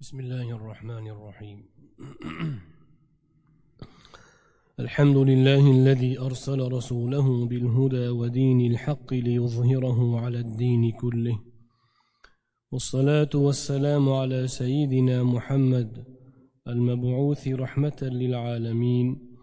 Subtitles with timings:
[0.00, 1.64] بسم الله الرحمن الرحيم.
[4.84, 11.38] الحمد لله الذي أرسل رسوله بالهدى ودين الحق ليظهره على الدين كله.
[12.72, 16.04] والصلاة والسلام على سيدنا محمد
[16.68, 19.36] المبعوث رحمة للعالمين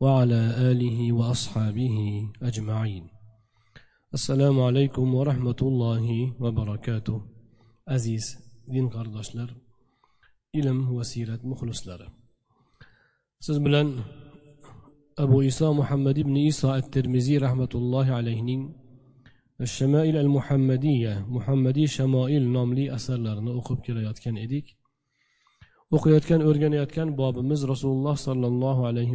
[0.00, 0.40] وعلى
[0.70, 3.06] آله وأصحابه أجمعين.
[4.14, 7.22] السلام عليكم ورحمة الله وبركاته.
[7.88, 9.71] عزيز دين قرداشلر
[10.60, 12.06] ilm va siyrat muxlislari.
[13.44, 13.88] Siz bilan
[15.24, 18.62] abu iso muhammad ibn iso at termiziy rahmatullohi alayhining
[19.76, 24.66] shamail al muhammadiya muhammadiy shamoil nomli asarlarini o'qib kelayotgan edik.
[25.96, 29.14] O'qiyotgan o'rganayotgan bobimiz rasululloh sollallohu alayhi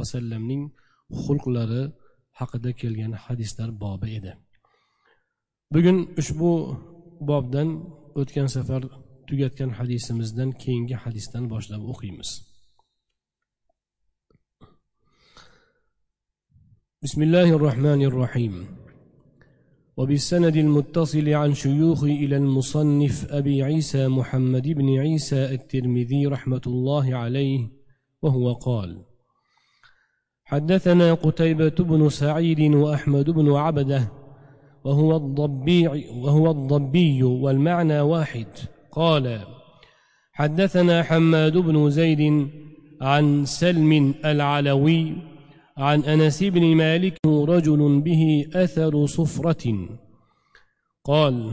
[0.00, 0.62] vasallamning
[1.22, 1.82] xulqlari
[2.38, 4.32] haqida kelgan hadislar bobi edi.
[5.74, 6.50] Bugun ushbu
[7.30, 7.68] bobdan
[8.20, 8.82] o'tgan safar
[9.28, 12.30] tugatgan hadisimizdan keyingi hadisdan boshlab o'qiymiz.
[17.02, 18.54] بسم الله الرحمن الرحيم
[19.96, 27.60] وبالسند المتصل عن شيوخ إلى المصنف أبي عيسى محمد بن عيسى الترمذي رحمة الله عليه
[28.22, 28.90] وهو قال
[30.44, 34.12] حدثنا قتيبة بن سعيد وأحمد بن عبده
[34.84, 35.88] وهو الضبي
[36.24, 38.46] وهو الضبي والمعنى واحد
[38.98, 39.40] قال
[40.32, 42.48] حدثنا حماد بن زيد
[43.00, 45.12] عن سلم العلوي
[45.76, 49.88] عن أنس بن مالك رجل به أثر صفرة.
[51.04, 51.50] قال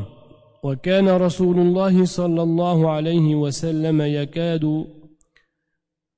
[0.63, 4.85] وكان رسول الله صلى الله عليه وسلم يكاد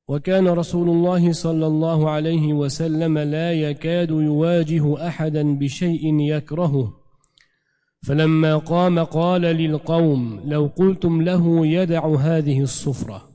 [0.08, 6.97] وكان رسول الله صلى الله عليه وسلم لا يكاد يواجه أحدا بشيء يكرهه.
[8.06, 13.28] فلما قام قال للقوم لو قلتم له يدع هذه الصفرة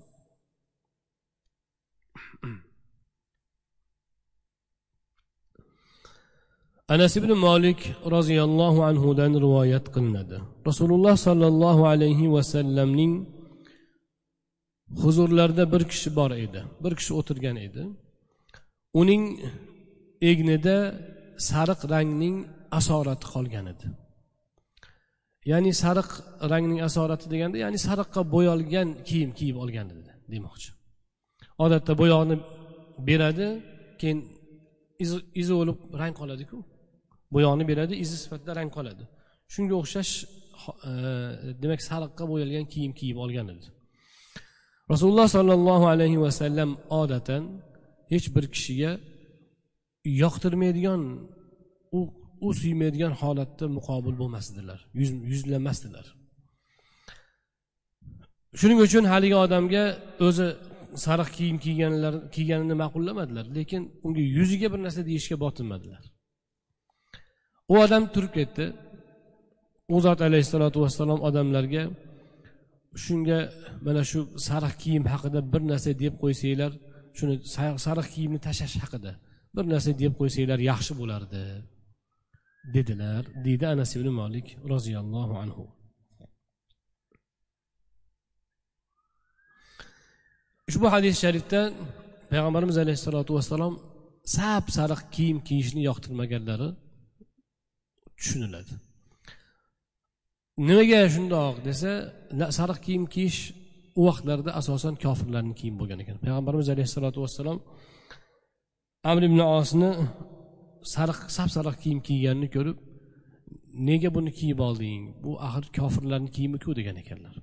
[6.94, 7.81] anas ibn molik
[8.14, 10.37] roziyallohu anhudan rivoyat qilinadi
[10.69, 13.12] rasululloh sollallohu alayhi vasallamning
[15.03, 17.82] huzurlarida bir kishi bor edi bir kishi o'tirgan edi
[19.00, 19.25] uning
[20.31, 20.76] egnida
[21.50, 22.37] sariq rangning
[22.79, 23.87] asorati qolgan edi
[25.50, 26.09] ya'ni sariq
[26.53, 30.71] rangning asorati deganda ya'ni sariqqa bo'yalgan kiyim kiyib olgan dedi demoqchi.
[31.65, 32.37] Odatda bo'yoqni
[33.09, 33.47] beradi
[34.00, 34.19] keyin
[35.41, 36.59] izi bo'lib rang qoladiku.
[37.35, 39.05] Bo'yoqni beradi izi sifatida rang qoladi.
[39.53, 40.12] Shunga o'xshash
[40.91, 40.93] e,
[41.62, 43.69] demak sariqqa bo'yalgan kiyim kiyib olgan edi
[44.93, 47.43] rasululloh sollallohu alayhi vasallam odatan
[48.12, 48.93] hech bir kishiga
[50.23, 51.03] yoqtirmaydigan
[51.99, 52.00] u
[52.47, 54.79] u suymaydigan holatda muqobil bo'lmasdilar.
[55.33, 56.06] Yuzlamasdilar.
[58.61, 59.85] Shuning uchun haligi odamga
[60.29, 60.49] o'zi
[61.06, 66.05] sariq kiyim kiyganlar kiyganini ma'qullamadilar lekin unga yuziga bir narsa deyishga botinmadilar.
[67.73, 68.65] U odam turib ketdi.
[69.95, 71.83] U zot alayhissalotu vassalom odamlarga
[73.05, 73.38] shunga
[73.87, 76.73] mana shu sariq kiyim haqida bir narsa deb qo'ysanglar
[77.19, 77.35] shuni
[77.87, 79.12] sariq kiyimni tashlash haqida
[79.56, 81.43] bir narsa deb qo'ysanglar yaxshi bo'lardi.
[82.76, 85.64] Dedilar deydi anas ibn molik roziyallohu anhu.
[90.69, 91.61] Ushbu hadis sharifda
[92.31, 93.75] payg'ambarimiz alayhissalotu vassalom
[94.37, 96.69] sap sariq kiyim kiyishni yoqtirmaganlari
[98.19, 98.73] tushuniladi.
[100.69, 101.91] Nimaga shundoq desa
[102.59, 103.38] sariq kiyim kiyish
[104.00, 106.17] u vaqtlarda asosan kofirlarni kiyim bo'lgan ekan.
[106.25, 107.59] Payg'ambarimiz alayhissalotu vassalom
[109.11, 109.91] amr ibn osni
[110.94, 112.79] sariq sap sariq kiyim kiyganini ko'rib
[113.88, 115.02] nega buni kiyib olding?
[115.25, 116.70] Bu axir kofirlarni kiyimiku?
[116.79, 117.34] degan ekanlar.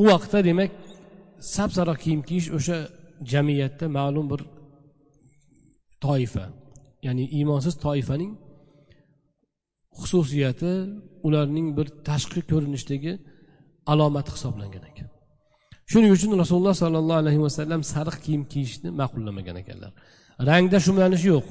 [0.00, 0.70] U vaqtda demak
[1.54, 2.78] sap sariq kiyim kiyish o'sha
[3.32, 4.40] jamiyatda ma'lum bir
[6.04, 6.44] toifa
[7.06, 8.32] ya'ni iymonsiz toifaning
[10.00, 10.72] xususiyati
[11.26, 13.12] ularning bir tashqi ko'rinishdagi
[13.92, 15.08] alomati hisoblangan ekan.
[15.90, 19.92] Shuning uchun rasululloh sollallohu alayhi vasallam sariq kiyim kiyishni ma'qullamagan ekanlar.
[20.48, 21.46] Rangda shumlanish yo'q.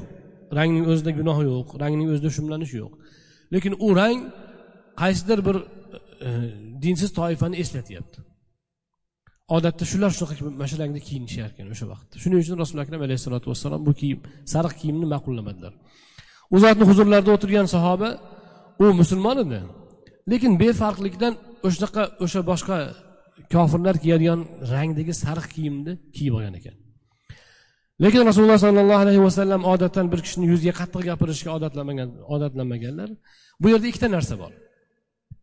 [0.59, 2.93] Rangning o'zida gunoh yo'q rangning o'zida shumlanish yo'q.
[3.53, 4.19] Lekin u rang
[5.01, 5.57] qaysidir bir
[6.27, 6.29] e,
[6.83, 8.19] dinsiz toifani eslatyapti.
[9.55, 12.15] Odatda shular shunaqa mana shu rangda kiyinishar ekan o'sha vaqtda.
[12.23, 14.19] Shuning uchun rasululloh akram alayhissalotu vassalom bu kiyim
[14.53, 15.73] sariq kiyimni ma'qullamadilar
[16.53, 18.09] u zotni huzurlarida o'tirgan sahoba
[18.83, 19.59] u musulmon edi
[20.31, 21.33] lekin befarqlikdan
[21.67, 22.77] o'shanaqa o'sha boshqa
[23.53, 24.39] kofirlar kiyadigan
[24.73, 26.75] rangdagi sariq kiyimni kiyib olgan ekan.
[28.01, 33.09] Lekin rasululloh sollallohu alayhi vasallam odatdan bir kishini yuziga qattiq gapirishga odatlanmagan odatlanmaganlar
[33.61, 34.51] bu yerda ikkita narsa bor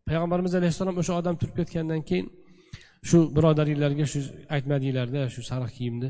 [0.09, 2.27] payg'ambarimiz alayhissalom o'sha odam turib ketgandan keyin
[3.09, 4.21] shu birodaringlarga shu
[4.57, 6.09] aytmadinglarda shu sariq kiyimni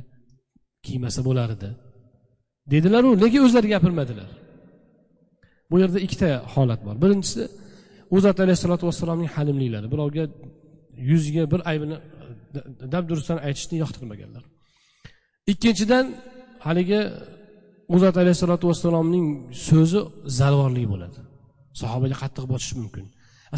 [0.86, 1.70] kiymasa bo'lar edi
[2.72, 4.28] dedilaru lekin o'zlari gapirmadilar
[5.70, 7.42] bu yerda ikkita holat bor birinchisi
[8.14, 10.24] u zot alayhissalotu vassalomning halimliklari birovga
[11.10, 11.96] yuziga bir aybini
[12.94, 14.44] dabdurustdan aytishni yoqtirmaganlar
[15.52, 16.06] ikkinchidan
[16.66, 17.00] haligi
[17.94, 19.26] u zot alayhissalotu vassalomning
[19.68, 20.00] so'zi
[20.40, 21.18] zalvorlik bo'ladi.
[21.80, 23.04] Sahobaga qattiq botishi mumkin.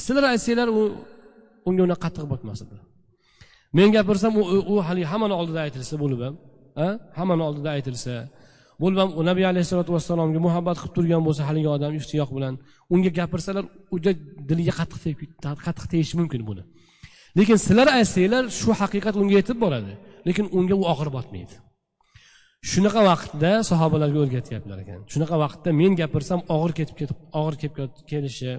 [0.05, 0.83] Sizlar aytsanglar u
[1.69, 2.77] unga unaqa qattiq botmas edi.
[3.77, 4.33] Men gapirsam
[4.73, 6.35] u haligi hammani oldida aytilsa bo'lib ham
[7.19, 8.15] hammani oldida aytilsa
[8.83, 12.55] bo'lib ham nabiy alayhissalotu vassalomga muhabbat qilib turgan bo'lsa haligi odam ishtiyoq bilan
[12.95, 14.13] unga gapirsalar unga
[14.51, 15.01] diliga qattiq
[15.67, 16.63] qattiq tegishi mumkin buni.
[17.39, 19.93] Lekin sizlar aytsanglar shu haqiqat unga yetib boradi.
[20.29, 21.55] Lekin unga u og'ir botmaydi.
[22.71, 25.01] Shunaqa vaqtda sahobalarga o'rgatyaptilar ekan.
[25.13, 28.53] Shunaqa vaqtda men gapirsam og'ir ketib ketib og'ir kelib kelishi.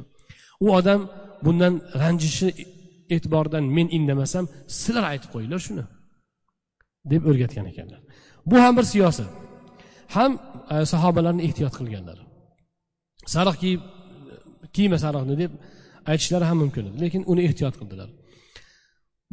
[0.66, 1.02] U odam
[1.46, 2.50] bundan ranjishi
[3.16, 4.46] e'tiboridan men indamasam
[4.80, 5.84] sizlar aytib qo'yinglar shuni
[7.12, 8.00] deb o'rgatgan ekanlar.
[8.50, 9.30] Bu ham bir siyosat.
[10.16, 10.32] Ham
[10.74, 12.18] e, sahobalarni ehtiyot qilganlar.
[13.34, 13.82] Sariq kiyib
[14.76, 15.52] kiyma sariqni deb
[16.12, 16.84] aytishlari ham mumkin.
[16.90, 18.10] Edi lekin uni ehtiyot qildilar.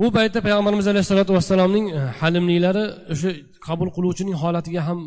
[0.01, 3.31] Bu paytda payg'ambarimiz alayhissalotu vassalomning e, halimliklari o'sha
[3.67, 4.99] qabul qiluvchining holatiga ham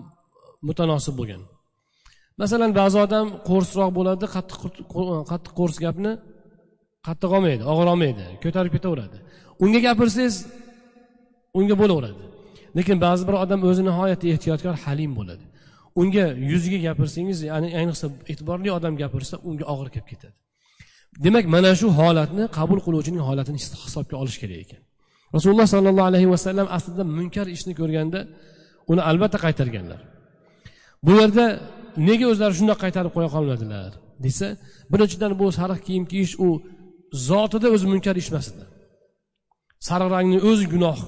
[0.68, 1.42] mutanosib bo'lgan.
[2.42, 4.72] Masalan ba'zi odam qo'rsroq bo'ladi qattiq e,
[5.32, 6.12] qattiq qo'rs gapni
[7.08, 9.18] qattiq olmaydi og'ir olmaydi ko'tarib ketaveradi.
[9.64, 10.36] Unga gapirsangiz
[11.60, 12.24] unga bo'laveradi.
[12.78, 15.46] Lekin ba'zi bir odam o'zi nihoyatda ehtiyotkor halim bo'ladi.
[16.02, 20.36] Unga yuziga gapirsangiz ya'ni ayniqsa e'tiborli odam gapirsa unga og'ir kelib ketadi.
[21.26, 24.82] Demak mana shu holatni qabul qiluvchining holatini hisobga olish kerak ekan.
[25.36, 28.20] Rasululloh sollallohu alayhi vasallam aslida munkar ishni ko'rganda
[28.92, 30.02] uni albatta qaytarganlar.
[31.06, 31.46] Bu yerda
[32.08, 33.92] nega o'zlari shundoq qaytarib qo'ya qolmadilar
[34.26, 34.48] desa
[34.92, 36.50] birinchidan bu sariq kiyim kiyish u
[37.30, 38.66] zotida o'zi munkar ish emas edi
[39.90, 41.00] sariq rangni o'zi gunoh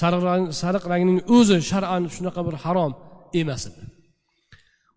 [0.00, 2.92] sariq rang sariq rangning o'zi shar'an shunaqa bir harom
[3.40, 3.82] emas edi.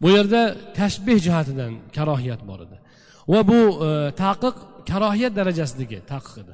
[0.01, 0.41] Bu yerda
[0.79, 2.77] tashbeh jihatidan karohiyat bor edi.
[3.31, 3.89] Va bu e,
[4.23, 4.55] taqiq
[4.89, 6.53] karohiyat darajasidagi taqiq edi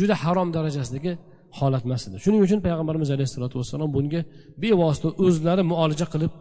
[0.00, 1.12] juda harom darajasidagi
[1.58, 2.16] holat emas edi.
[2.24, 4.20] Shuning uchun payg'ambarimiz alayhissalotu vassalom bunga
[4.62, 6.32] bevosita o'zlari muolaja qilib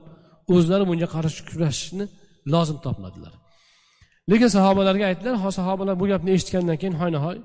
[0.56, 2.06] o'zlari bunga qarshi kurashishni
[2.54, 3.34] lozim topmadilar.
[4.32, 7.38] Lekin sahobalarga aytdilar sahobalar bu gapni eshitgandan keyin hoy hoynahoy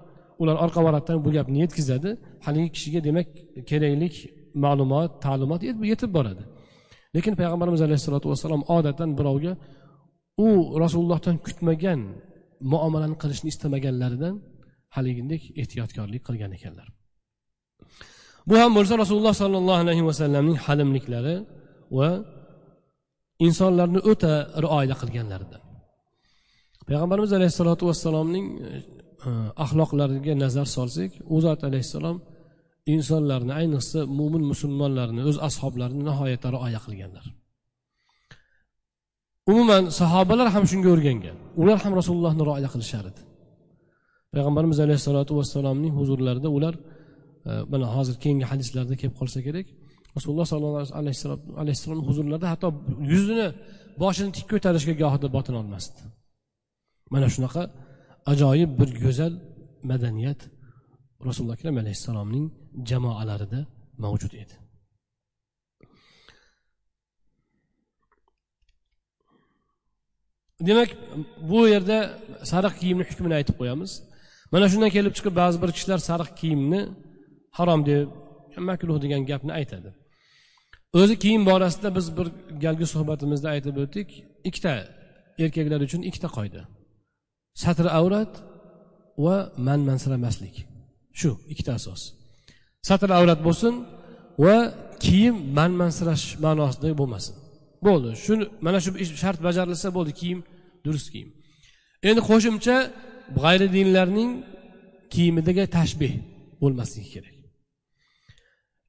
[0.43, 2.11] ular orqa varaqdan bu gapni yetkazadi.
[2.47, 3.26] Haligi kishiga demak
[3.71, 4.14] keraklik
[4.64, 5.61] ma'lumot ta'limot
[5.93, 6.43] yetib boradi.
[7.17, 9.52] Lekin payg'ambarimiz alayhissalotu vassalom odatdan birovga
[10.47, 10.49] u
[10.83, 12.01] rasulullohdan kutmagan
[12.73, 14.35] muomalani qilishni istamaganlaridan
[14.97, 16.89] haligidek ehtiyotkorlik qilgan ekanlar.
[18.49, 21.37] Bu ham bo'lsa rasululloh sollallohu alayhi vasallamning halimliklari
[21.99, 22.11] va
[23.47, 24.33] insonlarni o'ta
[24.65, 25.62] rioya qilganlaridan.
[26.89, 29.31] Payg'ambarimiz alayhissalotu vassalomning e,
[29.65, 32.17] axloqlariga nazar solsak u zot alayhissalom
[32.95, 37.25] insonlarni ayniqsa mo'min musulmonlarni o'z ashoblarini nihoyatda rioya qilganlar.
[39.51, 41.37] Umuman sahobalar ham shunga o'rgangan.
[41.63, 43.21] Ular ham rasulullohni rioya qilishar edi.
[44.35, 46.75] Payg'ambarimiz alayhissalotu vassalomning huzurlarida ular
[47.49, 49.67] e, mana hozir keyingi hadislarda kelib qolsa kerak
[50.17, 52.69] rasululloh sollallohu alayhi vasallam huzurlarida hatto
[53.13, 53.47] yuzini
[54.03, 56.01] boshini tik ko'tarishga gohida botina olmasdi.
[57.15, 57.63] Mana shunaqa
[58.33, 59.33] ajoyib bir go'zal
[59.91, 60.41] madaniyat
[61.29, 62.47] rasululloh akram alayhissalomning
[62.91, 63.61] jamoalarida
[64.05, 64.55] mavjud edi.
[70.69, 70.90] Demak
[71.50, 71.99] bu yerda
[72.52, 73.90] sariq kiyimni hukmini aytib qo'yamiz.
[74.52, 76.81] Mana shundan kelib chiqib ba'zi bir kishilar sariq kiyimni
[77.59, 78.07] harom deb
[78.71, 79.90] makruh degan gapni aytadi.
[81.00, 82.26] O'zi kiyim borasida biz bir
[82.64, 84.09] galgi suhbatimizda aytib o'tdik
[84.49, 84.75] ikkita
[85.45, 86.62] erkaklar uchun ikkita qoida.
[87.62, 88.33] Satr avrat
[89.25, 90.57] va man mansiramaslik
[91.21, 92.02] shu ikkita asos.
[92.88, 93.75] Satr avrat bo'lsin
[94.45, 94.57] va
[95.04, 97.35] kiyim man mansirash ma'nosida bo'lmasin.
[97.87, 98.11] Bo'ldi.
[98.25, 98.90] Shuni mana shu
[99.23, 100.40] shart bajarilsa bo'ldi kiyim
[100.87, 101.31] durust kiyim.
[102.09, 102.77] Endi qo'shimcha
[103.41, 104.31] g'ayri dinlarning
[105.15, 106.15] kiyimidagi tashbeh
[106.62, 107.37] bo'lmasligi kerak.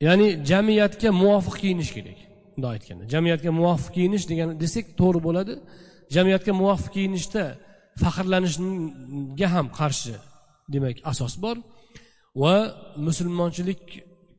[0.06, 2.20] Ya'ni jamiyatga muvofiq kiyinish kerak.
[2.54, 5.54] Bundoq aytganda jamiyatga muvofiq kiyinish degan desak to'g'ri bo'ladi.
[6.16, 7.44] Jamiyatga muvofiq kiyinishda
[8.02, 10.16] faxrlanishga ham qarshi
[10.74, 11.58] demak asos bor
[12.42, 12.54] va
[13.08, 13.82] musulmonchilik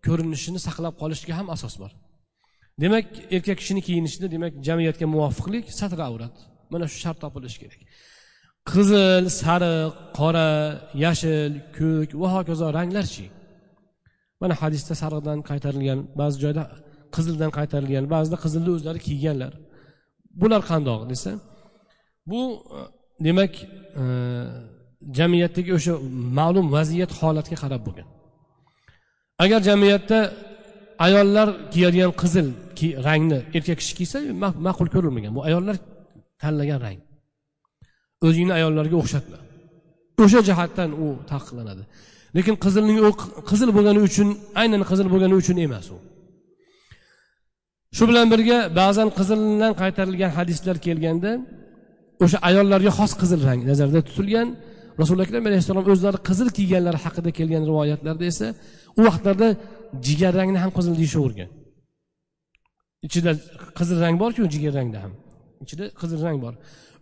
[0.07, 1.93] ko'rinishini saqlab qolishga ham asos bor.
[2.83, 3.07] Demak
[3.37, 6.37] erkak kishini kiyinishida demak jamiyatga muvofiqlik satr avrat
[6.73, 7.81] mana shu shart topilishi kerak.
[8.71, 10.49] Qizil sariq qora
[11.05, 13.27] yashil ko'k va hokazo ranglarchi
[14.41, 16.63] mana hadisda sariqdan qaytarilgan ba'zi joyda
[17.17, 19.53] qizildan qaytarilgan ba'zida qizilni o'zlari kiyganlar.
[20.41, 21.31] Bular qandoq desa
[22.31, 22.41] bu
[22.77, 22.81] e,
[23.27, 23.53] demak
[24.01, 24.05] e,
[25.19, 25.95] jamiyatdagi o'sha
[26.39, 28.09] ma'lum vaziyat holatga qarab bo'lgan.
[29.45, 30.19] Agar jamiyatda
[31.07, 32.47] ayollar kiyadigan qizil
[33.07, 34.19] rangni erkak kishi kiysa
[34.67, 35.33] ma'qul ko'rilmagan.
[35.37, 35.77] Bu ayollar
[36.43, 36.99] tanlagan rang.
[38.27, 39.39] O'zingni ayollarga o'xshatma.
[40.25, 41.83] O'sha jihatdan u taqiqlanadi.
[42.37, 43.11] Lekin qizilning u
[43.51, 44.29] qizil bo'lgani uchun
[44.61, 45.99] aynan qizil bo'lgani uchun emas u.
[47.97, 51.33] Shu bilan birga ba'zan qizildan qaytarilgan hadislar kelganda
[52.25, 54.49] o'sha ayollarga xos qizil rang nazarda tutilgan
[55.01, 58.47] rasuli akram alayhissalom o'zlari qizil kiyganlari haqida kelgan rivoyatlarda esa
[58.99, 59.49] u vaqtlarda
[60.07, 61.51] jigar rangni ham qizil deyishavergan.
[63.07, 63.33] Ichida
[63.79, 65.13] qizil rang borku jigar rangda ham.
[65.65, 66.55] Ichida qizil rang bor.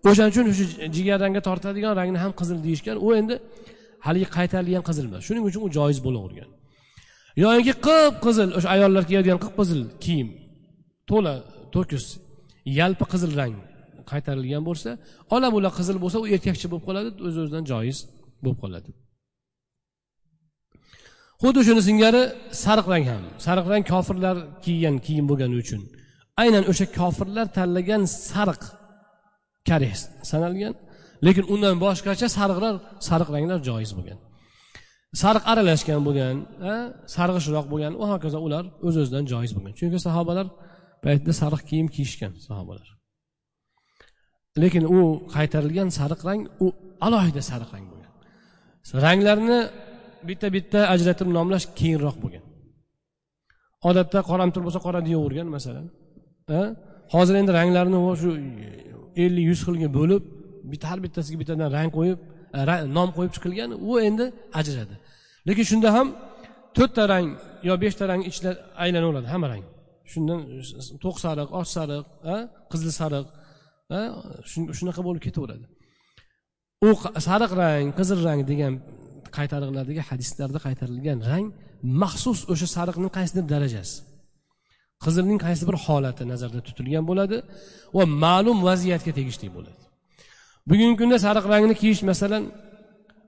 [0.08, 0.64] O'shaning uchun shu
[0.96, 2.96] jigar rangga tortadigan rangni ham qizil deyishgan.
[3.06, 3.34] U endi
[4.06, 5.22] haligi qaytarilgan qizil emas.
[5.26, 6.48] Shuning uchun u joiz bo'lavergan.
[7.44, 10.28] Yoyinki qip qizil o'sha ayollar kiyadigan qip qizil kiyim
[11.10, 11.34] to'la
[11.74, 12.04] to'kis
[12.78, 13.54] yalpi qizil rang
[14.10, 14.90] qaytarilgan bo'lsa
[15.34, 17.98] ola bula qizil bo'lsa u erkakcha bo'lib qoladi o'z o'zidan joiz
[18.44, 18.90] bo'lib qoladi.
[21.42, 22.22] Xuddi shuni singari
[22.64, 23.22] sariq rang ham.
[23.46, 25.80] Sariq rang kofirlar kiygan kiyim bo'lgani uchun.
[26.40, 28.62] Aynan o'sha kofirlar tanlagan sariq
[29.68, 29.92] karih
[30.30, 30.74] sanalgan
[31.26, 32.74] lekin undan boshqacha sariqlar
[33.08, 34.18] sariq ranglar joiz bo'lgan.
[35.22, 36.36] Sariq aralashgan bo'lgan
[37.14, 39.72] sarg'ishroq bo'lgan va hokazo ular o'z o'zidan joiz bo'lgan.
[39.78, 40.46] Chunki sahobalar
[41.04, 42.88] paytida sariq kiyim kiyishgan sahobalar.
[44.62, 45.00] Lekin u
[45.34, 46.66] qaytarilgan sariq rang u
[47.06, 48.12] alohida sariq rang bo'lgan.
[49.04, 49.58] Ranglarni
[50.28, 52.44] bitta bitta ajratib nomlash keyinroq bo'lgan.
[53.88, 55.86] Odatda qoramtir bo'lsa qora deyavergan masalan.
[57.14, 58.30] Hozir endi ranglarni shu
[59.24, 60.22] ellik yuz xilga bo'lib
[60.72, 62.18] bitta har bittasiga bittadan rang qo'yib
[62.96, 64.26] nom qo'yib chiqilgan u endi
[64.60, 64.94] ajradi
[65.48, 66.08] lekin shunda ham
[66.76, 67.26] to'rtta rang
[67.68, 68.50] yo beshta rang ichida
[68.84, 69.64] aylanaveradi hamma rang.
[70.12, 70.40] Shundan
[71.04, 72.04] to'q sariq och sariq
[72.72, 73.26] qizil sariq
[74.78, 75.64] shunaqa bo'lib ketaveradi.
[76.86, 76.88] U
[77.28, 78.74] sariq rang qizil rang degan
[79.36, 81.46] qaytariqlardagi hadislarda qaytarilgan rang
[82.02, 83.94] maxsus o'sha sariqni qaysidir darajasi.
[85.04, 87.36] Qizilning qaysi bir holati nazarda tutilgan bo'ladi
[87.96, 89.82] va ma'lum vaziyatga tegishli bo'ladi.
[90.70, 92.42] Bugungi kunda sariq rangni kiyish masalan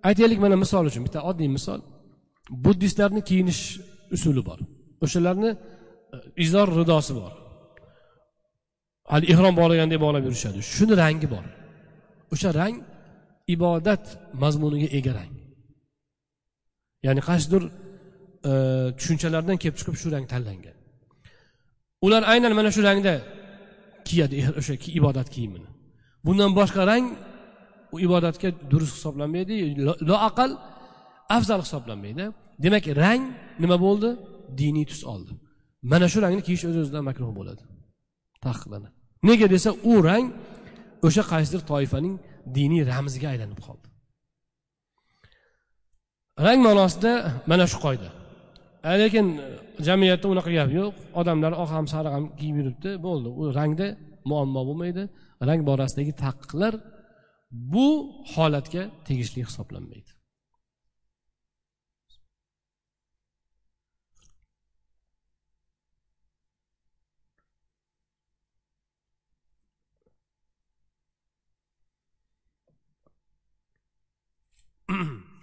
[0.08, 1.80] aytaylik mana misol uchun bitta oddiy misol.
[2.64, 3.62] Buddistlarni kiyinish
[4.16, 4.58] usuli bor.
[5.04, 5.56] O'shalarni e,
[6.44, 7.32] izor ridosi bor.
[9.12, 10.58] Hali ihrom bog'lagandek bog'lab yurishadi.
[10.74, 11.46] Shuni rangi bor.
[12.34, 12.76] O'sha rang
[13.54, 14.04] ibodat
[14.42, 15.32] mazmuniga ega rang.
[17.06, 17.62] Ya'ni qaysidir
[18.50, 18.52] e,
[18.98, 20.73] tushunchalardan kelib chiqib shu rang tanlangan.
[22.04, 23.14] Ular aynan mana shu rangda
[24.08, 25.68] kiyadi eh, o'sha ibodat kiyimini.
[26.26, 27.06] Bundan boshqa rang
[27.94, 29.56] u ibodatga durust hisoblanmaydi
[30.10, 30.50] loaqal
[31.36, 32.24] afzal hisoblanmaydi.
[32.64, 33.22] Demak rang
[33.62, 34.10] nima bo'ldi?
[34.60, 35.32] Diniy tus oldi.
[35.92, 37.62] Mana shu rangni kiyish o'z o'zidan makruh bo'ladi.
[38.46, 38.94] Taqiqlanadi.
[39.28, 40.26] Nega desa u rang
[41.06, 42.14] o'sha qaysidir toifaning
[42.56, 43.86] diniy ramziga aylanib qoldi.
[46.46, 47.12] Rang ma'nosida
[47.50, 48.08] mana shu qoida.
[49.02, 49.26] Lekin
[49.88, 50.92] jamiyatda unaqa gap yo'q.
[51.20, 53.28] Odamlar oq ham sariq ham kiyib yuribdi bo'ldi.
[53.40, 53.86] U rangda
[54.30, 55.02] muammo bo'lmaydi.
[55.48, 56.74] Rang borasidagi taqiqlar
[57.72, 57.88] bu
[58.34, 60.10] holatga tegishli hisoblanmaydi.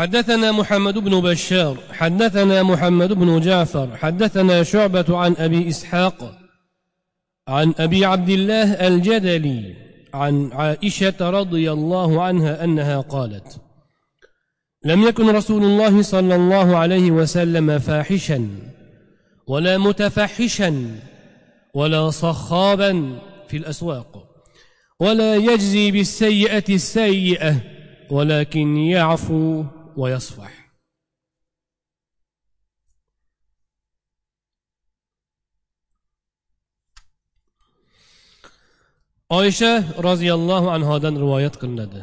[0.00, 6.38] حدثنا محمد بن بشار حدثنا محمد بن جعفر حدثنا شعبة عن أبي إسحاق
[7.48, 9.74] عن أبي عبد الله الجدلي
[10.14, 13.60] عن عائشة رضي الله عنها أنها قالت
[14.84, 18.48] لم يكن رسول الله صلى الله عليه وسلم فاحشا
[19.46, 20.98] ولا متفحشا
[21.74, 24.24] ولا صخابا في الأسواق
[25.00, 27.56] ولا يجزي بالسيئة السيئة
[28.10, 29.64] ولكن يعفو
[29.97, 30.65] ويصفح
[39.29, 39.73] oysha
[40.09, 42.01] roziyallohu anhodan rivoyat qilinadi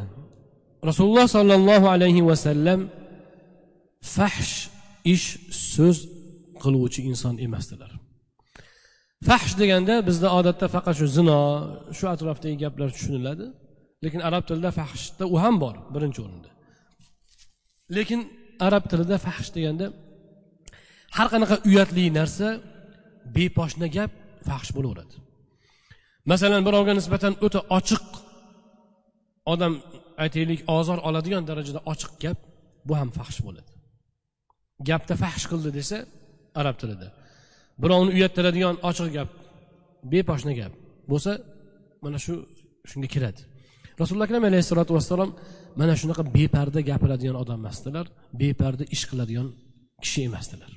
[0.89, 2.81] rasululloh sollallohu alayhi vasallam
[4.17, 4.55] fahsh
[5.15, 5.27] ish
[5.75, 5.99] so'z
[6.63, 7.93] qiluvchi inson emasdilar
[9.29, 11.39] fahsh deganda bizda odatda faqat shu zino
[11.99, 13.47] shu atrofdagi gaplar tushuniladi
[14.05, 16.51] lekin arab tilida fahshda u ham bor birinchi o'rinda
[17.96, 18.22] Lekin
[18.68, 19.86] arab tilida fahsh deganda
[21.18, 22.48] har qanaqa uyatli narsa
[23.36, 24.12] beposhna gap
[24.48, 25.16] fahsh bo'laveradi.
[26.32, 28.06] Masalan birovga nisbatan o'ta ochiq
[29.54, 29.74] odam
[30.24, 32.38] aytaylik ozor oladigan darajada ochiq gap
[32.88, 33.72] bu ham fahsh bo'ladi.
[34.90, 35.98] Gapda fahsh qildi desa
[36.62, 37.08] arab tilida.
[37.84, 39.30] Birovni uyattiradigan ochiq gap
[40.12, 40.74] beposhna gap
[41.12, 41.32] bo'lsa
[42.04, 42.34] mana shu
[42.90, 43.42] shunga kiradi.
[44.00, 45.30] Rasululloh akram alayhissalotu vassalom
[45.80, 48.06] mana shunaqa beparda gapiradigan odam emasdilar
[48.42, 49.48] beparda ish qiladigan
[50.04, 50.72] kishi emasdilar.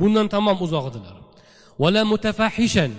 [0.00, 1.16] Bundan tamom uzoq edilar
[1.82, 2.92] vala mutafahishan.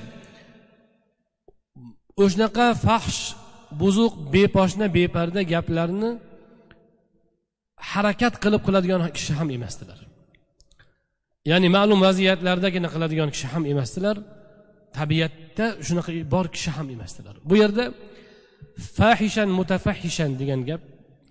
[2.23, 3.21] O'shanaqa fahsh
[3.81, 6.11] buzuq beposhna beparda gaplarni
[7.91, 9.99] harakat qilib qiladigan kishi ham emasdilar.
[11.51, 14.17] Ya'ni ma'lum vaziyatlardagina qiladigan kishi ham emasdilar.
[14.97, 17.35] Tabiatda shunaqa bor kishi ham emasdilar.
[17.49, 17.83] Bu yerda
[18.97, 20.81] fahishan mutafahishan degan gap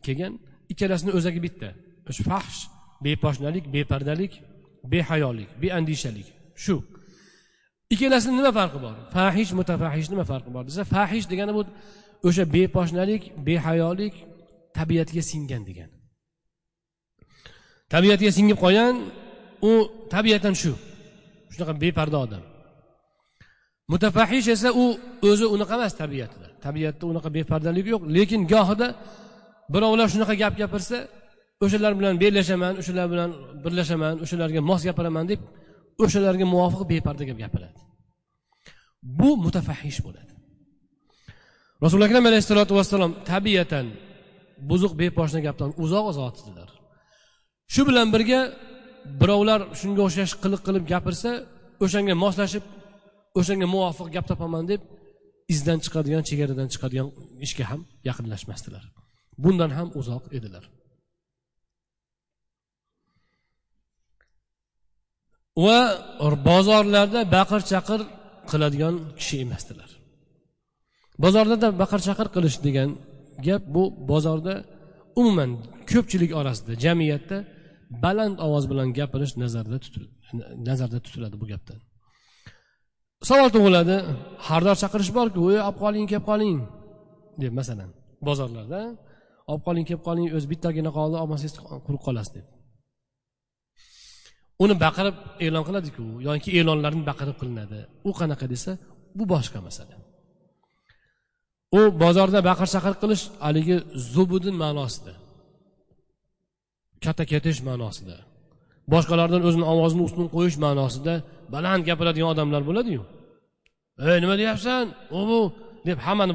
[0.05, 0.33] kelgan.
[0.73, 1.69] Ikkalasini o'zagi bitta.
[2.09, 2.61] O'sha fahsh
[3.05, 4.33] beposhnalik bepardalik
[4.93, 6.29] behayolik beandishalik.
[6.65, 6.77] Shu.
[7.95, 8.95] Ikkalasini nima farqi bor?
[9.15, 11.63] Fahish mutafahish nima farqi bor desa fahish degani bu
[12.29, 14.15] o'sha beposhnalik behayolik
[14.79, 15.91] tabiatga singan degan.
[17.93, 18.95] Tabiatga singib qolgan
[19.71, 19.73] u
[20.15, 20.73] tabiatan shu.
[21.53, 22.45] Shunaqa beparda odam.
[23.93, 24.85] Mutafahish esa u
[25.31, 26.48] o'zi unaqa emas tabiatida.
[26.67, 28.03] Tabiatda unaqa bepardalik yo'q.
[28.17, 28.89] Lekin gohida
[29.75, 30.99] birovlar shunaqa gap gapirsa
[31.65, 33.31] o'shalar bilan bellashaman o'shalar bilan
[33.65, 35.41] birlashaman o'shalarga mos gapiraman deb
[36.05, 37.79] o'shalarga muvofiq beparda gap gapiradi.
[39.19, 40.33] Bu mutafahish bo'ladi.
[41.85, 43.87] Rasuli akram alayhissalotu vassalom tabiatan
[44.71, 46.71] buzuq beposhna gapdan uzoq zot edilar
[47.75, 48.41] shu bilan birga
[49.21, 51.31] birovlar shunga o'xshash qiliq qilib gapirsa
[51.85, 52.65] o'shanga moslashib
[53.39, 54.81] o'shanga muvofiq gap topaman deb
[55.55, 57.09] izdan chiqadigan chegaradan chiqadigan
[57.47, 58.85] ishga ham yaqinlashmasdilar.
[59.45, 60.65] Bundan ham uzoq edilar.
[65.65, 65.81] Va
[66.49, 68.01] bozorlarda baqir chaqir
[68.51, 69.91] qiladigan kishi emasdilar.
[71.25, 72.91] Bozorlarda baqir chaqir qilish degan
[73.47, 74.55] gap bu bozorda
[75.21, 75.51] umuman
[75.91, 77.39] ko'pchilik orasida jamiyatda
[78.05, 80.13] baland ovoz bilan gapirish nazarda tutiladi
[80.69, 81.79] nazarda tutiladi bu gapdan.
[83.29, 83.97] Savol tug'iladi.
[84.47, 86.59] Xaridor chaqirish borku ey olib qoling kelib qoling.
[87.43, 87.91] deb masalan
[88.29, 88.81] bozorlarda
[89.51, 91.55] olib qoling kelib qoling o'zi bittagina qoldi olmasangiz
[91.87, 92.47] qurib qolasiz deb.
[94.65, 97.81] Uni baqirib e'lon qiladiku yoki e'lonlarni baqirib qilinadi.
[98.09, 98.73] U qanaqa desa
[99.19, 99.97] bu boshqa masala.
[101.79, 103.77] U bozorda baqir chaqir qilish haligi
[104.13, 105.15] zubudin ma'nosida.
[107.05, 108.17] Katta ketish ma'nosida.
[108.93, 111.15] Boshqalardan o'zini ovozini ustun qo'yish ma'nosida
[111.55, 113.03] baland gapiradigan odamlar bo'ladiyu.
[114.11, 114.85] Ey nima deyapsan?
[115.19, 115.41] U bu
[115.89, 116.33] deb hammani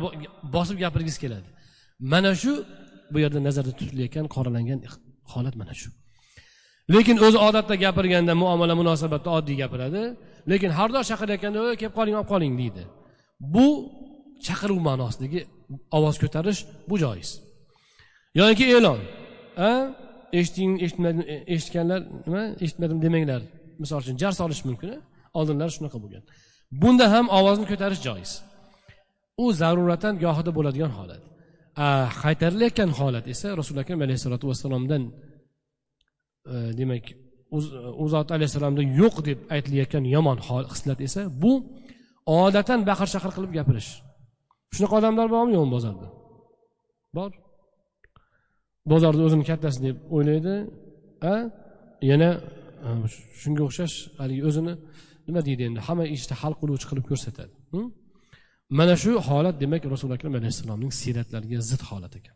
[0.55, 1.49] bosib gapirgisi keladi.
[2.13, 2.53] Mana shu
[3.13, 4.79] bu yerda nazarda tutilayotgan qoralangan
[5.33, 5.89] holat mana shu.
[6.93, 10.01] Lekin o'zi odatda gapirganda muomala munosabatda oddiy gapiradi.
[10.51, 12.83] Lekin har doim chaqirayotganda ey kelib qoling olib qoling deydi.
[13.55, 13.67] Bu
[14.47, 15.39] chaqiruv ma'nosidagi
[15.97, 17.29] ovoz ko'tarish bu joiz.
[18.39, 18.99] Yoki e'lon
[20.33, 20.37] a
[20.85, 22.43] eshitmadim e, eshitganlar nima?
[22.63, 23.41] Eshitmadim demanglar.
[23.81, 24.89] Misol uchun jar solish mumkin
[25.39, 26.23] oldinlari shunaqa bo'lgan.
[26.81, 28.31] Bunda ham ovozni ko'tarish joiz.
[29.43, 31.21] U zaruratan gohida bo'ladigan holat.
[32.23, 35.03] Qaytarilayotgan holat esa rasuli akram alayhissalotu vassalomdan
[36.53, 37.05] e, demak
[38.03, 40.37] u zot alayhissalomda yo'q deb aytilayotgan yomon
[40.73, 41.53] hislat esa bu
[42.41, 43.89] odatan baqir chaqir qilib gapirish.
[44.75, 46.07] Shunaqa odamlar bormi yo'qmi bozorda?
[47.17, 47.31] Bor.
[48.91, 50.55] Bozorda o'zini kattasi deb o'ylaydi
[51.33, 51.35] a
[52.11, 52.29] yana
[53.41, 54.73] shunga o'xshash haligi o'zini
[55.27, 57.87] nima deydi endi hamma ishda hal qiluvchi qilib ko'rsatadi hm?
[58.79, 62.35] mana shu holat demak rasuli akram alayhissalomning siyratlariga zid holat ekan.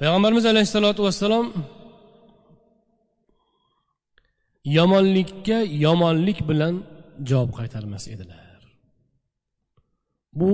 [0.00, 1.46] Payg'ambarimiz alayhissalotu vassalom
[4.78, 6.74] yomonlikka yomonlik bilan
[7.30, 8.60] javob qaytarmas edilar.
[10.40, 10.52] Bu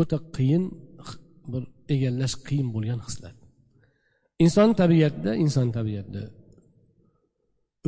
[0.00, 0.64] o'ta qiyin
[1.52, 1.62] bir
[1.94, 3.36] egallash qiyin bo'lgan xislat
[4.44, 6.22] inson tabiatida inson tabiatida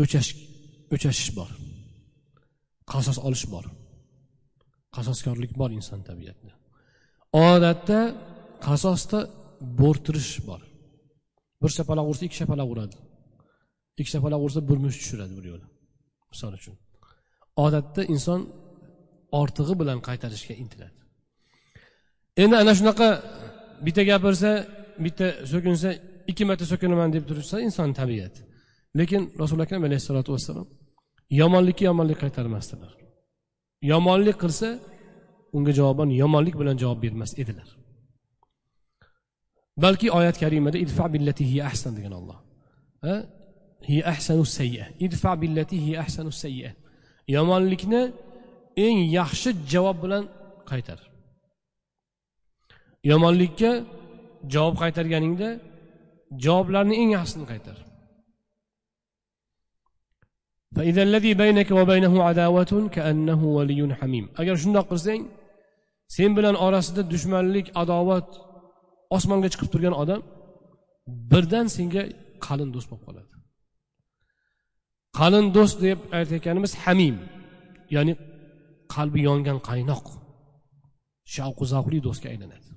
[0.02, 0.30] o'chash
[0.94, 1.50] o'chashish bor.
[2.92, 3.64] Qasos olish bor.
[4.96, 6.54] Qasoskorlik bor inson tabiatida.
[7.48, 7.98] Odatda
[8.66, 9.18] qasosda
[9.80, 10.62] bo'rtirish bor.
[11.62, 12.96] Bir shapaloq ursa ikki shapaloq uradi.
[14.00, 15.66] Ikki shapaloq ursa bir musht tushiradi bir yo'li
[16.32, 16.74] misol uchun.
[17.64, 18.40] Odatda inson
[19.40, 20.96] ortig'i bilan qaytarishga intiladi.
[22.42, 23.08] Endi ana shunaqa
[23.86, 24.50] bitta gapirsa
[25.04, 25.88] bitta so'kinsa
[26.30, 28.40] ikki marta so'kinaman deb tursa inson tabiati.
[28.98, 30.68] Lekin rasuli akram alayhissalotu vassalom
[31.40, 32.92] yomonlikka yomonlik qaytarmasdilar.
[33.92, 34.68] Yomonlik qilsa
[35.56, 37.68] unga javoban yomonlik bilan javob bermas edilar.
[39.84, 42.38] Balki oyat karimada idfa billati hiya ahsan degan olloh
[43.88, 46.70] hiya ahsanu sayya idfa billati hiya ahsanu sayya
[47.34, 48.02] yomonlikni
[48.86, 50.24] eng yaxshi javob bilan
[50.70, 50.98] qaytar.
[53.10, 53.70] Yomonlikka
[54.54, 55.48] javob qaytarganingda
[56.44, 57.76] javoblarni eng yaxshisini qaytar.
[64.40, 65.22] Agar shundoq qilsang
[66.16, 68.28] sen bilan orasida dushmanlik adovat
[69.16, 70.20] osmonga chiqib turgan odam
[71.30, 72.02] birdan senga
[72.46, 73.32] qalin do'st bo'lib qoladi.
[75.18, 77.16] Qalin do'st deb aytayotganimiz hamim
[77.94, 78.14] ya'ni
[78.94, 80.04] qalbi yongan qaynoq
[81.34, 82.68] shavqu zavqli do'stga aylanadi.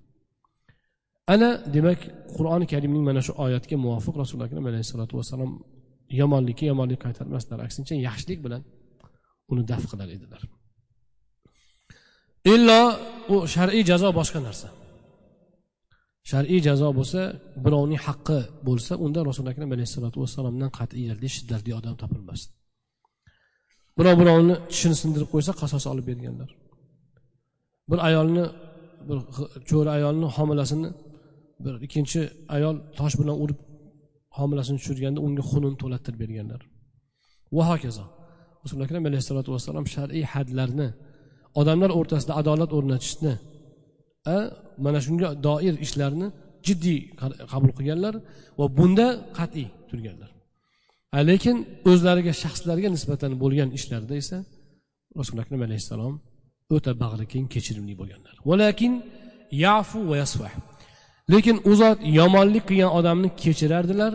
[1.34, 2.00] Ana demak
[2.36, 5.52] qur'oni karimning mana shu oyatga muvofiq rasuli akram alayhissalotu vassalom
[6.20, 7.60] yomonlikka yomonlik qaytarmasdilar.
[7.68, 8.62] Aksincha yaxshilik bilan
[9.52, 10.42] uni daf qilar edilar.
[12.54, 12.82] Illo
[13.34, 14.68] u shar'iy jazo boshqa narsa.
[16.32, 17.22] Shar'iy jazo bo'lsa
[17.66, 22.54] birovning haqqi bo'lsa unda rasuli akram alayhissalotu vassalomdan qat'iyatli shiddatli odam topilmasdi
[23.98, 26.50] birov birovni tishini sindirib qo'ysa qasos olib berganlar.
[27.90, 28.46] Bir ayolni
[29.08, 29.18] bir
[29.70, 30.90] cho'ri ayolni homilasini
[31.66, 32.22] bir ikkinchi
[32.56, 33.60] ayol tosh bilan urib
[34.38, 36.62] homilasini tushirganda unga xunun to'lattirib berganlar.
[37.56, 38.06] Va hokazo.
[38.64, 40.88] Rasuli akram alayhissalotu vassalom shar'iy hadlarni
[41.60, 43.34] odamlar o'rtasida adolat o'rnatishni
[44.86, 46.28] mana shunga doir ishlarni
[46.68, 47.00] jiddiy
[47.52, 48.16] qabul qilganlar
[48.60, 50.32] va bunda qat'iy turganlar.
[51.30, 51.58] Lekin
[51.92, 54.38] o'zlariga shaxslarga nisbatan bo'lgan ishlarda esa
[55.20, 56.14] rasuli akram alayhissalom
[56.76, 58.36] o'ta bag'rikeng kechirimli bo'lganlar.
[58.50, 58.94] Valakin
[59.66, 60.54] yafu va yasfah
[61.32, 64.14] lekin u zot yomonlik qilgan odamni kechirardilar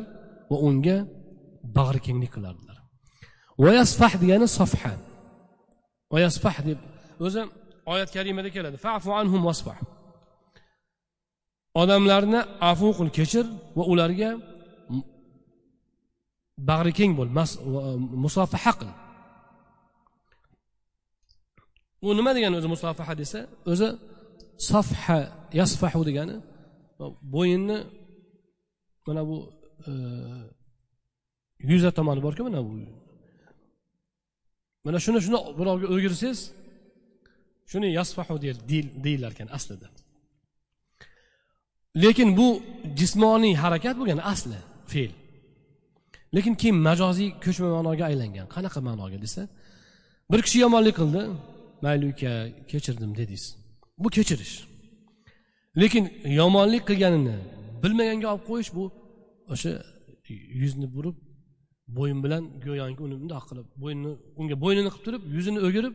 [0.50, 0.96] va unga
[1.76, 2.76] bag'ri kenglik qilardilar.
[3.64, 4.92] Vayasfah degani sofha
[6.12, 6.78] vayasfah deb
[7.26, 7.42] o'zi
[7.92, 8.76] oyat karimada keladi.
[8.84, 9.78] Fafu anhum vasfah
[11.82, 14.30] odamlarni afu qil kechir va ularga
[16.70, 17.30] bag'ri keng bo'l
[18.24, 18.90] musofaha qil.
[22.06, 23.40] U nima degani o'zi musofaha desa?
[23.72, 23.88] O'zi
[24.70, 25.18] safha
[25.60, 26.36] yasfahu degani
[27.34, 27.78] bo'yinni
[29.06, 29.36] mana bu
[29.86, 29.92] e,
[31.70, 32.72] yuza tomoni borku mana bu.
[34.84, 36.40] Mana shuni shuni birovga o'girsangiz
[37.70, 38.36] shuni yasfahu
[39.04, 39.88] deyilar ekan aslida.
[42.02, 42.48] Lekin bu
[42.98, 44.58] jismoniy harakat bo'lgan asli
[44.92, 45.12] fe'l.
[46.34, 49.42] Lekin keyin majoziy ko'chma ma'noga aylangan qanaqa ma'noga desa
[50.30, 51.22] bir kishi yomonlik qildi
[51.84, 52.32] mayli uka
[52.70, 53.44] kechirdim dedingiz.
[54.02, 54.54] Bu kechirish.
[55.80, 56.04] Lekin
[56.40, 57.36] yomonlik qilganini
[57.82, 58.84] bilmaganga olib qo'yish bu
[59.52, 59.72] o'sha
[60.62, 61.16] yuzni burib
[61.96, 65.94] bo'yin bilan go'yoki uni bundoq qilib bo'ynini unga bo'ynini qilib turib yuzini o'girib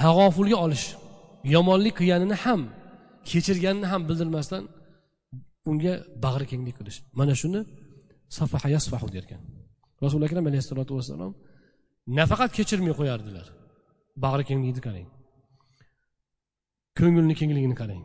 [0.00, 0.86] tag'ofulga olish
[1.54, 2.60] yomonlik qilganini ham
[3.30, 4.62] kechirganini ham bildirmasdan
[5.70, 6.98] unga bag'ri kenglik qilish.
[7.18, 7.60] Mana shuni
[8.38, 9.40] safaha yasfahu derkan.
[10.04, 11.32] Rasuli akram alayhissalotu vassalom
[12.18, 13.46] nafaqat kechirmay qo'yardilar.
[14.24, 15.08] Bag'ri kenglikni qarang.
[16.98, 18.02] Ko'ngilni kengligini qarang.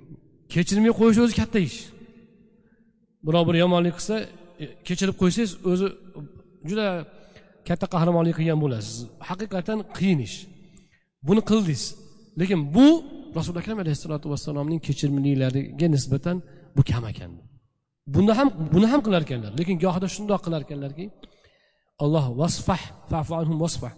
[0.54, 1.80] Kechirmay qo'yish o'zi katta ish.
[3.26, 4.16] Birov bir yomonlik qilsa
[4.64, 5.88] e, kechirib qo'ysangiz o'zi
[6.70, 6.88] juda
[7.68, 8.96] katta qahramonlik qilgan bo'lasiz.
[9.30, 10.38] Haqiqatdan qiyin ish.
[11.28, 11.84] Buni qildingiz.
[12.40, 12.88] Lekin bu
[13.38, 16.38] rasuli akram alayhissalotu vassalomning kechirimlilariga nisbatan
[16.78, 17.32] bu kam ekan.
[18.16, 19.52] Buni ham buni ham qilar ekanlar.
[19.60, 21.06] Lekin gohida shundoq qilar ekanlarki
[22.04, 22.82] alloh vasfah
[23.12, 23.94] fafu anhum vasfah.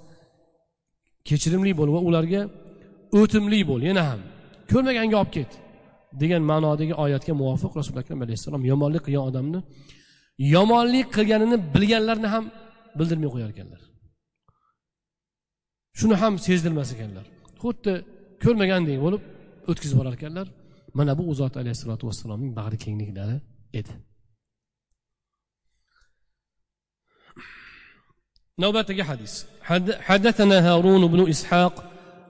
[1.28, 2.42] Kechirimli bo'l va ularga
[3.20, 3.82] o'timli bo'l.
[3.90, 4.22] Yana ham.
[4.72, 5.52] Ko'rmaganga olib ket.
[6.23, 9.61] degan ma'nodagi oyatga muvofiq rasuli akram alayhissalom yomonlik qilgan odamni
[10.55, 12.45] yomonlik qilganini bilganlarni ham
[12.99, 13.81] bildirmay qo'yar ekanlar
[15.99, 17.27] shuni ham sezdirmas ekanlar
[17.63, 17.93] xuddi
[18.45, 19.23] ko'rmagandek bo'lib
[19.71, 20.47] o'tkazib yuborar ekanlar
[20.99, 23.37] mana bu u zot alayhissalotu vassalomning bag'ri kengliklari
[23.81, 23.93] edi
[28.63, 29.35] navbatdagi hadis
[30.09, 31.75] حدثنا هارون بن إسحاق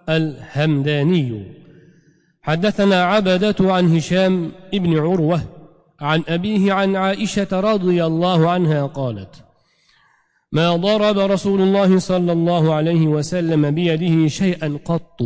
[0.08, 1.30] الهمداني
[2.41, 5.41] حدثنا عبدة عن هشام ابن عروة
[6.01, 9.43] عن أبيه عن عائشة رضي الله عنها قالت
[10.51, 15.21] ما ضرب رسول الله صلى الله عليه وسلم بيده شيئا قط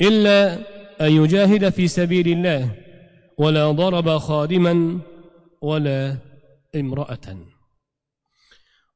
[0.00, 0.54] إلا
[1.00, 2.70] أن يجاهد في سبيل الله
[3.38, 4.98] ولا ضرب خادما
[5.62, 6.16] ولا
[6.74, 7.36] امرأة.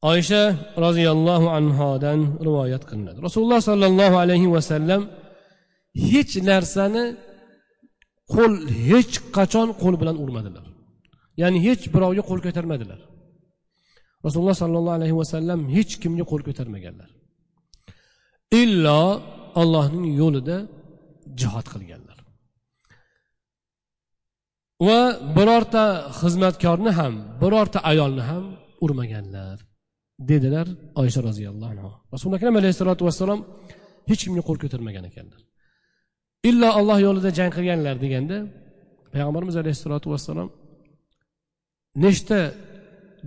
[0.03, 5.01] oysha roziyallohu anhodan rivoyat qilinadi rasululloh sollallohu alayhi vasallam
[6.11, 7.04] hech narsani
[8.34, 8.52] qo'l
[8.88, 10.66] hech qachon qo'l bilan urmadilar.
[11.40, 13.00] Ya'ni hech birovga qo'l ko'tarmadilar.
[14.26, 17.11] Rasululloh sollallohu alayhi vasallam hech kimga qo'l ko'tarmaganlar.
[18.62, 19.02] Illo
[19.61, 20.56] ollohning yo'lida
[21.40, 22.18] jihod qilganlar.
[24.87, 25.00] Va
[25.37, 25.84] birorta
[26.20, 28.44] xizmatkorni ham birorta ayolni ham
[28.84, 29.56] urmaganlar
[30.30, 30.66] dedilar
[31.02, 33.40] oysha roziyallohu anhu rasuli akram alayhissalotu vassalom
[34.11, 35.40] hech kimga qo'l ko'tarmagan ekanlar.
[36.48, 38.37] Illo olloh yo'lida jang qilganlar deganda
[39.12, 40.48] payg'ambarimiz alayhissalotu vassalom
[42.05, 42.38] nechta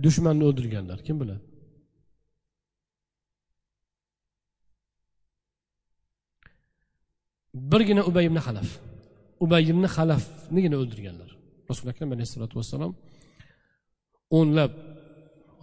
[0.04, 0.98] dushmanni o'ldirganlar?
[1.06, 1.42] Kim biladi?
[7.72, 8.70] Birgina ubay ibn halaf
[9.44, 11.30] ubay ibn halafnigina o'ldirganlar.
[11.70, 12.92] Rasuli akram alayhissalotu vassalom
[14.38, 14.72] o'nlab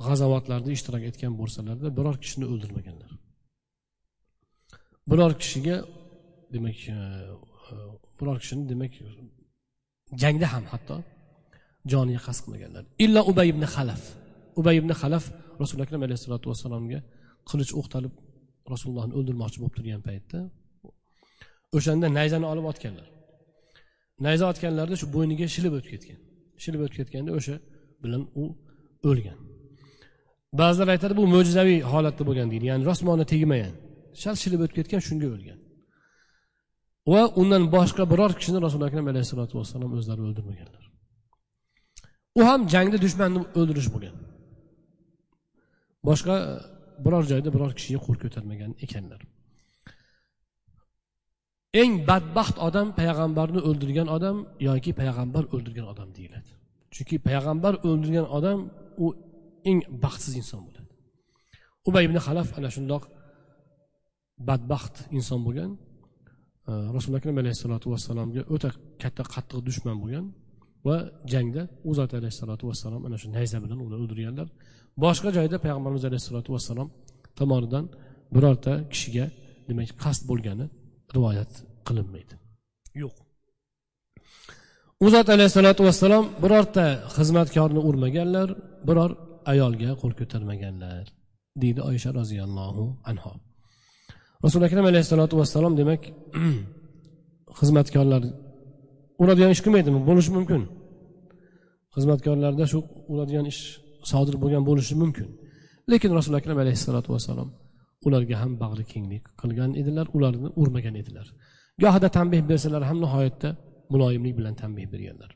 [0.05, 3.11] g'azovatlarda ishtirok etgan bo'lsalarda biror kishini o'ldirmaganlar.
[5.11, 5.75] Biror kishiga
[6.53, 6.97] demak e,
[7.71, 7.75] e,
[8.17, 8.93] biror kishini demak
[10.21, 10.95] jangda ham hatto
[11.91, 12.83] joniga qasd qilmaganlar.
[13.05, 14.03] Illo ubay ibn halaf
[14.59, 15.25] ubay ibn halaf
[15.61, 16.99] rasuli akram alayhissalotu vassalomga
[17.49, 18.13] qilich o'qtalib
[18.73, 20.39] rasulullohni o'ldirmoqchi bo'lib turgan paytda
[21.77, 23.07] o'shanda nayzani olib otganlar.
[24.25, 26.19] Nayza otganlarida shu bo'yniga shilib o'tib ketgan.
[26.63, 27.55] Shilib o'tib ketganda o'sha
[28.03, 28.43] bilan u
[29.09, 29.39] o'lgan.
[30.59, 32.65] Ba'zilar aytadi bu mo'jizaviy holatda bo'lgan deydi.
[32.71, 33.73] Ya'ni rosmoni tegmagan
[34.21, 35.59] shal shilib o'tib ketgan shunga o'lgan.
[37.11, 40.83] Va undan boshqa biror kishini rasuli akram alayhissalotu vassalom o'zlari o'ldirmaganlar.
[42.39, 44.15] U ham jangda dushmanni o'ldirish bo'lgan.
[46.07, 46.35] Boshqa
[47.05, 49.21] biror joyda biror kishiga qo'l ko'tarmagan ekanlar.
[51.81, 56.51] Eng badbaxt odam payg'ambarni o'ldirgan odam yoki payg'ambar o'ldirgan odam deyiladi.
[56.95, 58.59] Chunki payg'ambar o'ldirgan odam
[59.03, 59.07] u
[59.69, 60.91] eng baxtsiz inson bo'ladi.
[61.87, 63.03] Ubay ibn halaf ana shundoq
[64.47, 65.71] badbaxt inson bo'lgan.
[66.95, 68.69] Rasuli akram alayhissalotu vassalomga o'ta
[69.03, 70.25] katta qattiq dushman bo'lgan
[70.87, 70.97] va
[71.33, 74.47] jangda u zot alayhissalotu vassalom ana shu nayza bilan uni o'ldirganlar.
[75.03, 76.87] Boshqa joyda payg'ambarimiz alayhissalotu vassalom
[77.39, 77.85] tomonidan
[78.35, 79.25] birorta kishiga
[79.69, 80.65] demak qasd bo'lgani
[81.15, 81.51] rivoyat
[81.87, 82.35] qilinmaydi.
[83.01, 83.15] Yo'q.
[85.05, 88.49] U zot alayhissalotu vassalom birorta xizmatkorni urmaganlar
[88.87, 89.11] biror
[89.53, 91.05] ayolga qo'l ko'tarmaganlar
[91.61, 93.31] deydi oysha roziyallohu anhu
[94.43, 96.01] rasuli akram alayhissalotu vassalom demak
[97.59, 98.23] xizmatkorlar
[99.21, 99.99] uradigan ish qilmaydimi?
[100.09, 100.61] Bo'lishi mumkin.
[101.95, 102.79] Xizmatkorlarda shu
[103.13, 103.61] uradigan ish
[104.11, 105.27] sodir bo'lgan bo'lishi mumkin.
[105.91, 107.49] Lekin rasuli akram alayhissalotu vassalom
[108.07, 111.27] ularga ham bag'ri kenglik qilgan edilar ularni urmagan edilar.
[111.83, 113.49] Gohida tanbeh bersalar ham nihoyatda
[113.93, 115.31] muloyimlik bilan tanbeh berganlar.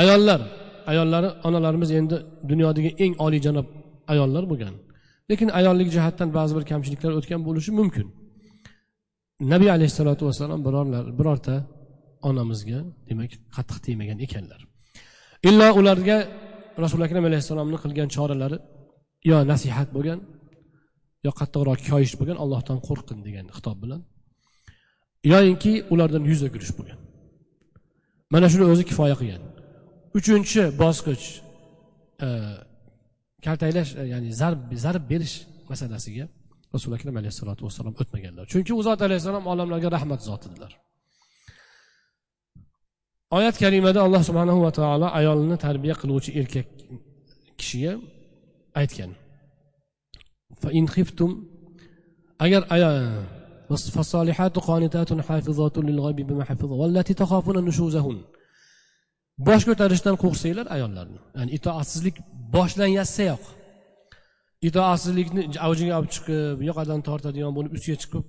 [0.00, 0.40] Ayollar
[0.90, 2.16] ayollari onalarimiz endi
[2.50, 3.66] dunyodagi eng oliyjanob
[4.12, 4.74] ayollar bo'lgan.
[5.30, 8.06] Lekin ayollik jihatdan ba'zi bir kamchiliklar o'tgan bo'lishi mumkin.
[9.52, 11.54] Nabiy alayhissalotu vassalom birorlar birorta
[12.28, 14.60] onamizga demak qattiq tegmagan ekanlar.
[15.48, 16.16] Illo ularga
[16.84, 18.58] rasuli akram alayhissalomni qilgan choralari
[19.30, 20.18] yo nasihat bo'lgan
[21.26, 24.00] yo qattiqroq koyish bo'lgan allohdan qo'rqin degan xitob bilan
[25.32, 26.98] yoyinki ulardan yuz o'girish bo'lgan.
[28.32, 29.42] Mana shuni o'zi kifoya qilgan.
[30.18, 31.24] Uchinchi bosqich
[32.26, 32.28] e,
[33.45, 35.35] kaltaklash e, ya'ni zarb zarb berish
[35.71, 36.25] masalasiga
[36.73, 40.71] rasuli akram alayhissalotu vassalom o'tmaganlar chunki u zot alayhissalom olamlarga rahmat zotidilar
[43.37, 46.67] oyat karimada alloh subhanahu va taolo ayolni tarbiya qiluvchi erkak
[47.59, 47.93] kishiga
[48.81, 49.11] aytgan
[52.43, 52.61] agar
[53.69, 58.21] فالصالحات قانتات حافظات للغيب بما حفظ والتي تخافون نشوزهن
[59.47, 62.15] bosh ko'tarishdan qo'rqsanglar ayollarni ya'ni itoatsizlik
[62.54, 63.42] boshdan yassayoq
[64.68, 68.24] itoatsizlikni avjiga olib chiqib yoqadan tortadigan bo'lib ustiga chiqib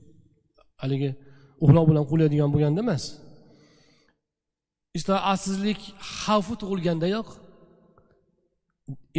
[0.82, 1.10] haligi
[1.64, 3.04] uxloq bilan quvlaydigan bo'lganda emas.
[5.00, 5.80] Itoatsizlik
[6.20, 7.28] xavfi tug'ilgandayoq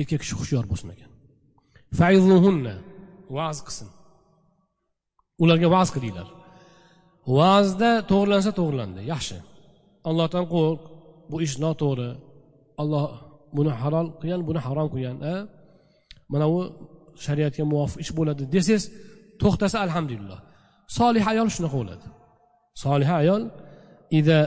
[0.00, 1.10] erkak kishi hushyor bo'lsin ekan
[3.36, 3.88] va'z qilsin.
[5.42, 6.28] Ularga va'z qilinglar.
[7.38, 9.38] Va'zda to'g'irlansa to'g'irlandi yaxshi.
[10.08, 10.80] Allohdan qo'rq
[11.30, 12.10] bu ish noto'g'ri.
[12.82, 13.04] Olloh
[13.56, 15.34] buni halol qilgan buni harom qilgan a
[16.32, 16.60] mana bu
[17.26, 18.84] shariatga muvofiq ish bo'ladi desangiz
[19.42, 20.38] to'xtasa alhamdulillah.
[20.98, 22.06] Solih ayol shunaqa bo'ladi.
[22.84, 23.42] Soliha ayol
[24.18, 24.38] ida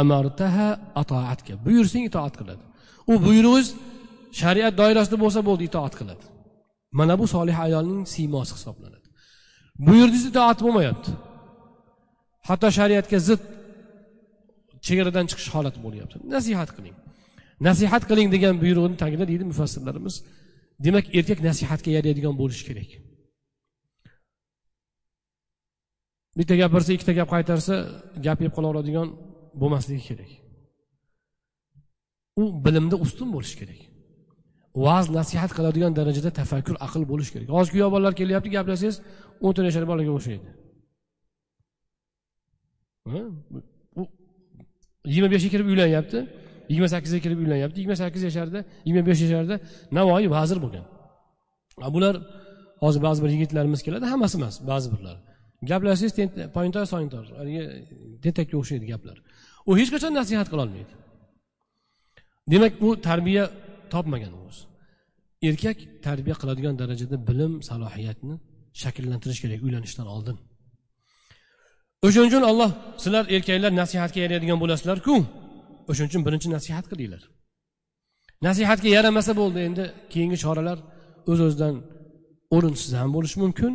[0.00, 0.68] amartaha
[1.02, 2.64] atoatga buyursang itoat qiladi.
[3.12, 3.68] U buyrug'ingiz
[4.40, 6.24] shariat doirasida bo'lsa bo'ldi itoat qiladi.
[6.98, 9.08] Mana bu solih ayolning siymosi hisoblanadi.
[9.86, 11.10] Buyurdingiz itoat bo'lmayapti.
[12.48, 13.40] Hatto shariatga zid
[14.86, 16.16] chegaradan chiqish holati bo'lyapti.
[16.34, 16.96] Nasihat qiling.
[17.68, 20.14] Nasihat qiling degan buyrug'ini tagida deydi mufassirlarimiz.
[20.84, 22.90] Demak erkak nasihatga yaraydigan bo'lishi kerak.
[26.38, 27.74] Bitta gapirsa ikkita gap qaytarsa
[28.26, 29.08] gap yeb qolaveradigan
[29.60, 30.30] bo'lmasligi kerak.
[32.40, 33.80] U bilimda ustun bo'lishi kerak.
[34.84, 37.48] Va'z nasihat qiladigan darajada tafakkur aql bo'lishi kerak.
[37.56, 38.96] Hozir kuyov bolalar kelyapti gaplashsangiz
[39.44, 40.48] o'n to'rt yashar bolaga o'xshaydi.
[45.10, 46.18] Yigirma beshga kirib uylanyapti
[46.70, 49.54] yigirma sakkizga kirib uylanyapti yigirma sakkiz yasharda yigirma besh yasharda
[49.98, 50.84] navoiy vazir bo'lgan.
[51.94, 52.14] Bular
[52.82, 55.16] hozir ba'zi bir yigitlarimiz keladi hammasi emas ba'zi birlar
[55.70, 56.12] gaplashsangiz
[56.56, 57.62] pointor sointor haligi
[58.24, 59.16] tentakka o'xshaydi gaplar.
[59.68, 60.94] U hech qachon nasihat qilolmaydi
[62.52, 63.44] demak u tarbiya
[63.94, 64.62] topmagan o'zi
[65.48, 68.34] erkak tarbiya qiladigan darajada bilim salohiyatni
[68.82, 70.36] shakllantirish kerak uylanishdan oldin.
[72.06, 72.70] O'shaning uchun olloh
[73.02, 75.14] sizlar erkaklar nasihatga yaraydigan bo'lasizlarku.
[75.90, 77.22] O'shaning uchun birinchi nasihat qilinglar.
[78.46, 80.78] Nasihatga yaramasa bo'ldi endi keyingi choralar
[81.30, 81.74] o'z öz o'zidan
[82.54, 83.72] o'rinsiz ham bo'lishi mumkin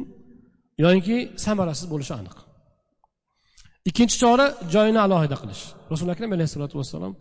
[0.83, 2.37] yoyinki samarasiz bo'lishi aniq.
[3.89, 5.63] Ikkinchi chora joyini alohida qilish.
[5.91, 7.13] Rasuli akram alayhissalotu vassalom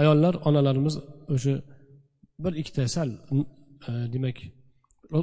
[0.00, 0.94] ayollar onalarimiz
[1.34, 1.54] o'sha
[2.44, 4.38] bir ikkita sal e, demak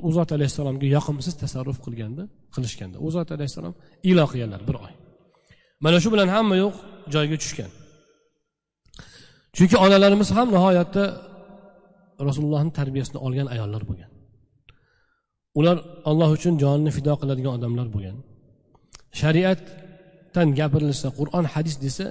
[0.07, 2.23] u zot alayhissalomga yoqimsiz tasarruf qilganda
[2.55, 2.97] qilishganda.
[3.05, 3.73] U zot alayhissalom
[4.11, 4.93] ilo qilganlar bir oy.
[5.85, 6.75] Mana shu bilan hamma yo'q
[7.13, 7.71] joyga tushgan.
[9.55, 11.03] Chunki onalarimiz ham nihoyatda
[12.27, 14.11] rasulullohni tarbiyasini olgan ayollar bo'lgan.
[15.59, 15.77] Ular
[16.09, 18.17] olloh uchun jonini fido qiladigan odamlar bo'lgan.
[19.19, 22.05] Shariatdan gapirilsa qur'on hadis desa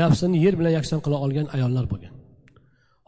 [0.00, 2.14] nafsini yer bilan yakson qila olgan ayollar bo'lgan.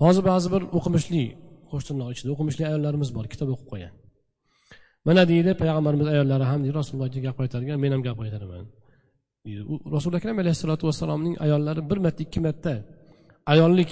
[0.02, 1.22] Hozir ba'zi bir o'qimishli
[1.70, 3.92] qo'sh tirnoq ichida o'qimishli ayollarimiz bor kitob o'qib qo'ygan.
[5.06, 8.64] Mana deydi payg'ambarimiz ayollari ham deydi rasulullohga gap qaytargan men ham gap qaytaraman.
[9.46, 9.60] Deydi.
[9.96, 12.74] Rasuli akram alayhissalotu vassalomning ayollari bir marta ikki marta
[13.52, 13.90] ayollik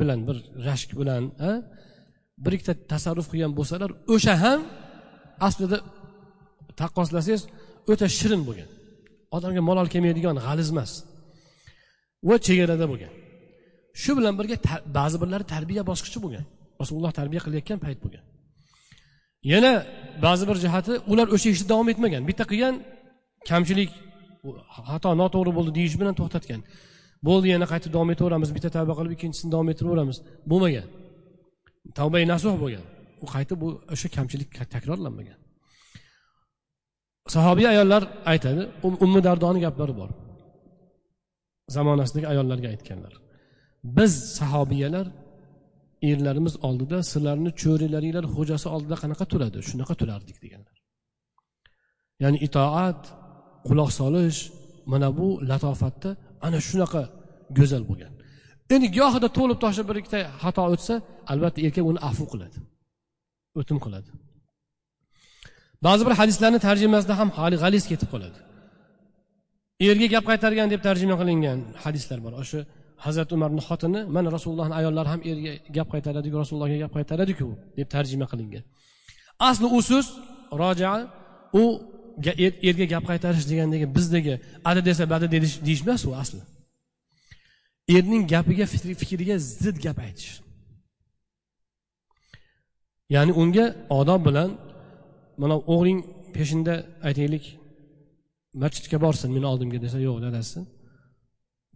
[0.00, 1.22] bilan bir rashk bilan
[2.44, 4.60] bir ikkita tasarruf qilgan bo'lsalar o'sha ham
[5.46, 5.78] aslida
[6.80, 7.42] taqqoslasangiz
[7.92, 8.68] o'ta shirin bo'lgan.
[9.36, 10.90] Odamga malol kelmaydigan g'aliz emas
[12.28, 13.12] va chegarada bo'lgan.
[14.02, 14.56] Shu bilan birga
[14.98, 16.44] ba'zi birlari tarbiya bosqichi bo'lgan.
[16.80, 18.24] Rasululloh tarbiya qilayotgan payt bo'lgan.
[19.52, 19.72] Yana
[20.26, 22.22] ba'zi bir jihati ular o'sha ishni davom etmagan.
[22.28, 22.74] Bitta qilgan
[23.50, 23.90] kamchilik
[24.88, 26.60] xato noto'g'ri bo'ldi deyish bilan to'xtatgan.
[27.28, 28.50] Bo'ldi yana qayta davom etaveramiz.
[28.56, 30.18] Bitta tavba qilib ikkinchisini davom ettiraveramiz
[30.50, 30.86] bo'lmagan.
[31.98, 32.84] Tavbai nasuh bo'lgan.
[33.24, 35.38] U qayta bu o'sha kamchilik takrorlanmagan.
[37.34, 38.02] Sahobiy ayollar
[38.32, 40.10] aytadi um-, ummi dardoni gaplari bor.
[41.76, 43.14] Zamonasidagi ayollarga aytganlar.
[43.96, 45.06] Biz sahobiyalar
[46.10, 49.58] erlarimiz oldida sizlarni cho'rilaringlar xo'jasi oldida qanaqa turadi?
[49.68, 50.76] Shunaqa turardik deganlar.
[52.22, 53.00] Ya'ni itoat
[53.68, 54.38] quloq solish
[54.92, 56.10] mana bu latofatda
[56.46, 57.02] ana shunaqa
[57.58, 58.12] go'zal bo'lgan.
[58.74, 60.94] Endi gohida to'lib toshib bir ikkita xato o'tsa
[61.32, 62.58] albatta erkak uni afu qiladi
[63.60, 64.10] o'tim qiladi.
[65.86, 68.38] Ba'zi bir hadislarni tarjimasida ham hali g'aliz ketib qoladi.
[69.88, 72.32] Erga gap qaytargan deb tarjima qilingan hadislar bor.
[72.42, 72.60] O'sha
[73.04, 78.26] hazrati umarni xotini mana rasulullohni ayollari ham erga gap qaytaradiku rasulullohga gap qaytaradiku deb tarjima
[78.32, 78.64] qilingan.
[79.48, 80.06] Asli u so'z
[80.60, 80.92] roja
[81.62, 81.64] u
[82.24, 86.40] Er-, erga gap qaytarish degandagi bizdagi ada desa bada deyish emas u asli.
[87.88, 88.66] Erning gapiga
[89.02, 90.32] fikriga zid gap aytish.
[93.14, 93.66] Ya'ni unga
[93.98, 94.50] odob bilan
[95.40, 96.00] mana o'g'ling
[96.34, 96.74] peshinda
[97.08, 97.44] aytaylik
[98.62, 100.60] masjidga borsin meni oldimga desa yo'q dadasi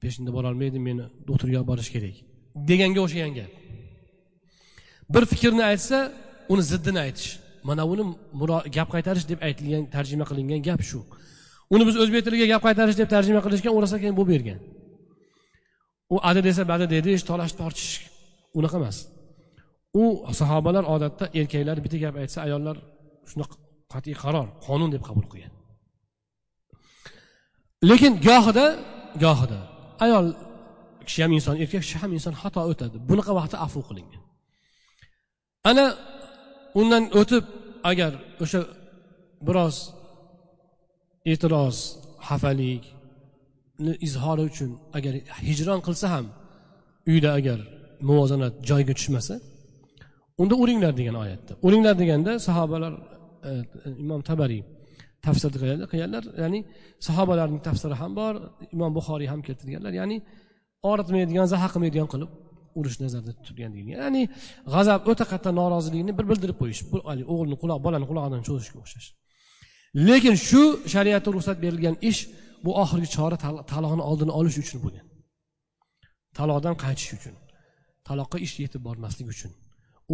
[0.03, 2.17] peshinda borolmaydi meni doktorga olib borish kerak
[2.69, 3.51] deganga o'xshagan gap.
[5.15, 5.99] Bir fikrni aytsa
[6.53, 7.31] uni ziddini aytish.
[7.69, 8.05] Mana buni
[8.77, 11.01] gap qaytarish deb aytilgan tarjima qilingan gap shu.
[11.75, 14.59] Uni biz o'zbek tiliga gap qaytarish deb tarjima qilishgan o'rasa keyin bo'lib bergan.
[16.15, 17.93] U ada desa bada dedish tolash tortish
[18.59, 18.97] unaqa emas.
[20.03, 20.05] U
[20.41, 22.77] sahobalar odatda erkaklar bitta gap aytsa ayollar
[23.31, 23.55] shunaqa
[23.93, 25.53] qat'iy qaror qonun deb qabul qilgan.
[27.91, 28.67] Lekin gohida
[29.25, 29.61] gohida
[30.05, 30.27] ayol
[31.09, 32.97] kishi ham inson erkak kishi ham inson xato o'tadi.
[33.11, 34.23] Bunaqa vaqtda afu qilingan.
[35.71, 35.85] Ana
[36.81, 37.45] undan o'tib
[37.91, 38.13] agar
[38.45, 38.61] o'sha
[39.47, 39.77] biroz
[41.33, 41.77] e'tiroz
[42.29, 45.15] xafalikni izhori uchun agar
[45.49, 46.27] hijron qilsa ham
[47.11, 47.59] uyda agar
[48.09, 49.35] muvozanat joyiga tushmasa
[50.43, 51.53] unda uringlar degan oyatda.
[51.67, 52.93] Uringlar deganda sahobalar
[53.49, 53.51] e,
[54.05, 54.63] imom tabariy
[55.27, 55.51] tafsir
[55.91, 56.61] qilganlar ya'ni
[57.09, 58.35] sahobalarning tafsiri ham bor
[58.75, 60.17] imom buxoriy ham keltirganlar ya'ni
[60.89, 62.31] og'ritmaydigan zaha qilmaydigan qilib
[62.79, 64.23] urish nazarda tutilgan deyilgan ya'ni
[64.75, 66.81] g'azab o'ta qattiq norozilikni bir bildirib qo'yish.
[67.33, 69.09] O'g'ilni quloq bolani qulog'idan cho'zishga o'xshash.
[70.09, 70.63] Lekin shu
[70.93, 72.21] shariatda ruxsat berilgan ish
[72.65, 73.37] bu oxirgi chora
[73.73, 75.07] taloqni oldini olish uchun bo'lgan.
[76.39, 77.35] Taloqdan qaytish uchun
[78.09, 79.53] taloqqa ish yetib bormaslik uchun.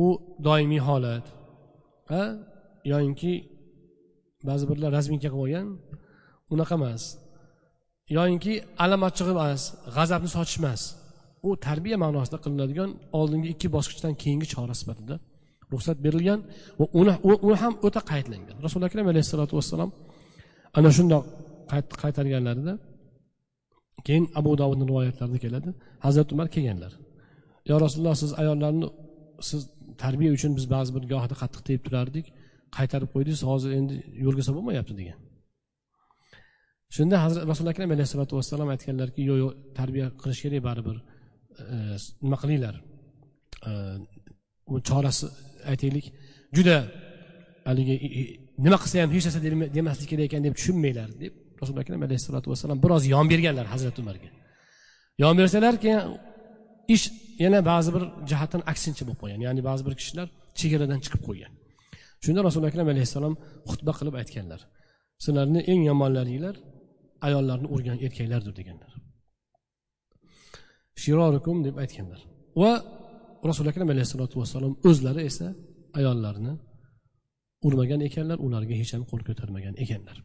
[0.03, 0.07] U
[0.47, 1.27] doimiy holat
[2.93, 3.33] yoyinki
[4.49, 5.67] ba'zi birlar razminka qilib olgan
[6.55, 7.03] unaqa emas.
[8.17, 8.53] Yoyinki
[8.85, 9.63] alam achchig'i emas
[9.97, 10.83] g'azabni sochish emas
[11.47, 15.16] u tarbiya ma'nosida qilinadigan oldingi ikki bosqichdan keyingi chora sifatida
[15.72, 16.40] ruxsat berilgan
[16.78, 19.90] va uni ham o'ta qaytlangan rasuli akram alayhissalotu vassalom
[20.78, 21.24] ana shundoq
[22.03, 22.74] qaytarganlarida
[24.07, 25.70] keyin abu dovudni rivoyatlarida keladi
[26.07, 26.92] hazrati umar kelganlar.
[27.70, 28.86] Yo rasululloh siz ayollarni
[29.49, 29.61] siz
[30.03, 32.26] tarbiya uchun biz ba'zi bir gohida qattiq tegib turardik
[32.76, 33.94] qaytarib qo'ydingiz hozir endi
[34.24, 35.18] yo'lga solib bo'lmayapti degan.
[36.97, 40.97] Shunda hazrat rasuli akram alayhissalotu vassalom aytganlarki yo'q yo'q tarbiya qilish kerak baribir.
[41.61, 42.75] E, nima qilinglar?
[43.69, 43.73] E,
[44.89, 45.27] chorasi
[45.71, 46.07] aytaylik
[46.57, 46.77] juda
[47.69, 47.95] haligi
[48.65, 49.41] nima qilsa ham hech narsa
[49.79, 54.31] demaslik kerak ekan deb tushunmanglar deb rasuli akram alayhissalotu vassalam biroz yon berganlar hazrati umarga.
[55.23, 56.01] Yon bersalar keyin
[56.95, 57.05] ish
[57.45, 59.41] yana ba'zi bir jihatdan aksincha bo'lib qolgan.
[59.47, 60.29] Ya'ni ba'zi bir kishilar
[60.61, 61.53] chegaradan chiqib qo'ygan.
[62.25, 63.35] Shunda rasuli akram alayhissalom
[63.71, 64.61] xutba qilib aytganlar.
[65.25, 66.55] Sizlarni eng yomonlaringlar
[67.27, 68.93] ayollarni urgan erkaklardir deganlar.
[71.03, 72.20] Shirorikum deb aytganlar.
[72.62, 72.72] Va
[73.49, 75.49] rasuli akram alayhissalotu vassalom o'zlari esa
[75.99, 76.53] ayollarni
[77.66, 80.16] urmagan ekanlar ularga hech ham qo'l ko'tarmagan ekanlar.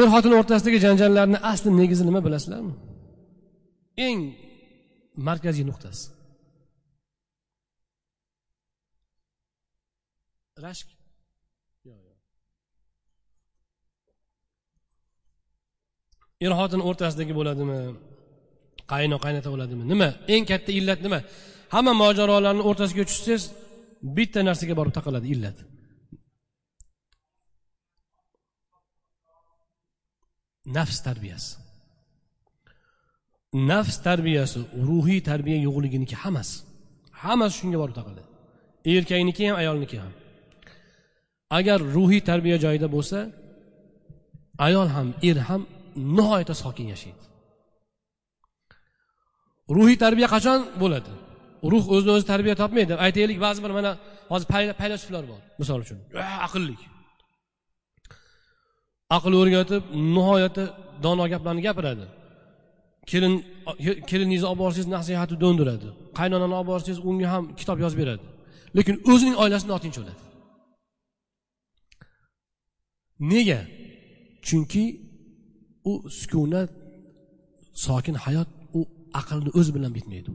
[0.00, 2.74] Er xotin o'rtasidagi janjallarni asli negizi nima bilasizlarmi?
[4.06, 4.20] Eng
[5.28, 6.04] markaziy nuqtasi.
[10.64, 10.88] Rashk.
[16.46, 17.80] Er xotin o'rtasidagi bo'ladimi?
[18.92, 19.84] Qayno qaynata bo'ladimi?
[19.92, 20.08] Nima?
[20.34, 21.20] Eng katta illat nima?
[21.74, 23.44] Hamma mojarolarni o'rtasiga tushsangiz
[24.16, 25.56] bitta narsaga borib taqaladi illat.
[30.76, 31.50] Nafs tarbiyasi.
[33.70, 36.56] Nafs tarbiyasi ruhiy tarbiya yo'qliginiki hammasi.
[37.22, 38.28] Hammasi shunga borib taqaladi.
[38.94, 40.12] Erkakniki ham ayolniki ham.
[41.58, 43.18] Agar ruhiy tarbiya joyida bo'lsa
[44.66, 45.62] ayol ham er ham
[46.16, 47.22] nihoyatda sokin yashaydi.
[49.76, 51.12] Ruhiy tarbiya qachon bo'ladi?
[51.72, 52.92] Ruh o'zini o'zi tarbiya topmaydi.
[53.06, 53.90] Aytaylik ba'zi bir mana
[54.32, 54.46] hozir
[54.80, 55.98] faylasuflar bor misol uchun.
[56.46, 56.76] Aqlli
[59.16, 59.82] aql o'rgatib
[60.16, 60.64] nihoyatda
[61.04, 62.04] dono gaplarni gapiradi.
[63.10, 63.34] Kelin
[64.10, 65.88] keliningizni olib borsangiz nasihati do'ndiradi.
[66.18, 68.24] Qaynonani olib borsangiz unga ham kitob yozib beradi.
[68.76, 70.20] Lekin o'zining oilasini notinch bo'ladi
[73.32, 73.60] nega?
[74.46, 74.84] Chunki
[75.90, 76.70] u sukunat
[77.84, 78.48] sokin hayot
[79.20, 80.30] aqlni o'zi bilan bitmaydi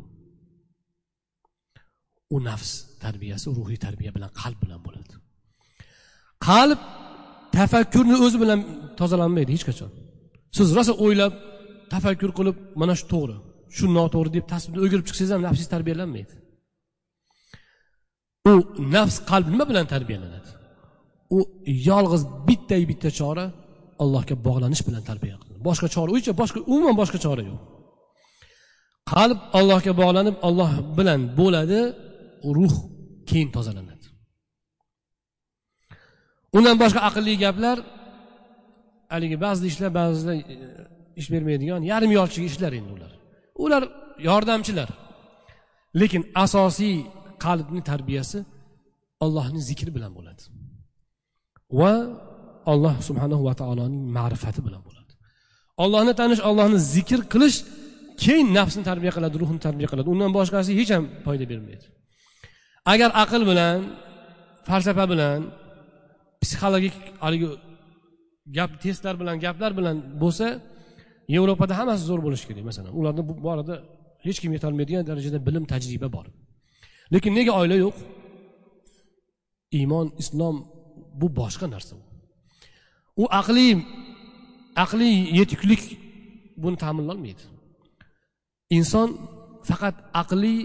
[2.35, 2.37] u.
[2.49, 2.71] Nafs
[3.03, 5.13] tarbiyasi ruhiy tarbiya bilan qalb bilan bo'ladi.
[6.49, 6.79] Qalb
[7.57, 8.59] tafakkurni o'zi bilan
[8.99, 9.91] tozalanmaydi hech qachon.
[10.57, 11.33] Siz rosa o'ylab
[11.93, 13.37] tafakkur qilib mana shu to'g'ri
[13.77, 16.33] shu noto'g'ri deb tasbni o'girib chiqsangiz ham nafsingiz tarbiyalanmaydi.
[18.51, 18.53] U
[18.95, 20.49] nafs qalb nima bilan tarbiyalanadi?
[21.37, 21.39] U
[21.89, 23.45] yolg'iz bittayu bitta chora
[24.03, 27.59] allohga bog'lanish bilan tarbiya qilinadi boshqa chora o'yicha boshqa umuman boshqa chora yo'q.
[29.11, 31.81] Qalb allohga bog'lanib olloh bilan bo'ladi
[32.57, 32.75] ruh
[33.29, 34.05] keyin tozalanadi.
[36.57, 37.77] Undan boshqa aqlli gaplar
[39.13, 40.55] haligi ba'zida ishlar ba'zida e,
[41.19, 43.11] ish bermaydigan yarim yorchilik ishlar endi ular.
[43.63, 43.83] Ular
[44.29, 44.89] yordamchilar.
[46.01, 46.95] Lekin asosiy
[47.45, 48.39] qalbni tarbiyasi
[49.25, 50.43] ollohni zikri bilan bo'ladi.
[51.79, 51.93] Va
[52.71, 55.11] alloh subhanahu va taoloning ma'rifati bilan bo'ladi.
[55.83, 57.57] Ollohni tanish ollohni zikr qilish
[58.23, 60.07] keyin nafsni tarbiya qiladi ruhni tarbiya qiladi.
[60.13, 61.85] Undan boshqasi hech ham foyda bermaydi.
[62.93, 63.77] Agar aql bilan
[64.67, 65.39] falsafa bilan
[66.41, 67.47] psixologik haligi
[68.57, 70.47] gap testlar bilan gaplar bilan bo'lsa
[71.35, 72.63] yevropada hammasi zo'r bo'lishi kerak.
[72.69, 73.75] Masalan ularda bu borada
[74.25, 76.25] hech kim yetolmaydigan darajada bilim tajriba bor.
[77.13, 77.97] Lekin nega oila yo'q?
[79.79, 80.55] Iymon islom
[81.19, 81.95] bu boshqa narsa.
[83.21, 83.73] U aqliy
[84.83, 85.81] aqliy yetuklik
[86.63, 87.43] buni ta'minlolmaydi.
[88.77, 89.09] Inson
[89.69, 90.59] faqat aqliy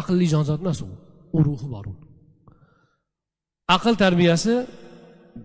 [0.00, 0.88] aqlli jonzot emas u.
[1.36, 1.94] U ruhi bor u.
[3.76, 4.54] Aql tarbiyasi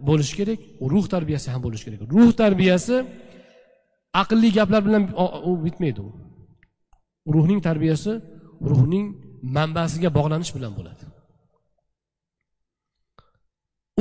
[0.07, 0.59] bo'lishi kerak
[0.91, 1.99] ruh tarbiyasi ham bo'lishi kerak.
[2.15, 2.95] Ruh tarbiyasi
[4.21, 5.03] aqlli gaplar bilan
[5.49, 6.09] u bitmaydi u.
[7.35, 8.11] Ruhning tarbiyasi
[8.71, 9.05] ruhning
[9.57, 11.03] manbasiga bog'lanish bilan bo'ladi.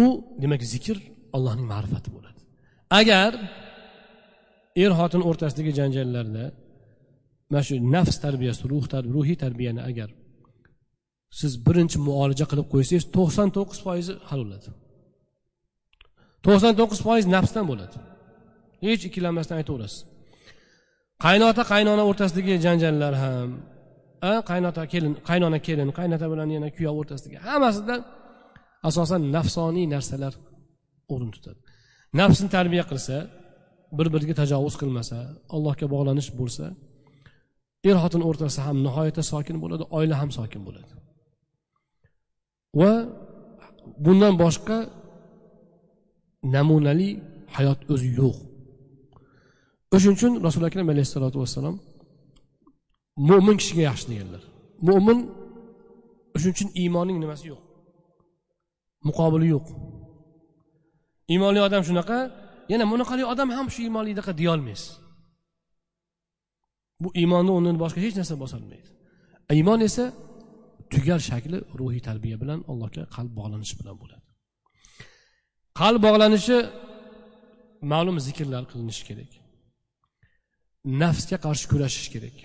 [0.04, 0.06] U
[0.42, 0.96] demak zikr
[1.36, 2.40] allohning ma'rifati bo'ladi.
[3.00, 3.30] Agar
[4.82, 6.44] er xotin o'rtasidagi janjallarda
[7.52, 8.84] mana shu nafs tarbiyasi ruh
[9.16, 10.08] ruhiy tarbiyani agar
[11.40, 14.68] siz birinchi muolaja qilib qo'ysangiz to'qson to'qqiz foizi hal bo'ladi.
[16.46, 17.96] To'qson to'qqiz foiz nafsdan bo'ladi.
[18.84, 20.00] Hech ikkilanmasdan aytaverasiz.
[21.24, 23.48] Qaynota qaynona o'rtasidagi janjallar ham
[24.50, 27.94] qaynota kelin qaynona kelin qaynota bilan yana kuyov o'rtasidagi hammasida
[28.88, 30.34] asosan nafsoniy narsalar
[31.12, 31.60] o'rin tutadi.
[32.20, 33.16] Nafsni tarbiya qilsa
[33.98, 35.16] bir biriga tajovuz qilmasa
[35.54, 36.64] allohga bog'lanish bo'lsa
[37.88, 40.92] er xotin o'rtasi ham nihoyatda sokin bo'ladi oila ham sokin bo'ladi.
[42.80, 42.92] Va
[44.04, 44.78] bundan boshqa
[46.54, 47.08] namunali
[47.56, 48.36] hayot o'zi yo'q.
[49.94, 51.76] O'shaning uchun rasuli akram alayhissalotu vassalom
[53.28, 54.42] mo'min kishiga yaxshi deganlar.
[54.88, 55.18] Mo'min
[56.34, 57.62] o'shaning uchun iymonning nimasi yo'q?
[59.08, 59.66] Muqobili yo'q.
[61.32, 62.18] Iymonli odam shunaqa
[62.72, 65.01] yana bunaqali odam ham shu iymonlidaqa deyolmaysiz
[67.02, 68.88] bu iymonni o'rnini boshqa hech narsa bosolmaydi.
[69.50, 70.04] E, iymon esa
[70.92, 74.24] tugal shakli ruhiy tarbiya bilan allohga qalb bog'lanishi bilan bo'ladi.
[75.80, 76.58] Qalb bog'lanishi
[77.92, 79.32] ma'lum zikrlar qilinishi kerak.
[81.02, 82.36] Nafsga qarshi kurashish kerak.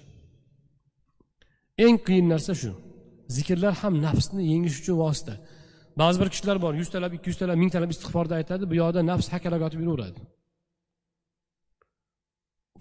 [1.85, 2.71] Eng qiyin narsa shu.
[3.35, 5.33] Zikrlar ham nafsni yengish uchun vosita.
[6.01, 9.81] Ba'zi bir kishilar bor yuztalab ikki yuztalab mingtalab istig'forda aytadi bu yoqda nafs hakalak yotib
[9.85, 10.21] yuraveradi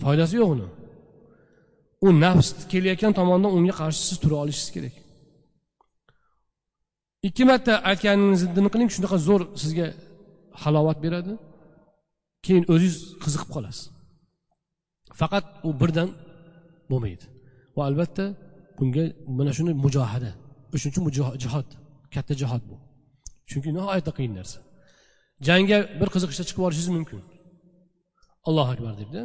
[0.03, 0.67] foydasi yo'q uni.
[2.05, 4.95] U nafs kelayotgan tomondan unga qarshi siz tura olishingiz kerak.
[7.29, 8.91] Ikki marta aytganingizni ziddini qiling?
[8.97, 9.87] Shunaqa zo'r sizga
[10.63, 11.33] halovat beradi.
[12.45, 13.85] Keyin o'zingiz qiziqib qolasiz.
[15.21, 16.09] Faqat u birdan
[16.91, 17.25] bo'lmaydi.
[17.77, 18.25] Va albatta
[18.79, 19.05] bunga
[19.39, 20.31] mana shuni mujohada
[20.75, 21.11] o'shaning uchun bu
[21.45, 21.69] jihod
[22.15, 22.77] katta jihod bu.
[23.51, 24.59] Chunki nihoyatda qiyin narsa.
[25.49, 27.21] Jangga bir qiziqishda chiqib yuborishingiz mumkin.
[28.49, 29.23] Allohu akbar debda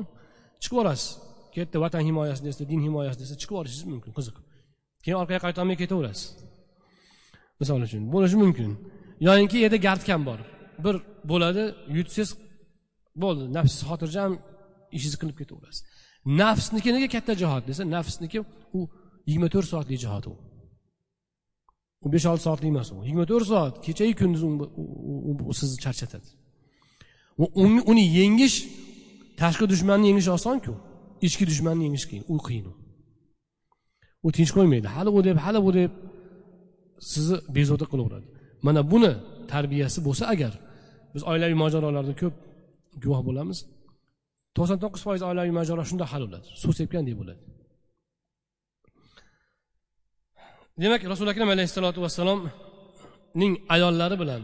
[0.61, 1.09] chiqib yuborasiz
[1.51, 4.35] bu yerda vatan himoyasi desa din himoyasi desa chiqib yuborishingiz mumkin qiziq
[5.03, 6.25] keyin orqaga qaytolmay ketaverasiz
[7.61, 8.69] misol uchun bo'lishi mumkin
[9.27, 10.39] yoyinki yerda gardkan bor
[10.85, 10.95] bir
[11.31, 11.63] bo'ladi
[11.97, 12.29] yutsangiz
[13.23, 14.31] bo'ldi nafs xotirjam
[14.95, 15.81] ishingizni qilib ketaverasiz
[16.25, 18.39] nafsniki nega katta jihod desa nafsniki
[18.77, 18.79] u
[19.27, 20.33] yigirma to'rt soatlik jihod u.
[22.05, 23.03] U besh olti soatlik emas u.
[23.07, 24.43] Yigirma to'rt soat kechayu kunduz
[25.49, 26.27] u sizni charchatadi
[27.91, 28.57] uni yengish
[29.41, 30.73] tashqi dushmanni yengish osonku
[31.27, 32.73] ichki dushmanni yengish qiyin u qiyin u.
[34.37, 34.87] Tinch qo'ymaydi.
[34.95, 35.91] Hali u deb hali bu deb
[37.11, 38.27] sizni bezovta qilaveradi.
[38.65, 39.11] Mana buni
[39.51, 40.53] tarbiyasi bo'lsa agar
[41.13, 42.35] biz oilaviy mojarolarda ko'p
[43.03, 43.59] guvoh bo'lamiz
[44.55, 46.47] to'qson to'qqiz foiz oilaviy mojaro shunda hal bo'ladi.
[46.61, 47.41] Suv sepgandek bo'ladi.
[50.81, 54.41] Demak rasuli akram alayhissalotu vassalomning ayollari bilan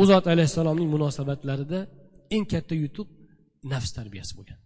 [0.00, 1.80] u zot alayhissalomning munosabatlarida
[2.34, 3.08] eng katta yutuq
[3.72, 4.58] nafs tarbiyasi bo'lgan.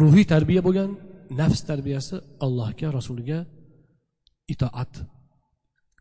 [0.00, 0.90] Ruhiy tarbiya bo'lgan
[1.40, 3.38] nafs tarbiyasi allohga rasuliga
[4.54, 4.92] itoat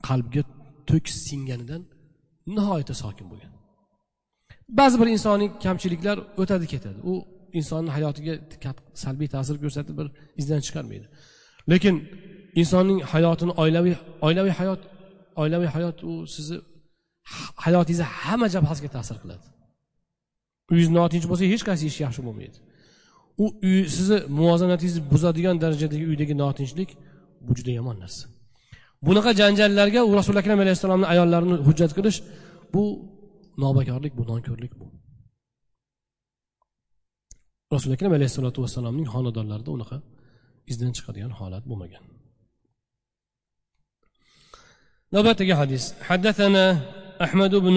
[0.07, 0.43] qalbga
[0.89, 1.81] tok singanidan
[2.55, 3.51] nihoyatda sokin bo'lgan.
[4.79, 6.99] Ba'zi bir insoniy kamchiliklar o'tadi ketadi.
[7.11, 7.13] U
[7.59, 8.33] insonni hayotiga
[9.03, 10.07] salbiy ta'sir ko'rsatib bir
[10.41, 11.05] izdan chiqarmaydi.
[11.71, 11.95] Lekin
[12.61, 13.95] insonning hayotini oilaviy
[14.27, 14.81] oilaviy hayot
[15.41, 16.57] oilaviy hayot u sizni
[17.65, 19.45] hayotingizni hamma jabhasiga ta'sir qiladi.
[20.71, 22.57] Uyingiz notinch bo'lsa hech qaysi ish yaxshi bo'lmaydi.
[23.44, 26.90] u uy sizni muvozanatingizni buzadigan darajadagi uydagi notinchlik
[27.46, 28.24] bu juda yomon narsa
[29.06, 32.18] bunaqa janjallarga u rasuli akram alayhissalomni ayollarini hujjat qilish
[32.74, 32.82] bu
[33.62, 34.86] nobakorlik bu nonko'rlik bu
[37.74, 39.96] rasuli akram alayhissalotu vassalomning xonadonlarida unaqa
[40.72, 42.04] izdan chiqadigan holat bo'lmagan
[45.14, 46.64] navbatdagi hadis حدثنا
[47.26, 47.76] أحمد بن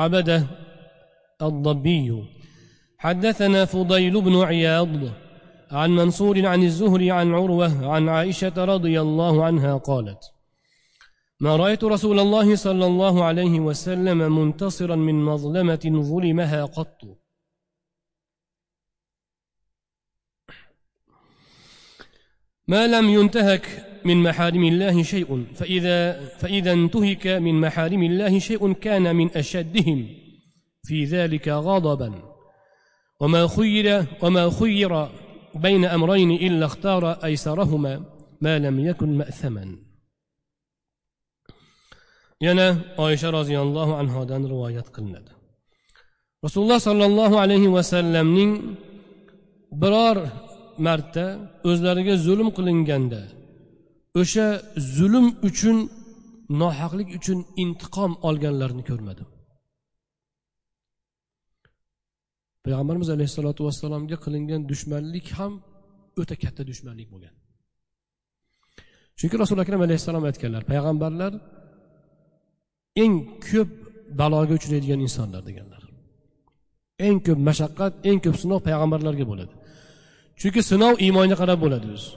[0.00, 0.40] عبده
[1.48, 2.08] الضبي
[2.97, 4.89] حدثنا فضيل بن عياض
[5.71, 10.31] عن منصور عن الزهري عن عروة عن عائشة رضي الله عنها قالت
[11.39, 17.01] ما رأيت رسول الله صلى الله عليه وسلم منتصرا من مظلمة ظلمها قط.
[22.67, 29.15] ما لم ينتهك من محارم الله شيء فإذا, فإذا انتهك من محارم الله شيء كان
[29.15, 30.09] من أشدهم
[30.83, 32.36] في ذلك غضبا.
[33.20, 35.08] وما خير وما خير
[35.54, 38.04] بين أمرين إلا اختار أيسرهما
[38.40, 39.64] ما لم يكن مأثما
[42.46, 45.30] yana oysha roziyallohu anhodan rivoyat qilinadi
[46.44, 48.52] rasululloh sollallohu alayhi vasallamning
[49.82, 50.18] biror
[50.86, 51.26] marta
[51.70, 53.22] o'zlariga zulm qilinganda
[54.20, 54.46] o'sha
[54.96, 55.78] zulm uchun
[56.62, 59.28] nohaqlik uchun intiqom olganlarini ko'rmadim
[62.67, 65.53] Payg'ambarimiz alayhissalotu vassalomga qilingan dushmanlik ham
[66.21, 67.33] o'ta katta dushmanlik bo'lgan.
[69.19, 71.33] Chunki rasuli akram alayhissalom aytganlar payg'ambarlar
[73.03, 73.13] eng
[73.47, 73.69] ko'p
[74.19, 75.83] baloga uchraydigan insonlar deganlar.
[77.07, 79.53] Eng ko'p mashaqqat eng ko'p sinov payg'ambarlarga bo'ladi.
[80.39, 82.09] Chunki sinov iymonga qarab bo'ladi o'zi.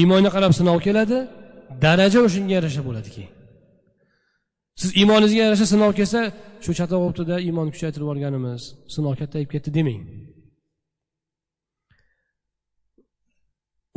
[0.00, 1.18] Iymonga qarab sinov keladi
[1.84, 3.32] daraja o'shanga yarasha bo'ladi keyin
[4.80, 6.20] siz iymoningizga yarasha sinov kelsa
[6.64, 8.62] shu chatoq o'tida iymon kuchaytirib yuborganimiz
[8.94, 10.02] sinov kattayib ketdi demang.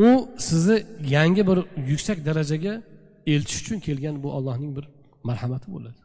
[0.07, 0.09] U
[0.47, 0.77] sizni
[1.15, 1.57] yangi bir
[1.91, 2.73] yuksak darajaga
[3.33, 4.85] eltish uchun kelgan bu allohning bir
[5.29, 5.99] marhamati bo'ladi.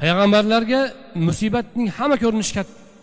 [0.00, 0.80] Payg'ambarlarga
[1.28, 2.54] musibatning hamma ko'rinishi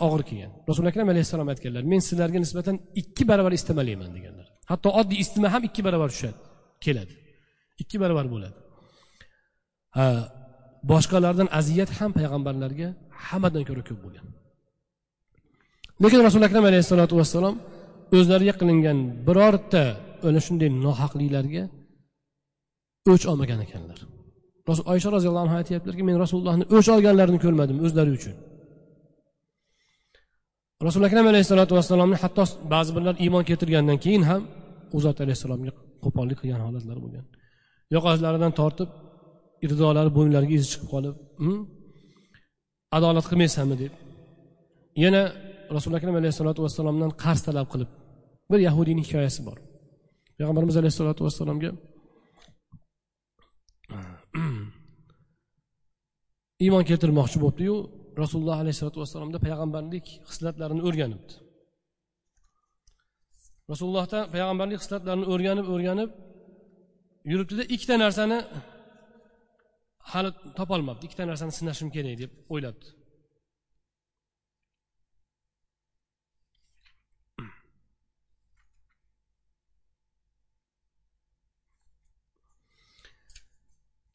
[0.05, 0.51] og'ir kelgan.
[0.69, 4.47] Rasuli akram alayhissalom aytganlar men sizlarga nisbatan ikki barobar istimalayman deganlar.
[4.71, 6.37] Hatto oddiy istima ham ikki barobar tushadi
[6.85, 7.13] keladi.
[7.83, 8.57] Ikki barobar bo'ladi.
[10.91, 12.87] Boshqalardan aziyat ham payg'ambarlarga
[13.27, 14.25] hammadan ko'ra ko'p bo'lgan.
[16.03, 17.55] Lekin rasuli akram alayhissalotu vassalom
[18.17, 19.83] o'zlariga qilingan birorta
[20.27, 21.63] ana shunday nohaqliklarga
[23.11, 23.99] o'ch olmagan ekanlar.
[24.93, 28.35] Oysha roziyallohu anhu aytyaptilarki men rasulullohni o'ch olganlarini ko'rmadim o'zlari uchun.
[30.87, 34.41] Rasuli akram alayhissalotu vassalomni hatto ba'zi birlar iymon keltirgandan keyin ham
[34.95, 35.71] u zot alayhissalomga
[36.03, 37.25] qo'pollik qilgan holatlar bo'lgan.
[37.95, 38.89] Yoqalaridan tortib
[39.65, 41.61] irdolari bo'yinlariga iz chiqib qolib hmm?
[42.97, 43.75] adolat qilmaysanmi?
[43.83, 43.93] deb.
[45.03, 45.21] Yana
[45.75, 47.89] rasuli akram alayhissalotu vassalomdan qarz talab qilib
[48.51, 49.57] bir yahudiyni hikoyasi bor.
[50.37, 51.71] Payg'ambarimiz alayhissalotu vassalomga
[56.63, 57.75] iymon keltirmoqchi bo'libdiyu.
[58.21, 61.33] Rasululloh alayhissalotu vassalomda payg'ambarlik xislatlarini o'rganibdi.
[63.71, 66.09] Rasulullohdan payg'ambarlik xislatlarini o'rganib o'rganib
[67.31, 68.37] yuribdida ikkita narsani
[70.11, 70.29] hali
[70.59, 71.03] topolmabdi.
[71.07, 72.87] Ikkita narsani sinashim kerak deb o'ylabdi.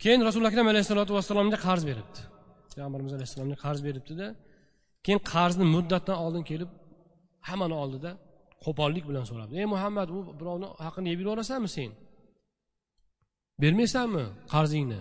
[0.02, 2.20] Keyin rasuli akram alayhissalotu vassalomga qarz beribdi.
[2.74, 4.26] Payg'ambarimiz alayhissalomga qarz beribdida
[5.04, 6.70] keyin qarzni muddatdan oldin kelib
[7.48, 8.10] hammani oldida
[8.64, 9.54] qo'pollik bilan so'rabdi.
[9.62, 11.90] Ey muhammad u birovni haqini yeb yuborasanmi sen?
[13.62, 14.24] Bermaysanmi
[14.54, 15.00] qarzingni?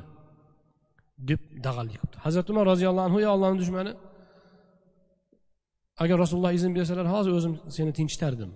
[1.30, 3.91] Deb dag'allik qilibdi hazrati umar roziyallohu anhu ey ollohni dushmani
[6.03, 8.51] agar rasululloh izn bersalar hozir o'zim seni tinchitardim.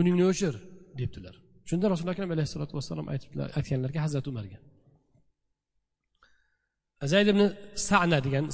[0.00, 0.54] Uningni o'chir
[0.98, 1.34] debdilar.
[1.68, 3.06] Shunda rasuli akram alayhissalotu vassalom
[3.58, 4.58] aytganlarga hazrati umarga
[7.12, 7.42] zayd ibn
[7.88, 8.46] sana degan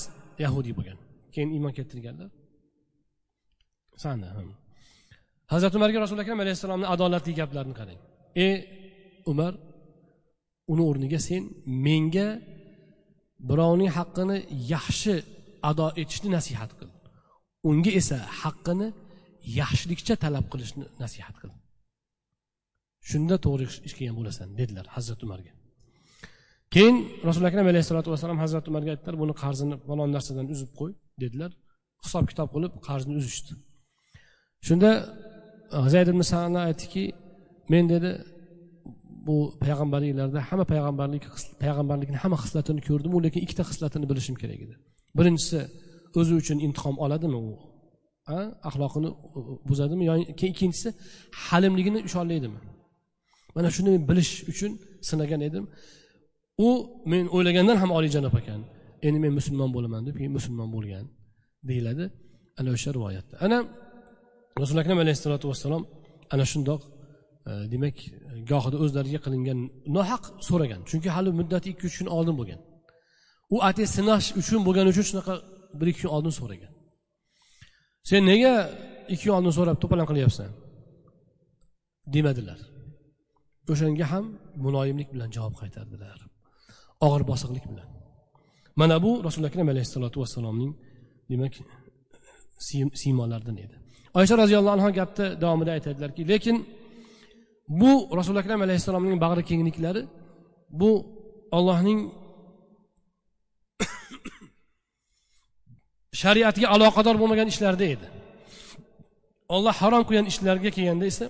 [0.44, 0.98] yahudiy bo'lgan
[1.34, 2.30] keyin iymon keltirganlar.
[4.04, 4.52] Sana hmm.
[5.52, 8.00] hazrati umarga rasuli akram alayhissalomni adolatli gaplarini qarang.
[8.46, 8.54] Ey
[9.32, 9.52] umar
[10.72, 11.42] uni o'rniga sen
[11.86, 12.28] menga
[13.48, 14.36] birovning haqqini
[14.74, 15.14] yaxshi
[15.70, 16.90] ado etishni nasihat qil.
[17.70, 18.88] Unga esa haqqini
[19.60, 21.50] yaxshilikcha talab qilishni nasihat qil.
[23.10, 25.52] Shunda to'g'ri ish qilgan bo'lasan dedilar hazrati umarga.
[26.74, 26.96] Keyin
[27.28, 31.50] rasuli akram alayhissalotu vassalom hazrati umarga aytdilar buni qarzini falon narsadan uzib qo'y dedilar.
[32.04, 33.52] Hisob kitob qilib qarzni uzishdi.
[34.66, 34.90] Shunda
[35.94, 37.04] zayd ibn sana aytdiki
[37.72, 38.10] men dedi
[39.26, 41.24] bu payg'ambarliklarda hamma payg'ambarlik
[41.62, 44.74] payg'ambarlikni hamma xislatini ko'rdimu lekin ikkita xislatini bilishim kerak edi.
[45.18, 45.58] Birinchisi
[46.20, 47.52] o'zi uchun intiqom oladimi u?
[48.68, 49.10] Axloqini
[49.68, 50.04] buzadimi?
[50.10, 50.88] Yoki ikkinchisi
[51.46, 52.60] halimligini ushollaydimi
[53.54, 54.72] mana shuni men bilish uchun
[55.08, 55.64] sinagan edim.
[56.66, 56.68] U
[57.12, 58.60] men o'ylagandan ham olijanob ekan.
[59.06, 61.04] Endi men musulmon bo'laman deb keyin musulmon bo'lgan
[61.68, 62.04] deyiladi
[62.58, 63.34] ana o'sha rivoyatda.
[63.44, 63.58] Ana
[64.60, 65.82] rasuli akram alayhissalotu vassalom
[66.34, 66.80] ana shundoq
[67.50, 67.96] Э, demak
[68.50, 69.58] gohida o'zlariga qilingan
[69.96, 70.80] nohaq so'ragan.
[70.90, 72.60] Chunki hali muddati ikki uch kun oldin bo'lgan.
[73.54, 75.34] U atay sinash uchun bo'lgani uchun shunaqa
[75.78, 76.72] bir ikki kun oldin so'ragan.
[78.08, 78.52] Sen nega
[79.12, 80.50] ikki kun oldin so'rab to'polon qilyapsan?
[82.14, 82.58] Demadilar.
[83.72, 84.24] O'shanga ham
[84.64, 86.18] muloyimlik bilan javob qaytardilar.
[87.06, 87.88] Og'ir bosiqlik bilan.
[88.80, 90.72] Mana bu rasuli akram alayhissalotu vassalomning
[91.30, 91.54] demak
[93.00, 93.76] siymolaridan edi.
[94.18, 96.56] Oysha roziyallohu anhu gapni davomida aytadilarki lekin
[97.80, 100.02] bu rasuli akram alayhissalomning bag'ri kengliklari
[100.80, 100.90] bu
[101.56, 102.00] ollohning
[106.22, 108.06] shariatiga aloqador bo'lmagan ishlarda edi.
[109.54, 111.26] Olloh harom qilgan ishlarga kelganda esa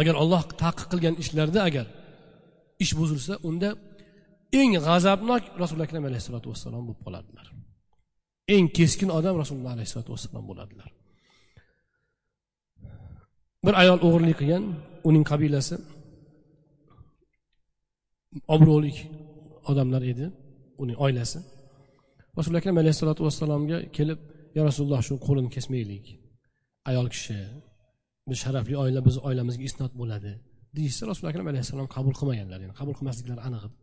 [0.00, 1.86] agar olloh taqiq qilgan ishlarda agar
[2.84, 3.68] ish buzilsa unda
[4.60, 7.46] eng g'azabnok rasuli akram alayhissalotu vassalom bo'lib qoladilar.
[8.54, 10.88] Eng keskin odam rasululloh alayhissalotu vassalom bo'ladilar.
[13.66, 14.64] Bir ayol o'g'irlik qilgan
[15.08, 15.76] uning qabilasi
[18.54, 18.92] obro'li
[19.70, 20.26] odamlar edi
[20.82, 21.38] uning oilasi.
[22.38, 24.18] Rasuli akram alayhissalotu vassalomga kelib
[24.56, 26.06] ya rasululloh shu qo'lini kesmaylik.
[26.90, 27.38] Ayol kishi
[28.28, 30.32] biz sharafli oila biz oilamizga isnot bo'ladi.
[30.76, 33.76] Deyishsa rasuli akram alayhissalom qabul qilmaganlar yani qabul qilmasliklari aniq edi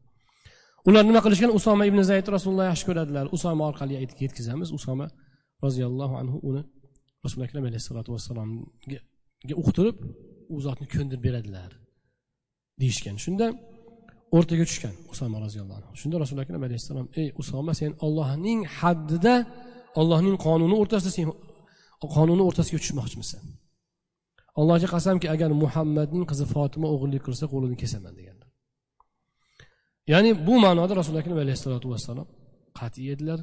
[0.87, 1.51] ular nima qilishgan?
[1.59, 3.25] Usoma ibn zayd rasululloh yaxshi ko'radilar.
[3.37, 4.69] Usoma orqali aytib yetkazamiz.
[4.79, 5.05] Usoma
[5.65, 6.61] roziyallohu anhu uni
[7.25, 8.99] rasuli akram alayhissalotu vassalomga
[9.61, 9.97] uqtirib
[10.53, 11.71] u zotni ko'ndirib beradilar
[12.81, 13.15] deyishgan.
[13.25, 13.45] Shunda
[14.37, 15.91] o'rtaga tushgan usoma roziyallohu anhu.
[16.01, 19.35] Shunda rasuli akram alayhissalom ey usoma sen ollohning haddida
[20.01, 21.25] ollohning qonuni o'rtasida sen
[22.15, 23.43] qonuni o'rtasiga tushmoqchimisan.
[24.59, 28.49] Allohga qasamki agar muhammadning qizi fotima o'g'irlik qilsa qo'lini kesaman deganlar.
[30.11, 32.27] Ya'ni bu ma'noda rasuli akram alayhissalotu vassalom
[32.79, 33.39] qat'iy edilar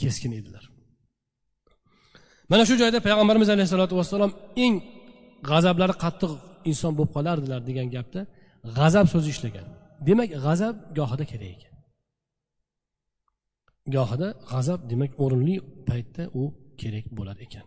[0.00, 0.64] keskin edilar.
[2.50, 4.30] Mana shu joyda payg'ambarimiz alayhissalotu vassalom
[4.64, 4.74] eng
[5.50, 6.32] g'azablari qattiq
[6.70, 8.20] inson bo'lib qolardilar degan gapda
[8.78, 9.66] g'azab so'zi ishlagan.
[10.08, 11.74] Demak g'azab gohida kerak ekan.
[13.96, 15.56] Gohida g'azab demak o'rinli
[15.88, 16.42] paytda u
[16.80, 17.66] kerak bo'lar ekan.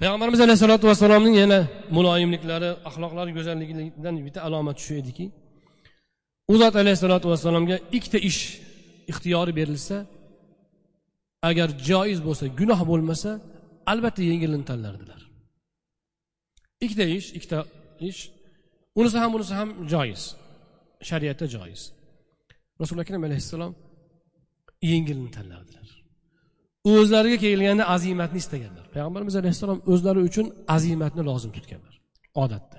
[0.00, 1.58] Payg'ambarimiz alayhissalotu vassalomning yana
[1.96, 5.26] muloyimliklari axloqlari go'zalligidan bitta alomati shu ediki
[6.52, 8.40] u zot alayhissalotu vassalomga ikkita ish
[9.10, 9.96] ixtiyori berilsa
[11.50, 13.30] agar joiz bo'lsa gunoh bo'lmasa
[13.92, 15.23] albatta yengilini tanlardilar.
[16.88, 17.58] Ikkita ish ikkita
[18.08, 18.20] ish.
[19.00, 20.22] Unisi ham bunisi ham joiz.
[21.08, 21.82] Shariatda joiz.
[22.80, 23.72] Rasuli akram alayhissalom
[24.90, 25.84] yengilni tanlardilar
[26.92, 28.84] o'zlariga kelganda azimatni istaganlar.
[28.94, 31.94] Payg'ambarimiz alayhissalom o'zlari uchun azimatni lozim tutganlar.
[32.42, 32.78] Odatda.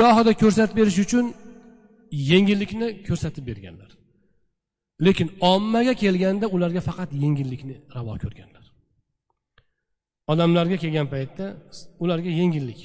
[0.00, 1.26] Gohida ko'rsatib berish uchun
[2.32, 3.90] yengillikni ko'rsatib berganlar.
[5.06, 8.63] Lekin ommaga kelganda ularga faqat yengillikni ravo ko'rganlar.
[10.32, 11.46] Odamlarga kelgan paytda
[12.02, 12.80] ularga yengillik.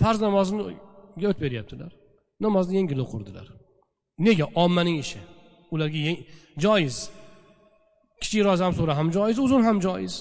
[0.00, 0.62] Farz namozini
[1.30, 1.92] o't beryaptilar.
[2.44, 3.46] Namozni yengil o'qirdilar.
[4.26, 4.46] Nega?
[4.64, 5.20] Ommaning ishi.
[5.74, 5.98] Ularga
[6.64, 6.96] joiz.
[8.22, 10.14] Kichik rozam sura ham joiz uzun ham joiz.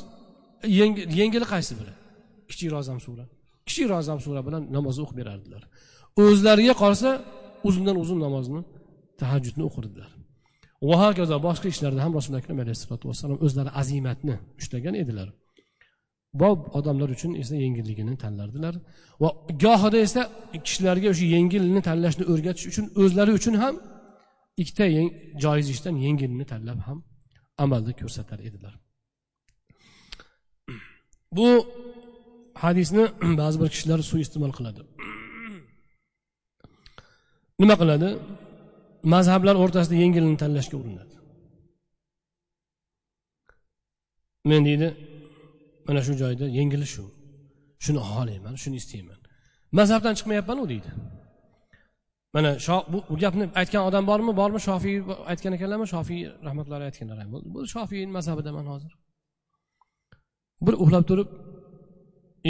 [1.20, 1.94] Yengili qaysi biri?
[2.50, 3.26] Kichik rozam sura.
[3.68, 5.64] Kichik rozam sura bilan namoz o'qib berardilar.
[6.24, 7.10] O'zlariga qolsa
[7.70, 8.62] uzundan uzun namozni
[9.22, 10.10] tahajjudni o'qirdilar.
[10.90, 15.28] Va hokazo boshqa ishlarda ham rasululo akram alayhissalotu vassalom o'zlari azimatni ushlagan edilar.
[16.34, 16.46] Bu
[16.78, 18.76] odamlar uchun esa yengilligini tanlardilar.
[19.22, 19.30] Va
[19.66, 20.22] gohida esa
[20.66, 23.76] kishilarga o'sha yengilni tanlashni o'rgatish uchun o'zlari uchun ham
[24.62, 24.86] ikkita
[25.44, 26.98] joiz ishdan yengilni tanlab ham
[27.64, 28.74] amalda ko'rsatar edilar.
[31.38, 31.50] Bu
[32.64, 33.04] hadisni
[33.42, 34.82] ba'zi bir kishilar suiiste'mol qiladi.
[37.62, 38.10] Nima qiladi?
[39.14, 41.16] Mazhablar o'rtasida yengilni tanlashga urinadi.
[44.50, 44.88] Men deydi
[45.92, 47.06] mana shu joyda yengilish shu
[47.86, 49.20] shuni xohlayman shuni istayman.
[49.80, 50.90] Mazhabdan chiqmayapmanu deydi.
[52.36, 52.50] Mana
[52.94, 54.32] bu, bu gapni aytgan odam bormi?
[54.42, 54.96] Bormi shofiy
[55.32, 55.88] aytgan ekanlarmi?
[55.94, 57.18] Shofiy rahmatullohi aytganlar
[57.54, 58.94] bu shofiy mazhabidaman hozir.
[60.66, 61.30] Bir uxlab turib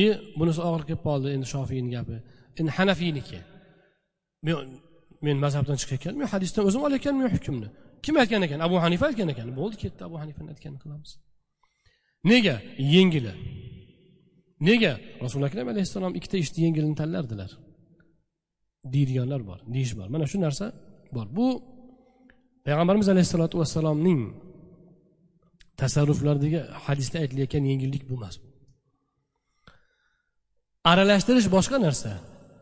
[0.04, 0.06] e
[0.39, 2.16] bunisi og'ir kelib qoldi endi shofiyni gapi
[2.60, 3.39] endi hanafiyniki
[5.26, 7.68] men mazhabdan chiqayotgan men hadisdan o'zim olayotganman hukmni.
[8.06, 8.60] Kim aytgan ekan?
[8.68, 9.48] Abu hanifa aytgan ekan?
[9.60, 11.12] Bo'ldi ketdi abu hanifani aytganini qilamiz.
[12.24, 12.56] Nega?
[12.78, 13.34] Yengili.
[14.68, 14.94] Nega?
[15.24, 17.52] Rasuli akram alayhissalom ikkita ishni yengilini tanlardilar.
[18.94, 20.08] Deydiganlar bor deyish bor.
[20.14, 20.66] Mana shu narsa
[21.16, 21.28] bor.
[21.38, 21.48] Bu
[22.66, 24.22] payg'ambarimiz alayhissalotu vassalomning
[25.82, 28.36] tasarruflaridagi hadisda aytilayotgan yengillik bu emas
[30.92, 32.12] aralashtirish boshqa narsa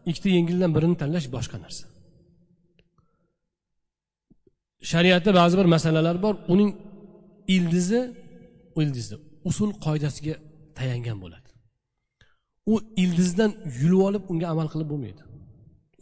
[0.10, 1.86] ikkita yengildan birini tanlash boshqa narsa.
[4.92, 6.72] Shariatda ba'zi bir masalalar bor uning
[7.56, 8.02] ildizi
[8.82, 9.16] ildizi.
[9.50, 10.36] Usul qoidasiga
[10.78, 11.48] tayangan bo'ladi.
[12.72, 15.22] U ildizdan yulib olib unga amal qilib bo'lmaydi.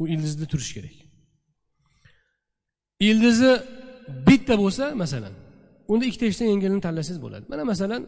[0.01, 0.95] U ildizda turishi kerak.
[3.09, 3.51] Ildizi
[4.27, 5.33] bitta bo'lsa masalan
[5.91, 7.45] unda ikkita ishdan yengilini tanlasangiz bo'ladi.
[7.51, 8.01] Mana masalan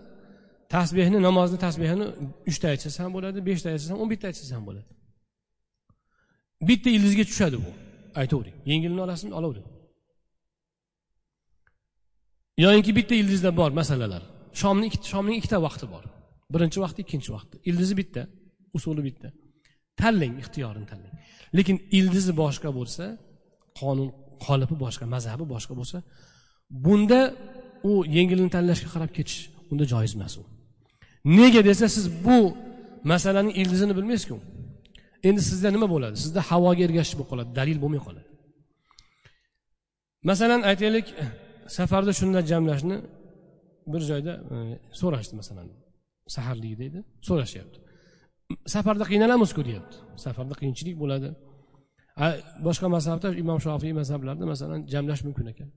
[0.76, 2.06] tasbehni namozni tasbehini
[2.52, 4.90] uchta aytsangiz ham bo'ladi beshta aytsangiz ham o'n bitta aytsangiz ham bo'ladi.
[6.70, 7.72] Bitta ildizga tushadi bu.
[8.22, 9.34] Aytavering yengilini olasizmi?
[9.40, 9.68] Olavering.
[12.64, 14.24] Yoyinki bitta ildizda bor masalalar.
[14.62, 16.04] Shomni shomning ikkita vaqti bor.
[16.54, 17.56] Birinchi vaqti ikkinchi vaqti.
[17.70, 18.22] Ildizi bitta
[18.78, 19.30] usuli bitta.
[20.02, 21.16] Tanlang ixtiyorini tanlang.
[21.58, 23.04] Lekin ildizi boshqa bo'lsa
[23.80, 24.10] qonun
[24.46, 25.98] qolipi boshqa mazhabi boshqa bo'lsa
[26.86, 27.20] bunda
[27.90, 29.40] u yengilini tanlashga qarab ketish
[29.72, 30.44] unda joiz emas u.
[31.40, 32.38] Nega desa siz bu
[33.12, 34.38] masalaning ildizini bilmaysizku.
[35.28, 36.16] Endi sizda nima bo'ladi?
[36.24, 38.30] Sizda havoga ergashish bo'lib qoladi dalil bo'lmay qoladi.
[40.30, 41.08] Masalan aytaylik
[41.78, 42.98] safarda shunday jamlashni
[43.94, 44.34] bir joyda
[45.02, 45.68] so'rashdi masalan
[46.36, 47.78] saharlikda edi so'rashyapti.
[48.76, 49.96] Safarda qiynalamizku deyapti.
[50.26, 51.30] Safarda qiyinchilik bo'ladi.
[52.68, 55.70] Boshqa mazhabda imom shofiy mazhablarida masalan jamlash mumkin ekan.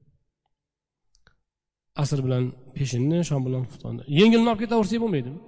[2.02, 2.44] Asr bilan
[2.76, 5.40] peshinni shom bilan xuftonni yengilni olib ketaversak bo'lmaydimi?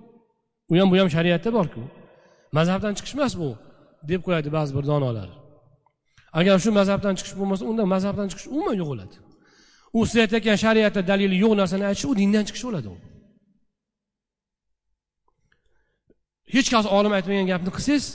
[0.70, 1.82] U ham bu ham shariatda borku.
[2.58, 3.48] Mazhabdan chiqish emas bu
[4.10, 5.28] deb qo'yadi ba'zi bir donolar.
[6.40, 9.16] Agar shu mazhabdan chiqish bo'lmasa unda mazhabdan chiqish umuman yo'q bo'ladi
[9.98, 12.96] u siz aytayotgan shariatda dalili yo'q narsani aytish u dindan chiqish bo'ladi u.
[16.54, 18.06] Hech qaysi olim aytmagan gapni qilsangiz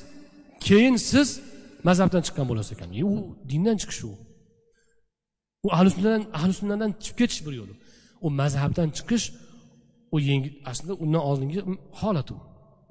[0.67, 1.27] keyin siz
[1.87, 2.89] mazhabdan chiqqan bo'lasiz ekan.
[3.09, 3.11] U
[3.51, 4.11] dindan chiqish u.
[5.65, 7.73] U ahli sunnadan ahli sunnadan chiqib ketish bir yo'li.
[8.25, 9.25] U mazhabdan chiqish
[10.15, 11.59] u yengil aslida undan oldingi
[12.01, 12.37] holat u.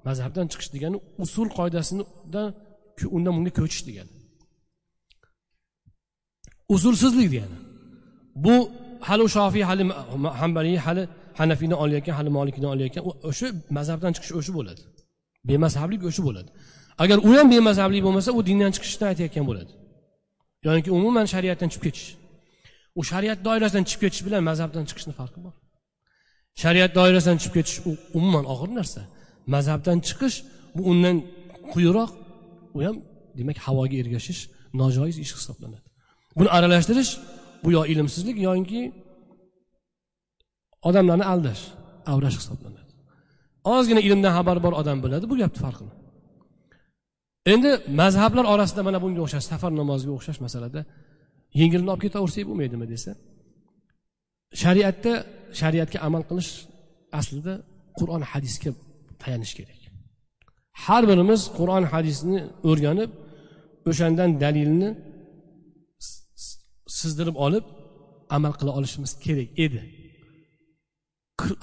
[0.09, 2.49] Mazhabdan chiqish degani usul qoidasidan
[3.17, 4.13] undan bunga ko'chish degani.
[6.75, 7.59] Usulsizlik degani.
[8.45, 8.55] Bu
[9.09, 9.83] hali shofiy hali
[10.41, 11.03] hambaliy hali
[11.41, 14.83] hanafiyni olayotgan hali molikni olayotgan o'sha mazhabdan chiqish o'sha bo'ladi.
[15.49, 16.51] Bemazhablik o'sha bo'ladi.
[17.03, 19.73] Agar u ham bemazhablik bo'lmasa u dindan chiqishni aytayotgan bo'ladi.
[20.67, 22.09] Yoki umuman shariatdan chiqib ketish.
[22.99, 25.55] U shariat doirasidan chiqib ketish bilan mazhabdan chiqishni farqi bor.
[26.63, 29.01] Shariat doirasidan chiqib ketish u umuman og'ir narsa.
[29.55, 30.37] Mazhabdan chiqish
[30.77, 31.17] bu undan
[31.73, 32.11] quyiroq
[32.77, 32.97] u ham
[33.39, 34.41] demak havoga ergashish
[34.81, 35.87] nojoiz ish hisoblanadi.
[36.39, 37.13] Buni aralashtirish
[37.65, 38.83] bu yo ilmsizlik yoinki
[40.89, 41.63] odamlarni aldash
[42.13, 42.93] avrash hisoblanadi.
[43.75, 45.93] Ozgina ilmdan xabari bor odam biladi bu gapni farqini
[47.53, 50.81] endi mazhablar orasida mana bunga o'xshash safar namoziga o'xshash masalada
[51.61, 53.11] yengilni olib ketaversak bo'lmaydimi desa
[54.63, 55.13] shariatda
[55.61, 56.51] shariatga amal qilish
[57.21, 57.55] aslida
[57.99, 58.71] qur'on hadisga
[59.23, 59.81] tayanish kerak.
[60.85, 62.39] Har birimiz qur'on hadisni
[62.71, 63.11] o'rganib
[63.91, 64.89] o'shandan dalilni
[67.01, 67.65] sizdirib olib
[68.37, 69.81] amal qila olishimiz kerak edi.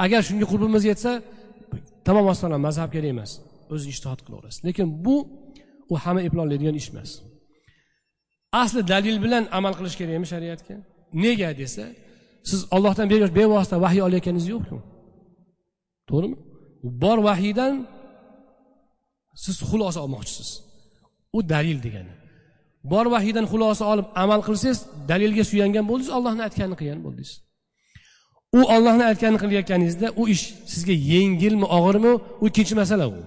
[0.05, 1.11] Agar shunga qurbimiz yetsa
[2.07, 3.31] tamom osmon mazhab kerak emas
[3.73, 5.15] o'zi ishtihod qilaverasiz lekin bu
[5.91, 7.11] u hamma eplolmaydigan ish emas.
[8.61, 10.75] Asli dalil bilan amal qilish kerakmi shariatga.
[11.23, 11.86] Nega desa
[12.49, 13.07] siz ollohdan
[13.39, 14.77] bevosita vahiy olayotganingiz yo'qku.
[16.09, 16.38] To'g'rimi?
[17.03, 17.73] Bor vahiydan
[19.43, 20.49] siz xulosa olmoqchisiz.
[21.38, 22.13] U dalil degani.
[22.91, 24.79] Bor vahiydan xulosa olib amal qilsangiz
[25.11, 27.31] dalilga suyangan bo'ldingiz ollohni aytganini qilgan bo'ldingiz.
[28.57, 32.11] U ollohni aytganini qilayotganingizda u ish sizga yengilmi og'irmi
[32.41, 33.19] u ikkinchi masala u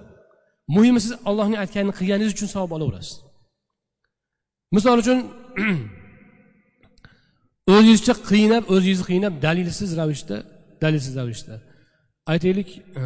[0.75, 3.15] muhimi siz ollohni aytganini qilganingiz uchun savob olaverasiz.
[4.77, 5.19] Misol uchun
[7.75, 10.37] o'zingizcha qiynab o'zingizni qiynab dalilsiz ravishda
[10.83, 11.55] dalilsiz ravishda.
[12.33, 12.69] Aytaylik
[13.01, 13.03] e,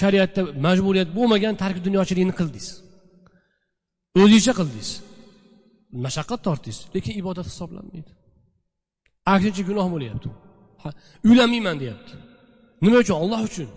[0.00, 2.68] shariatda majburiyat bo'lmagan tarki dunyochilikni qildingiz.
[4.22, 4.90] O'zingizcha qildingiz.
[6.04, 8.10] Mashaqqat tortdingiz lekin ibodat hisoblanmaydi.
[9.32, 10.28] Aksincha gunoh bo'lyapti.
[11.28, 12.14] Uylanmayman deyapti.
[12.82, 13.16] Nima uchun?
[13.24, 13.68] Olloh uchun.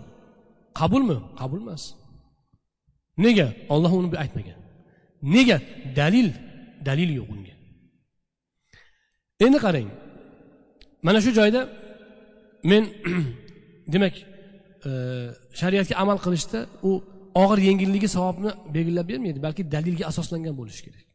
[0.80, 1.18] Qabulmi?
[1.40, 1.82] Qabul emas.
[3.24, 3.48] Nega?
[3.74, 4.58] Olloh uni aytmagan.
[5.34, 5.58] Nega?
[6.00, 6.28] Dalil
[6.88, 7.54] dalil yo'q unga.
[9.44, 9.88] Endi qarang.
[11.06, 11.60] Mana shu joyda
[12.70, 12.82] men
[13.92, 14.14] demak
[14.88, 14.90] e,
[15.60, 16.58] shariatga amal qilishda
[16.88, 16.90] u
[17.42, 21.06] og'ir yengilligi savobni belgilab bermaydi balki dalilga asoslangan bo'lishi kerak.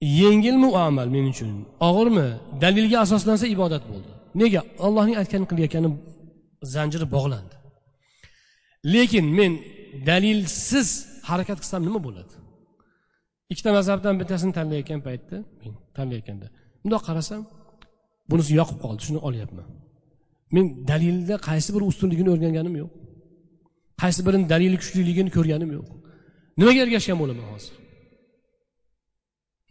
[0.00, 1.66] Yengilmi u amal men uchun.
[1.88, 2.28] Og'irmi?
[2.60, 4.10] Dalilga asoslansa ibodat bo'ldi.
[4.40, 4.62] Nega?
[4.86, 5.88] Allohning aytganini qilayotgani
[6.74, 7.54] zanjiri bog'landi.
[8.94, 9.52] Lekin men
[10.08, 10.88] dalilsiz
[11.30, 12.34] harakat qilsam nima bo'ladi?
[13.52, 16.46] Ikkita mazhabdan bittasini tanlayotgan paytda men tanlayotganda
[16.82, 17.42] bundoq qarasam
[18.30, 19.66] bunisi yoqib qoldi shuni olyapman.
[20.54, 22.90] Men dalilda qaysi bir ustunligini o'rganganim yo'q.
[24.02, 25.86] Qaysi birini dalili kuchliligini ko'rganim yo'q.
[26.60, 27.74] Nimaga ergashgan bo'laman hozir?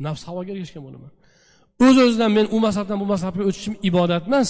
[0.05, 1.11] Nafs havoga ergashgan bo'laman.
[1.85, 4.49] O'z o'zidan men u mazhabdan bu mazhabga o'tishim ibodat emas.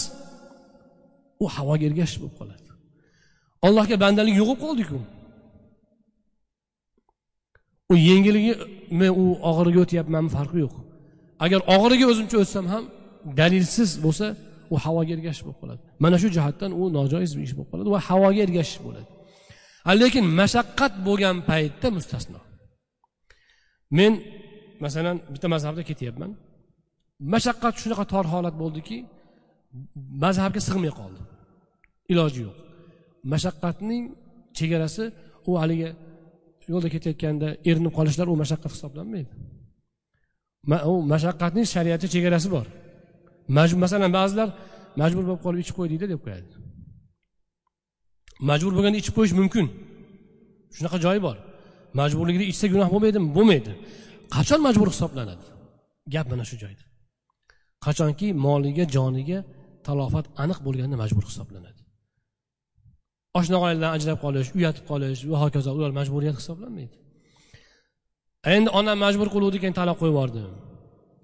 [1.44, 2.68] U havoga ergashish bo'lib qoladi.
[3.68, 5.00] Allohga bandalik yo'q bo'lib qoldiku.
[7.92, 8.54] U yengilligi
[9.00, 10.76] men u og'iriga o'tyapmanmi farqi yo'q.
[11.46, 12.84] Agar og'iriga o'zimcha o'tsam ham
[13.40, 14.26] dalilsiz bo'lsa
[14.74, 15.82] u havoga ergashish bo'lib qoladi.
[16.04, 19.08] Mana shu jihatdan u nojoiz bir ish bo'lib qoladi va havoga ergashish bo'ladi.
[20.02, 22.40] Lekin mashaqqat bo'lgan paytda mustasno.
[23.98, 24.14] Men
[24.86, 26.32] masalan bitta mazhabda ketyapman.
[27.34, 28.98] Mashaqqat shunaqa tor holat bo'ldiki
[30.24, 31.22] mazhabga sig'may qoldi
[32.12, 32.58] iloji yo'q.
[33.34, 34.04] Mashaqqatning
[34.58, 35.04] chegarasi
[35.50, 35.90] u haligi
[36.72, 39.32] yo'lda ketayotganda erinib qolishlar u mashaqqat hisoblanmaydi.
[40.92, 42.66] U mashaqqatning shariatda chegarasi bor.
[43.84, 44.50] Masalan ba'zilar
[45.02, 46.52] majbur bo'lib qolib ichib qo'y deydi deb qo'yadi.
[48.50, 49.66] Majbur bo'lganda ichib qo'yish mumkin.
[50.76, 51.38] Shunaqa joyi bor.
[52.00, 53.72] Majburligida ichsa gunoh bo'lmaydimi bo'lmaydi.
[54.36, 55.46] Qachon majbur hisoblanadi?
[56.14, 56.84] Gap mana shu joyda.
[57.86, 59.40] Qachonki moliga joniga
[59.88, 61.82] talofat aniq bo'lganda majbur hisoblanadi.
[63.40, 66.96] Oshna oiladan ajrab qolish uyatib qolish va hokazo ular majburiyat hisoblanmaydi.
[68.56, 70.44] Endi onam majbur qiluvdi keyin taloq qo'yib yubordi.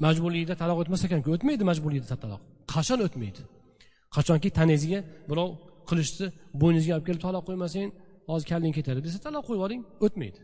[0.05, 2.41] Majburlikda taloq o'tmas ekanku o'tmaydi majburlikda taloq.
[2.73, 3.41] Qachon o'tmaydi?
[4.15, 4.99] Qachonki tanangizga
[5.29, 5.49] birov
[5.89, 6.27] qilichni
[6.61, 7.89] bo'yningizga olib kelib taloq qo'ymasang
[8.29, 10.39] hozir kalling ketadi desa taloq qo'yib yuboring o'tmaydi.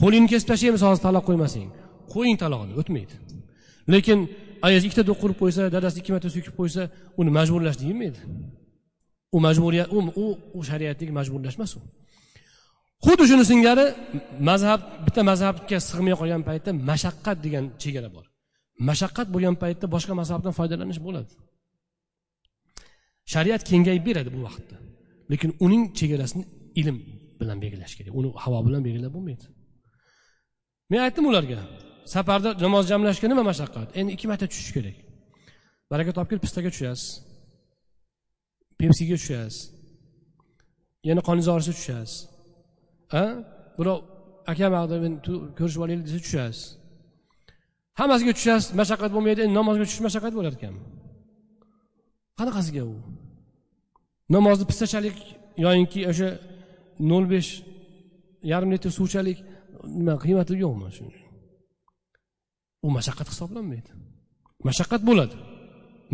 [0.00, 1.68] Qo'lingni kesib tashlaymiz hozir taloq qo'ymasang.
[2.14, 3.14] Qo'ying talog'ini o'tmaydi.
[3.92, 4.18] Lekin
[4.66, 6.82] ayoz ikkita do'q qurib qo'ysa dadasi ikki marta so'kib qo'ysa
[7.20, 8.20] uni majburlash deyilmaydi.
[9.36, 10.26] U majburiyat u
[10.58, 11.80] u shariatdagi majburlash emas u.
[13.06, 13.86] Xuddi shuni singari
[14.50, 18.26] mazhab bitta mazhabga sig'may qolgan paytda mashaqqat degan chegara bor.
[18.88, 21.32] Mashaqqat bo'lgan paytda boshqa mazhabdan foydalanish bo'ladi.
[23.32, 24.76] Shariat kengayib beradi bu vaqtda.
[25.32, 26.44] Lekin uning chegarasini
[26.80, 26.96] ilm
[27.40, 29.46] bilan belgilash kerak uni havo bilan belgilab bo'lmaydi.
[30.90, 31.60] Men aytdim ularga
[32.14, 33.88] safarda namoz jamlashga nima mashaqqat.
[33.98, 34.96] Endi ikki marta tushish kerak.
[35.90, 37.06] Baraka topib pistaga tushasiz.
[38.80, 39.56] Pepsiga tushasiz.
[41.08, 42.12] Yana qoningiz og'risa tushasiz.
[43.20, 43.22] A?
[43.78, 43.98] Birov
[44.52, 44.72] akam
[45.58, 46.60] ko'rishib olaylik desa tushasiz.
[48.00, 50.82] Hammasiga tushasiz mashaqqat bo'lmaydi endi namozga tushish mashaqqat bo'lar ekanmi
[52.38, 52.94] qanaqasiga u?
[54.36, 55.16] Namozni pistachalik
[55.64, 56.28] yoyinki o'sha
[57.10, 57.50] nol besh
[58.52, 59.38] yarim litr suvchalik
[59.98, 61.04] nima qiymati yo'qmi shu
[62.86, 63.90] u mashaqqat hisoblanmaydi.
[64.68, 65.36] Mashaqqat bo'ladi.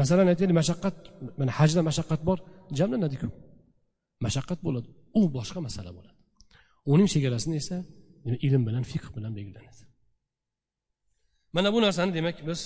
[0.00, 0.96] Masalan aytaylik mashaqqat
[1.40, 2.38] mana hajda mashaqqat bor
[2.78, 3.28] jamlanadiku
[4.26, 4.88] mashaqqat bo'ladi.
[5.20, 6.18] U boshqa masala bo'ladi.
[6.92, 7.76] Uning chegarasini esa
[8.46, 9.82] ilm bilan fiqh bilan belgilanadi.
[11.56, 12.60] Mana bu narsani demak biz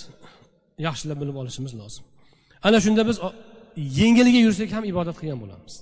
[0.87, 2.03] yaxshilab bilib olishimiz lozim.
[2.67, 3.17] Ana shunda biz
[3.99, 5.75] yengilga yursak ham ibodat qilgan bo'lamiz.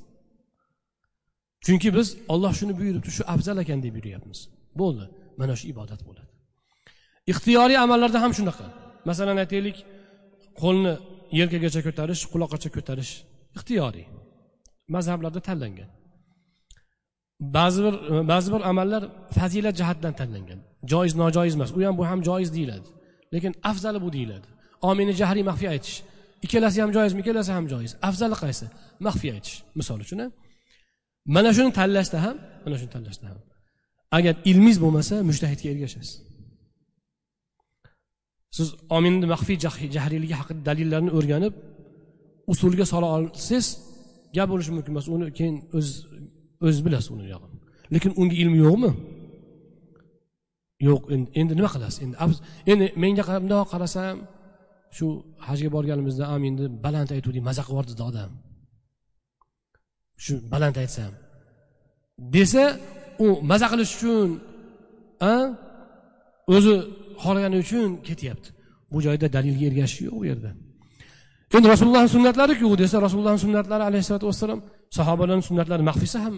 [1.66, 4.40] Chunki biz olloh shuni buyuribdi shu afzal ekan deb yuryapmiz.
[4.82, 5.06] Bo'ldi.
[5.40, 6.32] Mana shu ibodat bo'ladi.
[7.32, 8.68] Ixtiyoriy amallarda ham shunaqa.
[9.10, 9.78] Masalan aytaylik
[10.62, 10.94] qo'lni
[11.40, 13.12] yelkagacha ko'tarish quloqqacha ko'tarish
[13.58, 14.06] ixtiyoriy.
[14.96, 15.90] Mazhablarda tanlangan.
[17.58, 17.96] Ba'zi bir
[18.32, 19.04] ba'zi bir amallar
[19.38, 20.60] fazilat jihatidan tanlangan.
[20.92, 21.70] Joiz nojoiz emas.
[21.78, 22.88] U ham bu ham joiz deyiladi.
[23.34, 24.48] Lekin afzali bu deyiladi.
[24.90, 25.98] Omini jahriy maxfiy aytish.
[26.46, 27.92] Ikkalasi ham joizmi ikkalasi ham joiz.
[28.10, 28.66] Afzali qaysi?
[29.06, 29.56] Maxfiy aytish.
[29.80, 30.22] Misol uchun
[31.36, 33.40] mana shuni tanlashda ham mana shuni tanlashda ham
[34.18, 36.12] agar ilmingiz bo'lmasa mushtahidga ergashasiz.
[38.58, 39.58] Siz ominni maxfiy
[39.96, 41.54] jahriyligi haqida dalillarni o'rganib
[42.54, 43.68] usulga sola olsangiz
[44.36, 45.06] gap bo'lishi mumkin emas.
[45.16, 45.88] Uni keyin o'z
[46.66, 47.58] o'ziz bilasiz uni yog'ini.
[47.94, 48.92] Lekin unga ilmi yo'qmi?
[50.88, 51.02] Yo'q.
[51.40, 52.00] Endi nima qilasiz?
[52.06, 52.16] Endi
[52.72, 54.16] endi menga bundoq qarasam
[54.98, 55.06] shu
[55.48, 58.32] hajga borganimizda aminni baland aytuvdik maza qilib yubordi odam.
[60.24, 61.12] Shu baland aytsam.
[62.36, 62.64] Desa
[63.26, 64.30] u maza qilish uchun
[66.56, 66.76] o'zi
[67.24, 68.50] xohlagani uchun ketyapti.
[68.92, 70.52] Bu joyda dalilga ergashish yo'q u yerda.
[71.56, 74.60] Endi rasulullohni sunnatlariku desa rasulullohni sunnatlari alayhissalotu vassalom
[74.98, 76.36] sahobalarni sunnatlari maxfiysi ham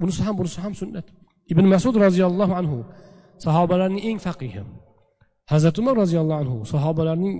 [0.00, 1.06] bunisi ham bunisi ham sunnat.
[1.52, 2.78] Ibn masud roziyallohu anhu
[3.44, 4.62] sahobalarning eng faqihi
[5.52, 7.36] hazrati umar roziyallohu anhu sahobalarning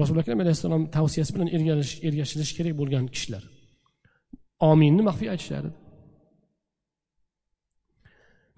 [0.00, 1.48] rasuli akram alayhissalom tavsiyasi bilan
[2.08, 3.42] ergashilishi kerak bo'lgan kishilar.
[4.70, 5.70] Ominni maxfiy aytishardi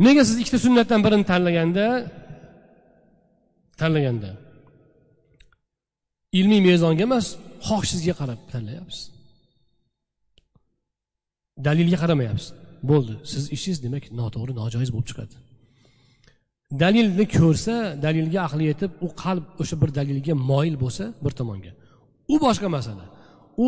[0.05, 1.87] nega siz ikkita sunnatdan birini tanlaganda
[3.81, 4.31] tanlaganda?
[6.39, 7.27] Ilmiy mezonga emas
[7.69, 9.03] xohishingizga qarab tanlayapsiz.
[11.67, 12.49] Dalilga qaramayapsiz.
[12.91, 13.15] Bo'ldi.
[13.33, 15.35] Siz ishingiz demak noto'g'ri nojoiz bo'lib chiqadi.
[16.83, 17.75] Dalilni ko'rsa
[18.05, 21.73] dalilga aqli yetib u qalb o'sha bir dalilga moyil bo'lsa bir tomonga.
[22.33, 23.05] U boshqa masala.
[23.65, 23.67] U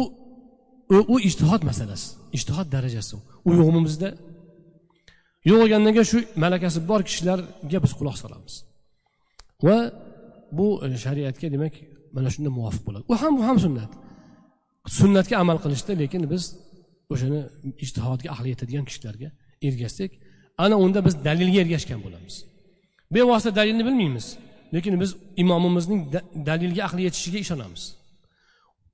[1.12, 3.14] u ishtihod masalasi ishtihod darajasi.
[3.48, 4.08] U yo'qmi bizda
[5.48, 8.54] yo'q bo'lgandan shu malakasi bor kishilarga biz quloq solamiz.
[9.66, 9.78] Va
[10.58, 11.74] bu e, shariatga demak
[12.16, 13.04] mana shunda muvofiq bo'ladi.
[13.12, 13.92] U ham bu ham sunnat.
[14.98, 16.42] Sunnatga amal qilishda lekin biz
[17.12, 17.40] o'shani
[17.84, 19.28] ijtihodga ahli yetadigan kishilarga
[19.68, 20.10] ergashsak
[20.64, 22.34] ana unda biz dalilga ergashgan bo'lamiz.
[23.14, 24.26] Bevosita dalilni bilmaymiz
[24.74, 25.10] lekin biz
[25.42, 26.00] imomimizning
[26.48, 27.82] dalilga ahli yetishiga ishonamiz.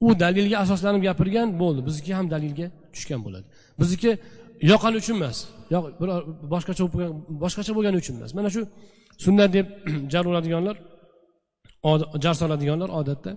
[0.07, 3.47] U dalilga asoslanib gapirgan bo'ldi bizniki ham dalilga tushgan bo'ladi.
[3.81, 4.11] Bizniki
[4.71, 5.39] yoqqani uchun emas
[6.53, 7.11] boshqacha bo'lgan
[7.43, 8.61] boshqacha bo'lgani uchun emas mana shu
[9.25, 9.67] sunnat deb
[10.13, 10.77] jar uradiganlar
[12.25, 13.33] jar soladiganlar odatda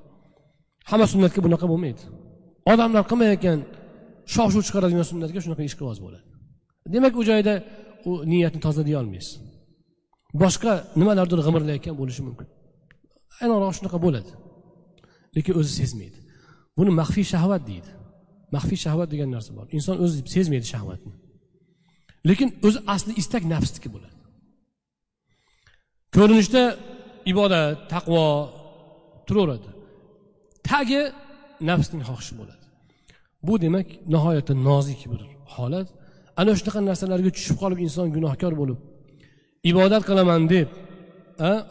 [0.89, 2.01] hamma sunnatga bunaqa bo'lmaydi.
[2.73, 3.59] Odamlar qilmayotgan
[4.33, 6.25] shov shuv chiqaradigan sunnatga shunaqa ishqiboz bo'ladi.
[6.93, 7.53] Demak u joyda
[8.09, 9.33] u niyatni tozalay olmaysiz.
[10.43, 12.47] Boshqa nimalardir g'imirlayotgan bo'lishi mumkin.
[13.43, 14.31] Aniqroq shunaqa bo'ladi.
[15.35, 16.19] Lekin o'zi sezmaydi.
[16.77, 17.89] Buni maxfiy shahvat deydi.
[18.55, 19.65] Maxfiy shahvat degan narsa bor.
[19.77, 21.13] Inson o'zi sezmaydi shahvatni.
[22.29, 24.17] Lekin o'zi asli istak nafsniki bo'ladi.
[26.15, 26.63] Ko'rinishda
[27.31, 28.25] ibodat taqvo
[29.27, 29.69] turaveradi.
[30.69, 31.01] Tagi
[31.69, 32.65] nafsning xohishi bo'ladi.
[33.47, 35.21] Bu demak nihoyatda nozik bir
[35.55, 35.87] holat.
[36.39, 38.79] Ana shunaqa narsalarga tushib qolib inson gunohkor bo'lib
[39.71, 40.69] ibodat qilaman deb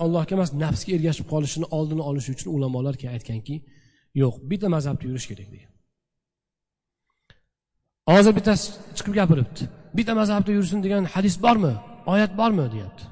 [0.04, 3.56] allohga emas nafsga ergashib qolishini oldini olish uchun ulamolar keyin aytganki
[4.22, 5.70] yo'q bitta mazhabda yurish kerak degan.
[8.10, 8.64] Hozir bittasi
[8.96, 9.62] chiqib gapiribdi.
[9.96, 11.74] Bitta mazhabda yursin degan hadis bormi?
[12.12, 12.64] Oyat bormi?
[12.74, 13.04] deyapti.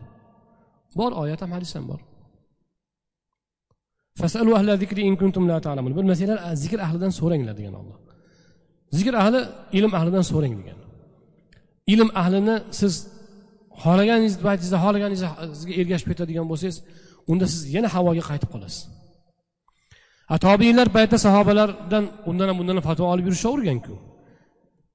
[0.99, 2.01] Bor oyat ham hadis ham bor.
[5.99, 7.99] Bilmasanglar zikr ahlidan so'ranglar degan olloh
[8.97, 9.41] zikr ahli
[9.79, 10.79] ilm ahlidan so'rang degan.
[11.93, 12.93] Ilm ahlini siz
[13.83, 16.77] xohlaganingiz paytingizda xohlaganingizga ergashib ketadigan bo'lsangiz
[17.31, 18.83] unda siz yana havoga qaytib qolasiz.
[20.47, 23.95] Tobiinlar paytida sahobalardan undan ham bundan ham fatvo olib yurishaverganku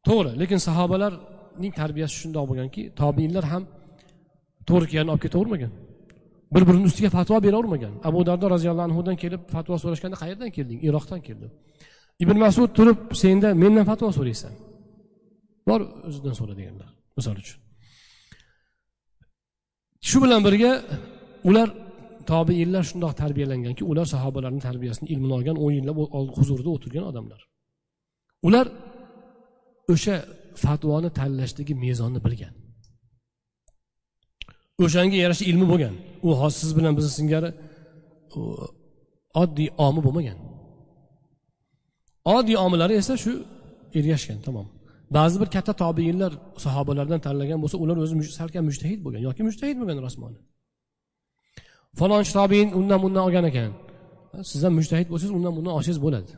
[0.09, 3.63] to'g'ri lekin sahobalarning tarbiyasi shundoq bo'lganki tobiinlar ham
[4.69, 5.71] to'g'ri kelganini olib ketavermagan.
[6.53, 7.93] Bir birini ustiga fatvo beravermagan.
[8.09, 10.79] Abu dardo roziyallohu anhudan kelib fatvo so'rashganda qayerdan kelding?
[10.87, 11.51] Iroqdan keldim
[12.23, 14.53] ibn masud turib senda mendan fatvo so'raysan.
[15.69, 17.59] Bor o'zidan so'ra deganlar misol uchun.
[20.09, 20.71] Shu bilan birga
[21.49, 21.67] ular
[22.31, 25.97] tobiinlar shundoq tarbiyalanganki ular sahobalarni tarbiyasini ilmini olgan o'n yillab
[26.37, 27.41] huzurida o'tirgan odamlar.
[28.47, 28.65] Ular
[29.93, 30.15] o'sha
[30.63, 32.53] fatvoni tanlashdagi mezonni bilgan.
[34.83, 35.93] O'shanga yarasha ilmi bo'lgan.
[36.27, 37.49] U hozir siz bilan bizni singari
[39.41, 40.37] oddiy omi bo'lmagan.
[42.35, 43.31] Oddiy omilari esa shu
[43.99, 44.67] ergashgan tamom.
[45.17, 46.31] Ba'zi bir katta tobeinlar
[46.65, 50.39] sahobalardan tanlagan bo'lsa ular o'zi salkam mushtahid bo'lgan yoki mushtahid bo'lgan rasmoni.
[51.99, 53.71] Falonchi tobein undan bundan olgan ekan.
[54.51, 56.31] Siz ham mushtahid bo'lsangiz undan bundan olsangiz bo'ladi.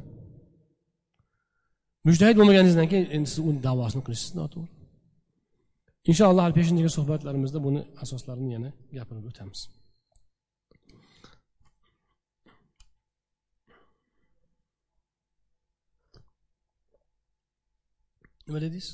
[2.07, 4.69] Mujtahid bo'lmaganingizdan keyin endi siz uni davosini qilishingiz noto'g'ri.
[6.11, 9.61] Inshaalloh peshingi suhbatlarimizda buni asoslarini yana gapirib o'tamiz.
[18.47, 18.87] Nima dedingiz?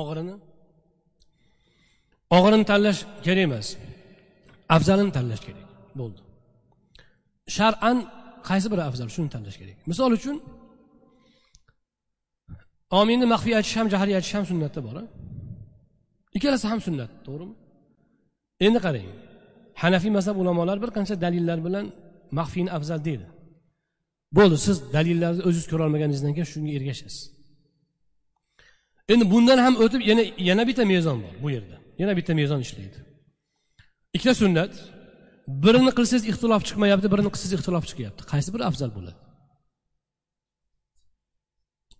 [0.00, 0.34] Og'irini
[2.36, 3.66] og'irini tanlash kerak emas.
[4.76, 5.66] Afzalini tanlash kerak.
[6.00, 6.20] Bo'ldi.
[7.56, 7.98] Shar'an
[8.48, 9.08] qaysi biri afzal?
[9.16, 9.76] Shuni tanlash kerak.
[9.90, 10.36] Misol uchun
[13.00, 14.96] ominni maxfiy aytish ham jahriy aytish ham sunnatda bor
[16.36, 17.54] ikkalasi ham sunnat to'g'rimi?
[18.66, 19.08] Endi qarang
[19.82, 21.86] hanafiy mazhab ulamolar bir qancha dalillar bilan
[22.38, 23.26] maxfiyni afzal deydi.
[24.36, 27.16] Bo'ldi siz dalillarni o'zingiz ko'rolmaganingizdan keyin shunga ergashasiz.
[29.12, 31.76] Endi bundan ham o'tib yana yana bitta mezon bor bu yerda.
[32.00, 32.98] Yana bitta mezon ishlaydi.
[34.16, 34.72] Ikkita sunnat
[35.64, 38.20] birini qilsangiz ixtilof chiqmayapti birini qilsangiz ixtilof chiqyapti.
[38.32, 39.18] Qaysi biri afzal bo'ladi?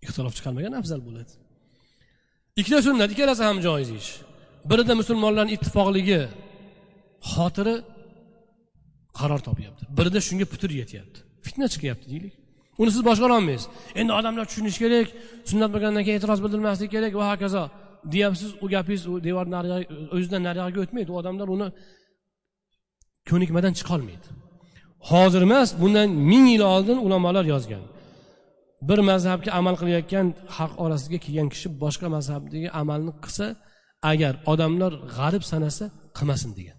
[0.05, 1.31] Ixtilof chiqarmagan afzal bo'ladi.
[2.59, 4.09] Ikkita sunnat ikkalasi ham joiz ish.
[4.69, 6.21] Birida musulmonlarni ittifoqligi
[7.33, 7.75] xotiri
[9.19, 9.83] qaror topyapti.
[9.97, 11.19] Birida shunga putur yetyapti.
[11.45, 12.33] Fitna chiqyapti deylik.
[12.81, 13.67] Uni siz boshqara olmaysiz
[13.99, 15.07] endi odamlar tushunishi kerak
[15.49, 17.63] sunnat bo'lgandan keyin e'tiroz bildirmaslik kerak va hokazo
[18.13, 18.49] deyapsiz.
[18.63, 19.45] U gapingiz u devor
[20.15, 21.09] o'zidan nariyog'iga o'tmaydi.
[21.13, 21.67] U odamlar uni
[23.29, 24.27] ko'nikmadan chiqolmaydi.
[25.09, 27.83] Hozir emas bundan ming yil oldin ulamolar yozgan.
[28.89, 33.47] Bir mazhabga amal qilayotgan xalq orasiga kelgan kishi boshqa mazhabdagi amalni qilsa
[34.11, 35.85] agar odamlar g'arib sanasa
[36.17, 36.77] qilmasin degan.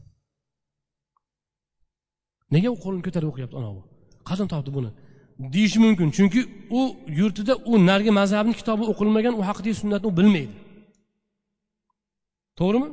[2.54, 3.80] Nega u qo'lini ko'tarib o'qiyapti anavi?
[4.28, 4.90] Qachon topdi buni?
[5.54, 6.40] Deyishi mumkin chunki
[6.78, 6.80] u
[7.20, 10.54] yurtida u narigi mazhabni kitobi o'qilmagan u haqidagi sunnatni u bilmaydi.
[12.58, 12.88] To'g'rimi?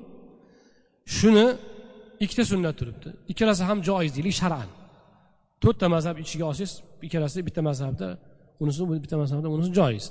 [1.17, 1.45] Shuni
[2.23, 3.09] ikkita sunnat turibdi.
[3.31, 4.69] Ikkalasi ham joiz deylik shar'an.
[5.63, 6.73] To'rtta mazhab ichiga olsangiz
[7.05, 8.07] ikkalasi bitta mazhabda
[8.63, 10.05] unisi bitta mazhabda unisi joiz.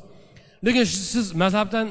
[0.67, 1.87] Lekin siz mazhabdan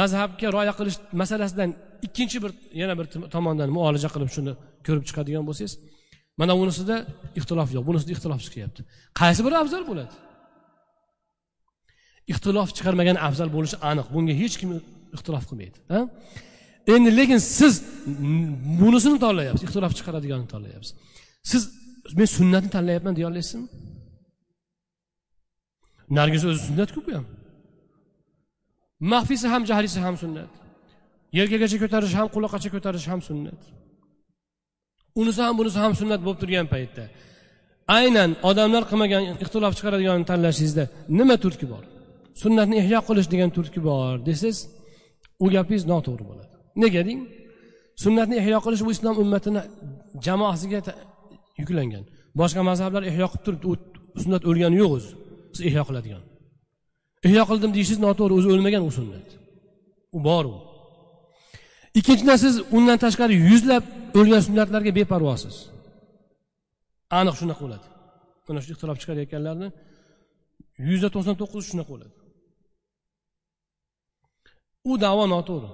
[0.00, 1.70] mazhabga rioya qilish masalasidan
[2.06, 2.52] ikkinchi bir
[2.82, 4.52] yana bir tomondan muolaja qilib shuni
[4.86, 5.74] ko'rib chiqadigan bo'lsangiz
[6.40, 6.96] mana bunisida
[7.38, 8.80] ixtilof yo'q bunisida ixtilof chiqyapti.
[9.20, 10.14] Qaysi biri afzal bo'ladi?
[12.32, 14.06] Ixtilof chiqarmagan afzal bo'lishi aniq.
[14.14, 14.70] Bunga hech kim
[15.16, 15.78] ixtilof qilmaydi
[16.86, 17.74] endi lekin siz
[18.80, 20.94] bunisini tanlayapsiz ixtilof chiqaradiganini tanlayapsiz.
[21.50, 21.62] Siz
[22.18, 23.68] men sunnatni tanlayapman deya olasizmi
[26.18, 27.26] nargiz o'zi sunnatku bu ham.
[29.12, 30.50] Maxfiysi ham jahlisi ham sunnat.
[31.38, 33.60] Yelkagacha ko'tarish ham quloqqacha ko'tarish ham sunnat.
[35.20, 37.04] Unisi ham bunisi ham sunnat bo'lib turgan paytda.
[37.98, 40.84] Aynan odamlar qilmagan ixtilof chiqaradiganini tanlashingizda
[41.18, 41.84] nima turtki bor?
[42.42, 44.58] Sunnatni ihyo qilish degan turtki bor desangiz
[45.44, 46.49] u gapingiz noto'g'ri bo'ladi.
[46.82, 47.20] Nega deng?
[48.02, 49.62] Sunnatni ihyo qilish bu islom ummatini
[50.26, 50.80] jamoasiga
[51.60, 52.04] yuklangan.
[52.40, 53.74] Boshqa mazhablar ihyo qilib turibdi u
[54.22, 55.10] sunnat o'lgani yo'q o'zi.
[55.54, 56.22] Siz ihyo qiladigan.
[57.28, 59.28] Ihyo qildim deyishingiz noto'g'ri o'zi o'lmagan u sunnat.
[60.16, 60.56] U bor u.
[61.98, 63.84] Ikkinchidan siz undan tashqari yuzlab
[64.18, 65.56] o'lgan sunnatlarga beparvosiz.
[67.18, 67.86] Aniq shunaqa bo'ladi.
[68.46, 69.68] Mana shu ixtilof chiqarayotganlarni
[70.88, 72.14] yuzda to'qson to'qqizi shunaqa bo'ladi.
[74.90, 75.70] U davo noto'g'ri.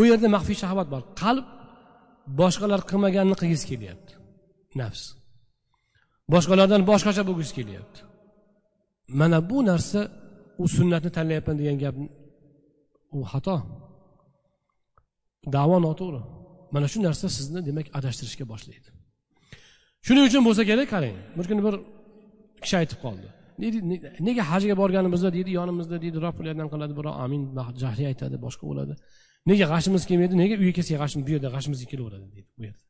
[0.00, 1.02] U yerda maxfiy shahvat bor.
[1.22, 1.46] Qalb
[2.40, 4.12] boshqalar qilmaganini qilgisi kelyapti.
[4.80, 5.02] Nafs.
[6.34, 8.00] Boshqalardan boshqacha bo'lgisi kelyapti.
[9.20, 10.00] Mana bu narsa
[10.62, 11.96] u sunnatni tanlayapman degan gap
[13.18, 13.56] u xato.
[15.56, 16.22] Davo noto'g'ri.
[16.74, 18.88] Mana shu narsa sizni demak adashtirishga boshlaydi.
[20.06, 21.16] Shuning uchun bo'lsa kerak qarang.
[21.36, 21.74] Bir kuni bir
[22.64, 23.28] kishi aytib qoldi.
[24.28, 25.28] Nega hajga borganimizda?
[25.36, 26.34] deydi yonimizda deydi rob
[26.72, 27.42] qiladi birov amin
[27.82, 28.94] jahliy aytadi boshqa bo'ladi.
[29.50, 30.34] Nega g'ashimiz kelmaydi?
[30.42, 32.84] Nega uyga kelsak g'ashim bu yerda g'ashimizga kelaveradi deydi bu yerda.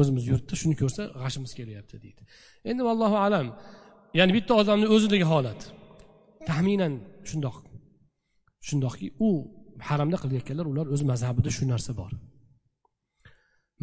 [0.00, 2.22] O'zimiz yurtda shuni ko'rsa g'ashimiz kelyapti deydi.
[2.70, 3.46] Endi vallohu alam
[4.18, 5.60] ya'ni bitta odamni o'zidagi holat.
[6.48, 6.92] Taxminan
[7.30, 7.56] shundoq
[8.68, 9.30] shundoqki u
[9.88, 12.12] haramda qilayotganlar ular o'z mazhabida shu narsa bor.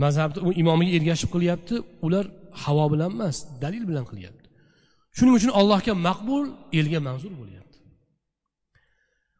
[0.03, 1.75] Mazhabni u imomiga ergashib qilyapti
[2.05, 2.25] ular
[2.63, 4.47] havo bilan emas dalil bilan qilyapti.
[5.17, 6.45] Shuning uchun allohga maqbul
[6.79, 7.72] elga manzur bo'lyapti.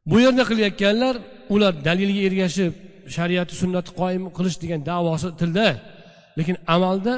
[0.10, 1.16] Bu yerda qilayotganlar
[1.54, 2.74] ular dalilga ergashib
[3.16, 5.68] shariati sunnati qoyim qilish degan davosi tilda.
[6.38, 7.14] Lekin amalda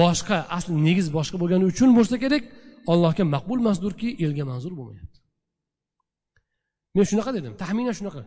[0.00, 2.42] boshqa asli negiz boshqa bo'lgani uchun bo'lsa kerak
[2.92, 5.18] allohga maqbul emasdirki elga manzur bo'lmayapti.
[6.96, 8.22] Men shunaqa dedim taxminan shunaqa.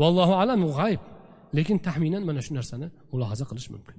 [0.00, 1.02] Vallohu alam g'ayb.
[1.56, 3.96] Lekin taxminan mana shu narsani mulohaza qilish mumkin.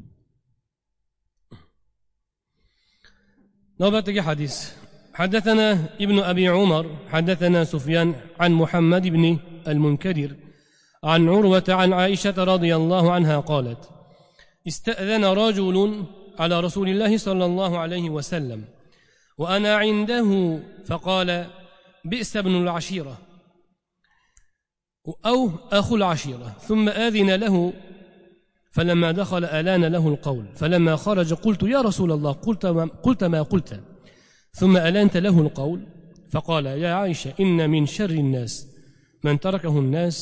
[3.81, 4.55] Navbatdagi hadis.
[5.13, 5.71] حدثنا
[6.01, 10.35] ابن أبي عمر حدثنا سفيان عن محمد بن المنكدر
[11.03, 13.89] عن عروة عن عائشة رضي الله عنها قالت
[14.67, 16.05] استأذن رجل
[16.39, 18.63] على رسول الله صلى الله عليه وسلم
[19.37, 21.47] وأنا عنده فقال
[22.05, 23.17] بئس ابن العشيرة
[25.25, 27.73] أو أخو العشيرة ثم آذن له
[28.71, 33.41] فلما دخل آلان له القول فلما خرج قلت يا رسول الله قلت ما قلت, ما
[33.41, 33.92] قلت.
[34.52, 35.80] ثم النت له القول
[36.30, 38.66] فقال يا عائشه ان من شر الناس
[39.24, 40.16] من تركه الناس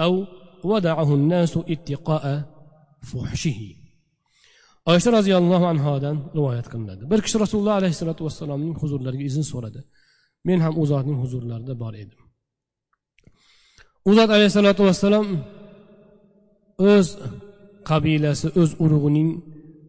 [0.00, 0.26] او
[0.64, 2.52] ودعه الناس اتقاء
[3.10, 3.70] fuhshihi
[4.90, 9.80] oysha roziyallohu anhodan rivoyat qilinadi bir kishi rasululloh alayhissalotu vassalomning huzurlariga izn so'radi
[10.48, 12.20] men ham u zotning huzurlarida bor edim
[14.08, 15.26] u zot alayhissalotu vassalom
[16.92, 17.08] o'z
[17.90, 19.30] qabilasi o'z urug'ining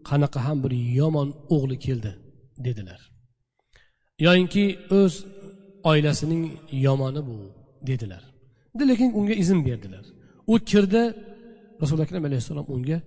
[0.10, 2.12] qanaqa ham bir yomon o'g'li keldi
[2.66, 3.00] dedilar
[4.27, 4.65] Yoyinki
[4.99, 5.15] o'z
[5.91, 6.43] oilasining
[6.73, 7.37] yomoni bu
[7.89, 8.23] dedilar.
[8.91, 10.05] Lekin unga izn berdilar.
[10.47, 11.03] U kirdi
[11.83, 12.99] rasuli akram alayhissalom unga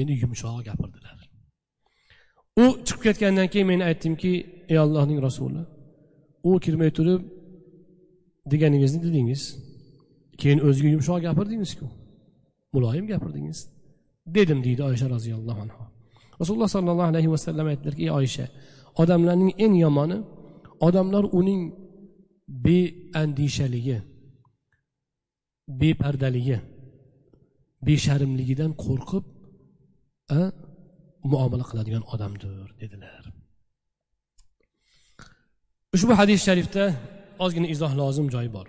[0.00, 1.18] endi yumshoq gapirdilar.
[2.62, 4.32] U chiqib ketgandan keyin men aytdimki
[4.72, 5.62] ey allohning rasuli
[6.48, 7.22] u kirmay turib
[8.52, 9.42] deganingizni dedingiz.
[10.40, 11.86] Keyin o'ziga yumshoq gapirdingizku
[12.74, 13.58] muloyim gapirdingiz.
[14.36, 15.82] Dedim deydi oysha roziyallohu anhu
[16.40, 18.46] rasululloh sollallohu alayhi vasallam aytdilarki ey oysha
[19.02, 20.18] odamlarning eng yomoni
[20.86, 21.62] odamlar uning
[22.64, 23.98] beandishaligi
[25.80, 26.58] bepardaligi
[27.86, 29.24] besharmligidan qo'rqib
[31.32, 33.22] muomala qiladigan odamdir dedilar.
[35.94, 36.84] Ushbu hadis sharifda
[37.44, 38.66] ozgina izoh lozim joyi bor.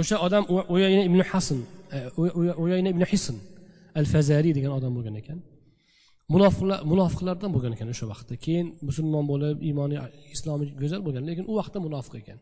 [0.00, 0.44] O'sha odam
[0.74, 1.58] uyayna ibn hasn
[1.96, 1.98] e,
[2.64, 3.36] uyayna ibn hisn
[3.98, 5.38] al fazariy degan odam bo'lgan ekan.
[6.34, 8.34] Munofiqlar munofiqlardan bo'lgan ekan o'sha vaqtda.
[8.44, 9.96] Keyin musulmon bo'lib iymoni
[10.34, 12.38] islomi go'zal bo'lgan lekin u vaqtda munofiq ekan.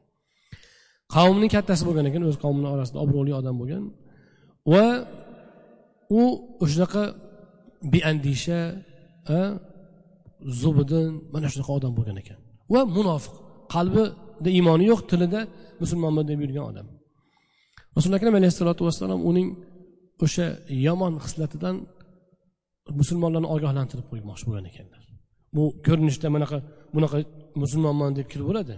[1.14, 3.84] Qavmning kattasi bo'lgan ekan o'z qavmini orasida obro'li odam bo'lgan.
[4.72, 4.86] Va
[6.20, 6.22] u
[6.64, 7.04] o'shanaqa
[7.92, 8.60] beandisha
[10.60, 12.38] zubidin mana shunaqa odam bo'lgan ekan.
[12.72, 13.34] Va munofiq.
[13.74, 15.40] Qalbida iymoni yo'q tilida
[15.82, 16.86] musulmonman deb yurgan odam.
[17.96, 19.48] Rasuli akram alayhissalotu vassalom uning
[20.24, 20.46] o'sha
[20.86, 21.76] yomon xislatidan
[23.00, 25.02] musulmonlarni ogohlantirib qo'ymoqchi bo'lgan ekanlar.
[25.54, 26.58] Bu ko'rinishda bunaqa
[26.94, 27.18] bunaqa
[27.62, 28.76] musulmonman deb kiraveradi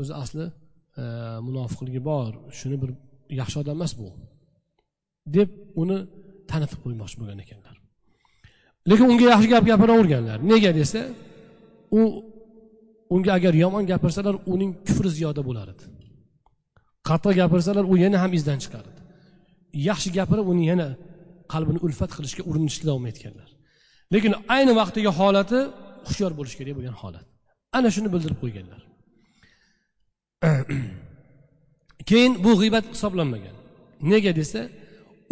[0.00, 0.46] o'zi asli
[1.02, 1.04] e,
[1.46, 2.90] munofiqligi bor shuni bir
[3.40, 4.08] yaxshi odam emas bu.
[5.36, 5.48] Deb
[5.82, 5.98] uni
[6.50, 7.76] tanitib qo'ymoqchi bo'lgan ekanlar.
[8.90, 10.38] Lekin unga yaxshi gap gapiraverganlar.
[10.50, 11.00] Nega desa
[11.98, 12.00] u
[13.14, 15.84] unga agar yomon gapirsalar uning kufri ziyoda bo'lar edi.
[17.08, 19.00] Qattiq gapirsalar u yana ham izdan chiqar edi.
[19.88, 20.88] Yaxshi gapirib uni yana
[21.52, 23.48] qalbini ulfat qilishga urinishda davom etganlar.
[24.14, 25.58] Lekin ayni vaqtdagi holati
[26.08, 27.26] hushyor bo'lish kerak bo'lgan holat.
[27.76, 28.80] Ana shuni bildirib qo'yganlar.
[32.10, 33.56] Keyin bu g'iybat hisoblanmagan.
[34.12, 34.60] Nega desa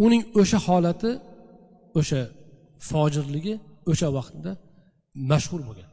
[0.05, 1.11] uning o'sha holati
[1.99, 2.21] o'sha
[2.89, 3.55] fojirligi
[3.91, 4.51] o'sha vaqtda
[5.31, 5.89] mashhur bo'lgan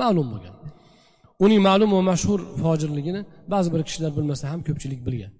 [0.00, 0.54] ma'lum bo'lgan.
[1.44, 3.20] Uning ma'lum va mashhur fojirligini
[3.52, 5.32] ba'zi bir kishilar bilmasa ham ko'pchilik bilgan.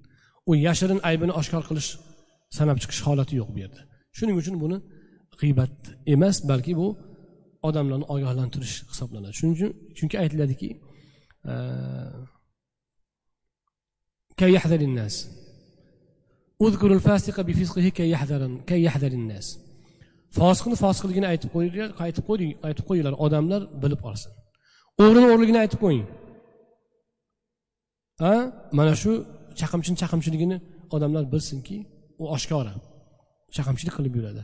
[0.51, 1.89] U yashirin aybini oshkor qilish
[2.59, 3.83] sanab chiqish holati yo'q bu yerda.
[4.17, 4.79] Shuning uchun buni
[5.41, 5.75] g'iybat
[6.15, 6.89] emas balki bu
[7.69, 9.35] odamlarni ogohlantirish hisoblanadi.
[9.39, 10.69] Shuning uchun chunki aytiladiki
[11.51, 11.53] e,
[20.39, 24.31] fosiqni fosiqligini aytib qo'yinglar aytib qo'ying aytib qo'yinglar odamlar bilib olsin.
[25.03, 26.07] O'g'rini o'g'riligini aytib qo'ying.
[28.31, 28.33] A
[28.79, 29.13] mana shu
[29.61, 30.57] chaqimchini chaqimchiligini
[30.97, 31.77] odamlar bilsinki
[32.23, 32.75] u oshkora.
[33.57, 34.43] Shahamchilik qilib yuradi.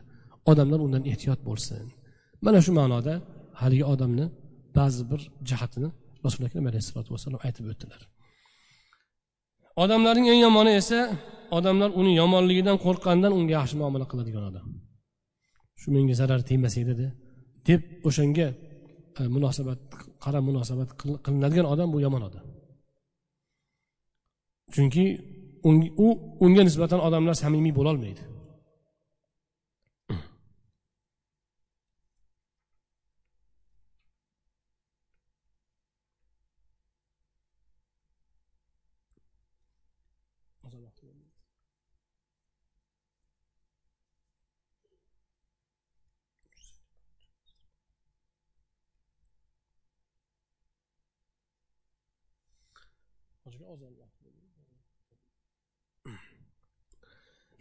[0.51, 1.85] Odamlar undan ehtiyot bo'lsin.
[2.45, 3.15] Mana shu ma'noda
[3.61, 4.27] haligi odamni
[4.79, 5.89] ba'zi bir jihatini
[6.25, 8.01] rasuli akram alayhissalotu vassalom aytib o'tdilar.
[9.85, 11.01] Odamlarning eng yomoni esa
[11.59, 14.67] odamlar uni yomonligidan qo'rqqanidan unga yaxshi muomala qiladigan odam.
[15.81, 17.07] Shu menga zarar tegmas edi
[17.69, 18.47] deb o'shanga
[19.21, 19.81] e, munosabat
[20.25, 20.89] qara munosabat
[21.25, 22.45] qilinadigan odam bu yomon odam.
[24.75, 25.05] Chunki
[26.07, 26.09] u
[26.45, 28.23] unga nisbatan odamlar samimiy bo'lolmaydi.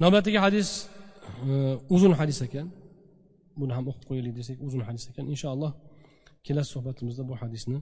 [0.03, 0.69] Navbatdagi hadis
[1.47, 1.51] e,
[1.95, 2.67] uzun hadis ekan.
[3.59, 5.25] Buni ham o'qib qo'yaylik desak uzun hadis ekan.
[5.33, 5.71] Inshaalloh
[6.45, 7.79] kelasi suhbatimizda bu hadisni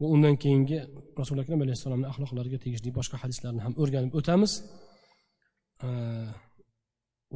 [0.00, 0.78] va undan keyingi
[1.20, 4.52] rasuli akram alayhissalomni axloqlariga tegishli boshqa hadislarni ham o'rganib o'tamiz.
[5.86, 5.88] E,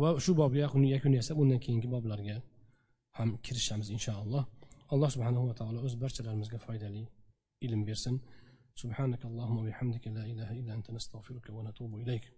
[0.02, 0.58] va shu bobga
[0.96, 2.36] yakun yasab undan keyingi boblarga
[3.18, 4.44] ham kirishamiz inshaalloh.
[4.92, 7.02] Alloh subhanahu va taolo o'z barchalarimizga foydali
[7.66, 8.14] ilm bersin.
[8.74, 12.32] سبحانك اللهم وبحمدك لا إله إلا أنت نستغفرك ونتوب إليك.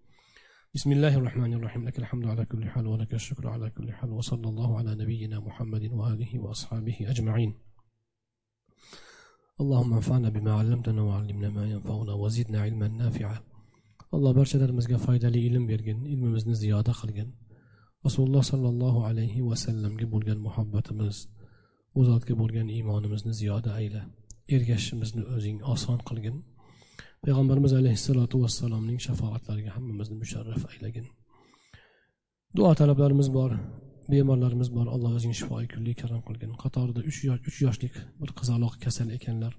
[0.74, 1.84] بسم الله الرحمن الرحيم.
[1.88, 5.92] لك الحمد على كل حال ولك الشكر على كل حال وصلى الله على نبينا محمد
[5.92, 7.54] وآله وأصحابه أجمعين.
[9.60, 13.38] اللهم انفعنا بما علمتنا وعلمنا ما ينفعنا وزدنا علما نافعا.
[14.14, 17.28] alloh barchalarimizga foydali ilm bergin ilmimizni ziyoda qilgin
[18.06, 21.16] rasululloh sollallohu alayhi vasallamga bo'lgan muhabbatimiz
[21.98, 24.02] u zotga bo'lgan iymonimizni ziyoda ayla
[24.55, 26.37] ergashishimizni o'zing oson qilgin
[27.25, 31.05] payg'ambarimiz alayhissalotu vassalomning shafoatlariga hammamizni musharraf aylagin
[32.57, 33.51] duo talablarimiz bor
[34.11, 37.19] bemorlarimiz bor alloh o'zing shifoyi kunlik karam qilgin qatorida uch
[37.49, 39.53] uch yoshlik bir qizaloq kasal ekanlar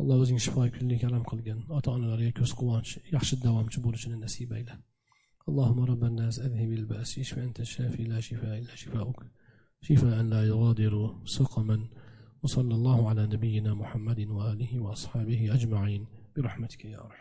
[0.00, 4.76] alloh o'zing shifoyi kunlik karam qilgin ota onalarga ko'z quvonch yaxshi davomchi bo'lishini nasib ayla
[5.50, 9.20] اللهم رب الناس أذهب البأس اشف أنت الشافي لا شفاء إلا شفاؤك
[9.82, 10.94] شفاء لا يغادر
[11.36, 11.78] سقما
[12.43, 16.05] وصلى الله على نبينا محمد وآله وأصحابه أجمعين
[16.37, 17.15] برحمتك يا أرحم